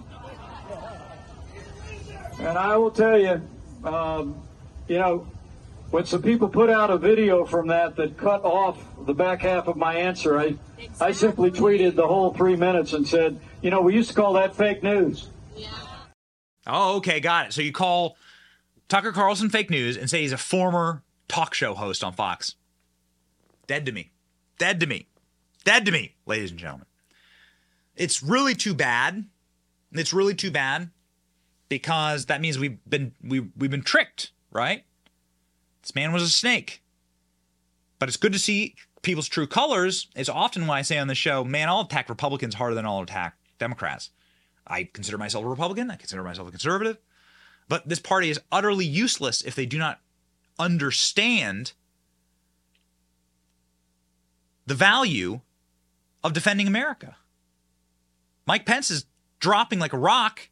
And 2.39 2.57
I 2.57 2.77
will 2.77 2.91
tell 2.91 3.19
you, 3.19 3.41
um, 3.83 4.41
you 4.87 4.97
know, 4.97 5.27
when 5.91 6.05
some 6.05 6.21
people 6.21 6.47
put 6.47 6.69
out 6.69 6.89
a 6.89 6.97
video 6.97 7.45
from 7.45 7.67
that 7.67 7.95
that 7.97 8.17
cut 8.17 8.43
off 8.45 8.77
the 9.05 9.13
back 9.13 9.41
half 9.41 9.67
of 9.67 9.75
my 9.75 9.95
answer, 9.95 10.39
I, 10.39 10.55
I 11.01 11.11
simply 11.11 11.51
tweeted 11.51 11.95
the 11.95 12.07
whole 12.07 12.33
three 12.33 12.55
minutes 12.55 12.93
and 12.93 13.07
said, 13.07 13.39
you 13.61 13.69
know, 13.69 13.81
we 13.81 13.93
used 13.93 14.09
to 14.09 14.15
call 14.15 14.33
that 14.33 14.55
fake 14.55 14.83
news. 14.83 15.29
Oh, 16.65 16.97
okay, 16.97 17.19
got 17.19 17.47
it. 17.47 17.53
So 17.53 17.61
you 17.61 17.71
call 17.71 18.15
Tucker 18.87 19.11
Carlson 19.11 19.49
fake 19.49 19.69
news 19.69 19.97
and 19.97 20.09
say 20.09 20.21
he's 20.21 20.31
a 20.31 20.37
former 20.37 21.03
talk 21.27 21.53
show 21.53 21.73
host 21.73 22.03
on 22.03 22.13
Fox. 22.13 22.55
Dead 23.67 23.85
to 23.85 23.91
me. 23.91 24.11
Dead 24.59 24.79
to 24.79 24.85
me. 24.85 25.07
Dead 25.65 25.85
to 25.85 25.91
me, 25.91 26.15
ladies 26.25 26.51
and 26.51 26.59
gentlemen. 26.59 26.85
It's 27.95 28.23
really 28.23 28.55
too 28.55 28.73
bad. 28.73 29.25
It's 29.91 30.13
really 30.13 30.35
too 30.35 30.51
bad 30.51 30.91
because 31.69 32.25
that 32.25 32.41
means 32.41 32.59
we've 32.59 32.77
been 32.89 33.13
we 33.23 33.41
we've 33.55 33.71
been 33.71 33.83
tricked, 33.83 34.31
right? 34.51 34.83
This 35.81 35.95
man 35.95 36.11
was 36.11 36.23
a 36.23 36.29
snake. 36.29 36.83
But 37.99 38.09
it's 38.09 38.17
good 38.17 38.33
to 38.33 38.39
see 38.39 38.75
people's 39.01 39.27
true 39.27 39.47
colors. 39.47 40.07
It's 40.15 40.29
often 40.29 40.67
why 40.67 40.79
I 40.79 40.81
say 40.81 40.97
on 40.97 41.07
the 41.07 41.15
show, 41.15 41.43
man, 41.43 41.69
I'll 41.69 41.81
attack 41.81 42.09
Republicans 42.09 42.55
harder 42.55 42.75
than 42.75 42.85
I'll 42.85 43.01
attack 43.01 43.37
Democrats. 43.59 44.09
I 44.65 44.83
consider 44.83 45.17
myself 45.17 45.45
a 45.45 45.47
Republican. 45.47 45.89
I 45.91 45.95
consider 45.95 46.23
myself 46.23 46.47
a 46.47 46.51
conservative. 46.51 46.97
But 47.67 47.87
this 47.87 47.99
party 47.99 48.29
is 48.29 48.39
utterly 48.51 48.85
useless 48.85 49.41
if 49.41 49.55
they 49.55 49.65
do 49.65 49.77
not 49.77 49.99
understand 50.57 51.73
the 54.65 54.75
value 54.75 55.41
of 56.23 56.33
defending 56.33 56.67
America. 56.67 57.15
Mike 58.45 58.65
Pence 58.65 58.91
is 58.91 59.05
dropping 59.39 59.79
like 59.79 59.93
a 59.93 59.97
rock 59.97 60.48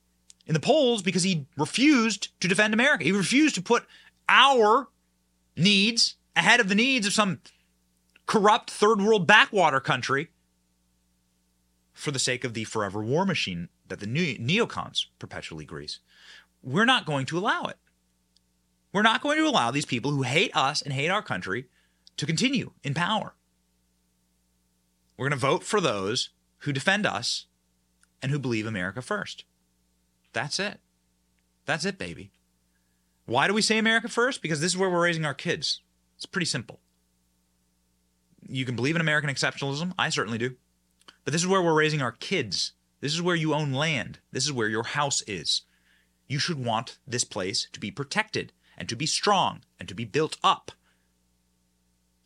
in 0.47 0.53
the 0.53 0.59
polls 0.59 1.01
because 1.01 1.23
he 1.23 1.45
refused 1.57 2.29
to 2.39 2.47
defend 2.47 2.73
America. 2.73 3.03
He 3.03 3.11
refused 3.11 3.55
to 3.55 3.61
put 3.61 3.85
our 4.27 4.87
needs 5.55 6.15
ahead 6.35 6.59
of 6.59 6.69
the 6.69 6.75
needs 6.75 7.05
of 7.05 7.13
some 7.13 7.41
corrupt 8.25 8.71
third 8.71 9.01
world 9.01 9.27
backwater 9.27 9.79
country 9.79 10.29
for 11.93 12.11
the 12.11 12.19
sake 12.19 12.43
of 12.43 12.53
the 12.53 12.63
forever 12.63 13.01
war 13.01 13.25
machine 13.25 13.69
that 13.87 13.99
the 13.99 14.05
neocons 14.05 15.05
perpetually 15.19 15.65
grease. 15.65 15.99
We're 16.63 16.85
not 16.85 17.05
going 17.05 17.25
to 17.27 17.37
allow 17.37 17.65
it. 17.65 17.77
We're 18.93 19.01
not 19.01 19.21
going 19.21 19.37
to 19.37 19.47
allow 19.47 19.71
these 19.71 19.85
people 19.85 20.11
who 20.11 20.23
hate 20.23 20.55
us 20.55 20.81
and 20.81 20.93
hate 20.93 21.09
our 21.09 21.21
country 21.21 21.67
to 22.17 22.25
continue 22.25 22.71
in 22.83 22.93
power. 22.93 23.33
We're 25.17 25.29
going 25.29 25.39
to 25.39 25.45
vote 25.45 25.63
for 25.63 25.81
those 25.81 26.29
who 26.59 26.73
defend 26.73 27.05
us 27.05 27.45
and 28.21 28.31
who 28.31 28.39
believe 28.39 28.65
America 28.65 29.01
first. 29.01 29.45
That's 30.37 30.59
it. 30.59 30.79
That's 31.65 31.83
it, 31.83 31.97
baby. 31.97 32.29
Why 33.25 33.47
do 33.47 33.55
we 33.55 33.63
say 33.63 33.79
America 33.79 34.07
first? 34.07 34.39
Because 34.43 34.61
this 34.61 34.73
is 34.73 34.77
where 34.77 34.87
we're 34.87 35.01
raising 35.01 35.25
our 35.25 35.33
kids. 35.33 35.81
It's 36.15 36.27
pretty 36.27 36.45
simple. 36.45 36.79
You 38.47 38.63
can 38.63 38.75
believe 38.75 38.93
in 38.93 39.01
American 39.01 39.31
exceptionalism. 39.31 39.93
I 39.97 40.09
certainly 40.09 40.37
do. 40.37 40.55
But 41.23 41.33
this 41.33 41.41
is 41.41 41.47
where 41.47 41.63
we're 41.63 41.73
raising 41.73 42.03
our 42.03 42.11
kids. 42.11 42.73
This 43.01 43.15
is 43.15 43.21
where 43.21 43.35
you 43.35 43.55
own 43.55 43.73
land. 43.73 44.19
This 44.31 44.45
is 44.45 44.53
where 44.53 44.67
your 44.67 44.83
house 44.83 45.23
is. 45.23 45.63
You 46.27 46.37
should 46.37 46.63
want 46.63 46.99
this 47.07 47.23
place 47.23 47.67
to 47.73 47.79
be 47.79 47.89
protected 47.89 48.53
and 48.77 48.87
to 48.89 48.95
be 48.95 49.07
strong 49.07 49.61
and 49.79 49.89
to 49.89 49.95
be 49.95 50.05
built 50.05 50.37
up. 50.43 50.71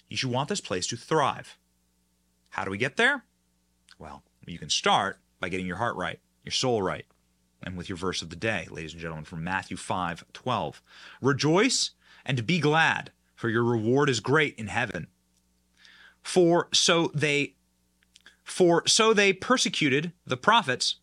You 0.09 0.17
should 0.17 0.31
want 0.31 0.49
this 0.49 0.59
place 0.59 0.85
to 0.87 0.97
thrive. 0.97 1.57
How 2.49 2.65
do 2.65 2.71
we 2.71 2.77
get 2.77 2.97
there? 2.97 3.23
Well, 3.97 4.23
you 4.45 4.59
can 4.59 4.69
start 4.69 5.19
by 5.39 5.47
getting 5.47 5.65
your 5.65 5.77
heart 5.77 5.95
right, 5.95 6.19
your 6.43 6.51
soul 6.51 6.81
right, 6.81 7.05
and 7.63 7.77
with 7.77 7.89
your 7.89 7.97
verse 7.97 8.21
of 8.21 8.29
the 8.29 8.35
day, 8.35 8.67
ladies 8.69 8.93
and 8.93 9.01
gentlemen, 9.01 9.25
from 9.25 9.43
Matthew 9.43 9.77
5 9.77 10.25
12. 10.33 10.81
Rejoice 11.21 11.91
and 12.25 12.45
be 12.45 12.59
glad, 12.59 13.11
for 13.35 13.49
your 13.49 13.63
reward 13.63 14.09
is 14.09 14.19
great 14.19 14.55
in 14.55 14.67
heaven. 14.67 15.07
For 16.21 16.67
so 16.73 17.11
they 17.13 17.55
for 18.43 18.85
so 18.87 19.13
they 19.13 19.33
persecuted 19.33 20.11
the 20.25 20.37
prophets 20.37 20.97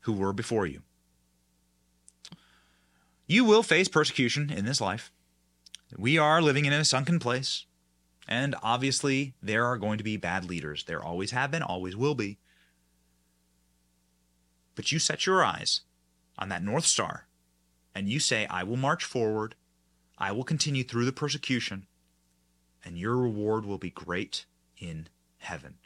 who 0.00 0.12
were 0.12 0.32
before 0.32 0.66
you. 0.66 0.82
You 3.26 3.44
will 3.44 3.62
face 3.62 3.88
persecution 3.88 4.50
in 4.50 4.64
this 4.64 4.80
life. 4.80 5.10
We 5.96 6.18
are 6.18 6.42
living 6.42 6.64
in 6.64 6.72
a 6.72 6.84
sunken 6.84 7.18
place. 7.18 7.66
And 8.28 8.56
obviously, 8.62 9.34
there 9.40 9.64
are 9.64 9.78
going 9.78 9.98
to 9.98 10.04
be 10.04 10.16
bad 10.16 10.44
leaders. 10.44 10.84
There 10.84 11.02
always 11.02 11.30
have 11.30 11.50
been, 11.50 11.62
always 11.62 11.96
will 11.96 12.14
be. 12.14 12.38
But 14.76 14.92
you 14.92 15.00
set 15.00 15.26
your 15.26 15.44
eyes 15.44 15.80
on 16.38 16.48
that 16.50 16.62
North 16.62 16.86
Star 16.86 17.26
and 17.96 18.08
you 18.08 18.20
say, 18.20 18.46
I 18.48 18.62
will 18.62 18.76
march 18.76 19.04
forward, 19.04 19.54
I 20.18 20.30
will 20.30 20.44
continue 20.44 20.84
through 20.84 21.06
the 21.06 21.12
persecution, 21.12 21.86
and 22.84 22.98
your 22.98 23.16
reward 23.16 23.64
will 23.64 23.78
be 23.78 23.90
great 23.90 24.44
in 24.76 25.08
heaven. 25.38 25.76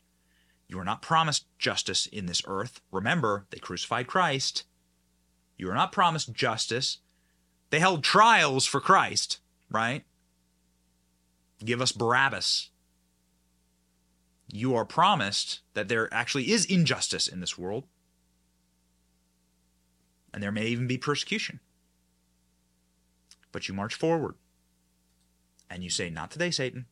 You 0.66 0.78
are 0.80 0.84
not 0.84 1.02
promised 1.02 1.46
justice 1.58 2.06
in 2.06 2.26
this 2.26 2.42
earth. 2.46 2.80
Remember, 2.90 3.46
they 3.50 3.58
crucified 3.58 4.08
Christ. 4.08 4.64
You 5.56 5.70
are 5.70 5.74
not 5.74 5.92
promised 5.92 6.32
justice. 6.32 6.98
They 7.70 7.78
held 7.78 8.02
trials 8.02 8.66
for 8.66 8.80
Christ, 8.80 9.38
right? 9.70 10.04
Give 11.64 11.80
us 11.80 11.92
Barabbas. 11.92 12.70
You 14.48 14.74
are 14.74 14.84
promised 14.84 15.60
that 15.74 15.88
there 15.88 16.12
actually 16.12 16.50
is 16.50 16.64
injustice 16.64 17.28
in 17.28 17.40
this 17.40 17.56
world. 17.56 17.84
And 20.32 20.42
there 20.42 20.52
may 20.52 20.66
even 20.66 20.86
be 20.86 20.98
persecution. 20.98 21.60
But 23.52 23.68
you 23.68 23.74
march 23.74 23.94
forward. 23.94 24.36
And 25.68 25.82
you 25.82 25.90
say, 25.90 26.10
Not 26.10 26.30
today, 26.30 26.50
Satan. 26.50 26.86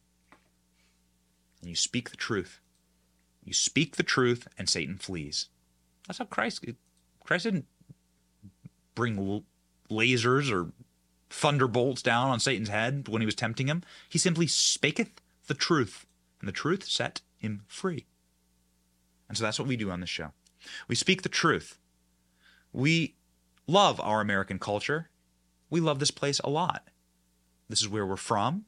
And 1.61 1.71
you 1.71 1.77
speak 1.77 2.11
the 2.11 2.17
truth. 2.17 2.61
You 3.45 3.53
speak 3.53 3.97
the 3.97 4.03
truth, 4.03 4.47
and 4.59 4.69
Satan 4.69 4.97
flees. 4.97 5.49
That's 6.07 6.19
how 6.19 6.27
Christ 6.27 6.65
Christ 7.25 7.45
didn't 7.45 7.67
bring 8.95 9.45
lasers 9.91 10.53
or 10.53 10.73
thunderbolts 11.31 12.03
down 12.03 12.31
on 12.31 12.41
Satan's 12.41 12.69
head 12.69 13.09
when 13.09 13.23
he 13.23 13.27
was 13.27 13.35
tempting 13.35 13.67
him. 13.67 13.83
He 14.09 14.19
simply 14.19 14.47
spaketh 14.47 15.11
the 15.47 15.55
truth, 15.55 16.07
and 16.41 16.49
the 16.49 16.53
truth 16.53 16.85
set 16.85 17.21
him 17.39 17.63
free. 17.67 18.07
And 19.29 19.37
so 19.37 19.45
that's 19.45 19.59
what 19.59 19.69
we 19.69 19.77
do 19.77 19.91
on 19.91 20.01
this 20.01 20.09
show. 20.09 20.33
We 20.89 20.95
speak 20.95 21.23
the 21.23 21.29
truth. 21.29 21.79
We 22.73 23.15
love 23.69 24.01
our 24.01 24.21
American 24.21 24.59
culture. 24.59 25.11
We 25.71 25.79
love 25.79 26.01
this 26.01 26.11
place 26.11 26.41
a 26.41 26.51
lot. 26.51 26.89
This 27.69 27.81
is 27.81 27.89
where 27.89 28.07
we're 28.07 28.17
from. 28.17 28.65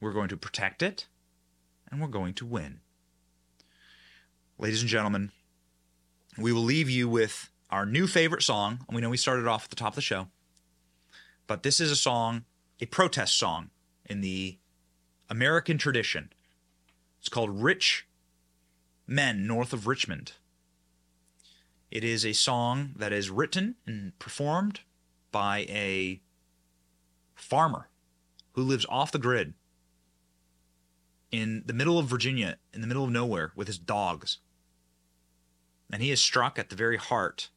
We're 0.00 0.12
going 0.12 0.28
to 0.28 0.36
protect 0.36 0.82
it, 0.82 1.06
and 1.90 2.00
we're 2.00 2.08
going 2.08 2.34
to 2.34 2.46
win. 2.46 2.80
Ladies 4.58 4.82
and 4.82 4.90
gentlemen, 4.90 5.32
we 6.36 6.52
will 6.52 6.62
leave 6.62 6.90
you 6.90 7.08
with 7.08 7.50
our 7.70 7.86
new 7.86 8.06
favorite 8.06 8.42
song. 8.42 8.80
We 8.92 9.00
know 9.00 9.08
we 9.08 9.16
started 9.16 9.48
off 9.48 9.64
at 9.64 9.70
the 9.70 9.76
top 9.76 9.92
of 9.92 9.96
the 9.96 10.02
show, 10.02 10.28
but 11.46 11.62
this 11.62 11.80
is 11.80 11.90
a 11.90 11.96
song, 11.96 12.44
a 12.80 12.86
protest 12.86 13.38
song 13.38 13.70
in 14.04 14.20
the 14.20 14.58
American 15.30 15.78
tradition. 15.78 16.30
It's 17.18 17.30
called 17.30 17.62
Rich 17.62 18.06
Men 19.06 19.46
North 19.46 19.72
of 19.72 19.86
Richmond. 19.86 20.32
It 21.94 22.02
is 22.02 22.26
a 22.26 22.32
song 22.32 22.90
that 22.96 23.12
is 23.12 23.30
written 23.30 23.76
and 23.86 24.18
performed 24.18 24.80
by 25.30 25.60
a 25.68 26.20
farmer 27.36 27.88
who 28.54 28.62
lives 28.62 28.84
off 28.88 29.12
the 29.12 29.18
grid 29.20 29.54
in 31.30 31.62
the 31.66 31.72
middle 31.72 31.96
of 31.96 32.06
Virginia, 32.06 32.56
in 32.72 32.80
the 32.80 32.88
middle 32.88 33.04
of 33.04 33.12
nowhere, 33.12 33.52
with 33.54 33.68
his 33.68 33.78
dogs. 33.78 34.38
And 35.92 36.02
he 36.02 36.10
is 36.10 36.20
struck 36.20 36.58
at 36.58 36.68
the 36.68 36.74
very 36.74 36.96
heart 36.96 37.50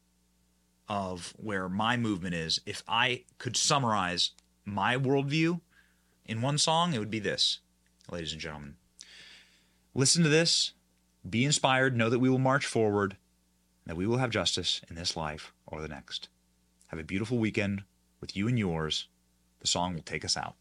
of 0.88 1.34
where 1.38 1.68
my 1.68 1.98
movement 1.98 2.36
is. 2.36 2.62
If 2.64 2.84
I 2.88 3.24
could 3.40 3.58
summarize 3.58 4.32
my 4.64 4.98
worldview 4.98 5.62
in 6.26 6.44
one 6.44 6.60
song, 6.60 6.94
it 6.94 7.00
would 7.00 7.10
be 7.10 7.18
this, 7.18 7.58
ladies 8.12 8.34
and 8.34 8.42
gentlemen. 8.42 8.76
Listen 9.96 10.22
to 10.22 10.30
this, 10.30 10.74
be 11.28 11.44
inspired, 11.44 11.98
know 11.98 12.12
that 12.12 12.20
we 12.20 12.30
will 12.30 12.38
march 12.38 12.68
forward, 12.68 13.18
that 13.88 13.98
we 13.98 14.06
will 14.06 14.18
have 14.18 14.30
justice 14.30 14.82
in 14.90 14.96
this 14.96 15.18
life 15.18 15.54
or 15.66 15.82
the 15.82 15.88
next. 15.88 16.30
Have 16.88 17.00
a 17.00 17.04
beautiful 17.04 17.38
weekend 17.38 17.84
with 18.22 18.36
you 18.36 18.48
and 18.48 18.58
yours. 18.58 19.08
The 19.60 19.68
song 19.68 19.96
will 19.96 20.04
take 20.04 20.24
us 20.24 20.38
out. 20.38 20.56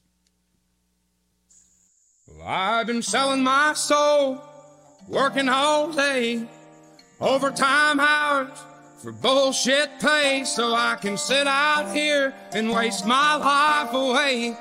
Well, 2.26 2.46
I've 2.46 2.86
been 2.86 3.02
selling 3.02 3.42
my 3.42 3.74
soul, 3.74 4.42
working 5.08 5.48
all 5.48 5.92
day 5.92 6.48
Overtime 7.20 7.98
hours 7.98 8.50
for 9.02 9.10
bullshit 9.10 9.88
pay 10.00 10.44
so 10.44 10.74
I 10.74 10.96
can 11.00 11.16
sit 11.16 11.46
out 11.46 11.94
here 11.94 12.34
and 12.52 12.70
waste 12.70 13.06
my 13.06 13.36
life 13.36 13.94
away. 13.94 14.54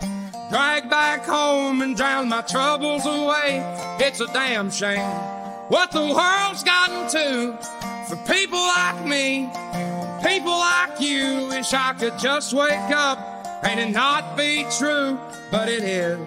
Drag 0.49 0.89
back 0.89 1.26
home 1.26 1.82
and 1.82 1.97
drown 1.97 2.30
my 2.30 2.41
troubles 2.43 3.05
away. 3.05 3.61
It's 3.99 4.22
a 4.22 4.28
damn 4.28 4.72
shame 4.72 5.36
what 5.68 5.91
the 5.91 5.99
world's 5.99 6.63
gotten 6.63 7.09
to 7.09 7.75
for 8.08 8.16
people 8.32 8.60
like 8.60 9.03
me, 9.06 9.49
people 10.24 10.51
like 10.51 10.99
you. 10.99 11.47
Wish 11.47 11.74
I 11.74 11.93
could 11.93 12.18
just 12.20 12.53
wake 12.53 12.91
up 12.91 13.18
and 13.64 13.80
it 13.80 13.91
not 13.91 14.38
be 14.38 14.66
true, 14.78 15.18
but 15.51 15.68
it 15.68 15.84
is. 15.84 16.20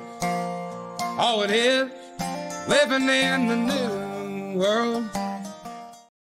Oh, 1.20 1.42
it 1.44 1.50
is 1.50 1.90
living 2.68 3.08
in 3.08 3.46
the 3.46 3.56
new 3.56 4.58
world. 4.58 5.27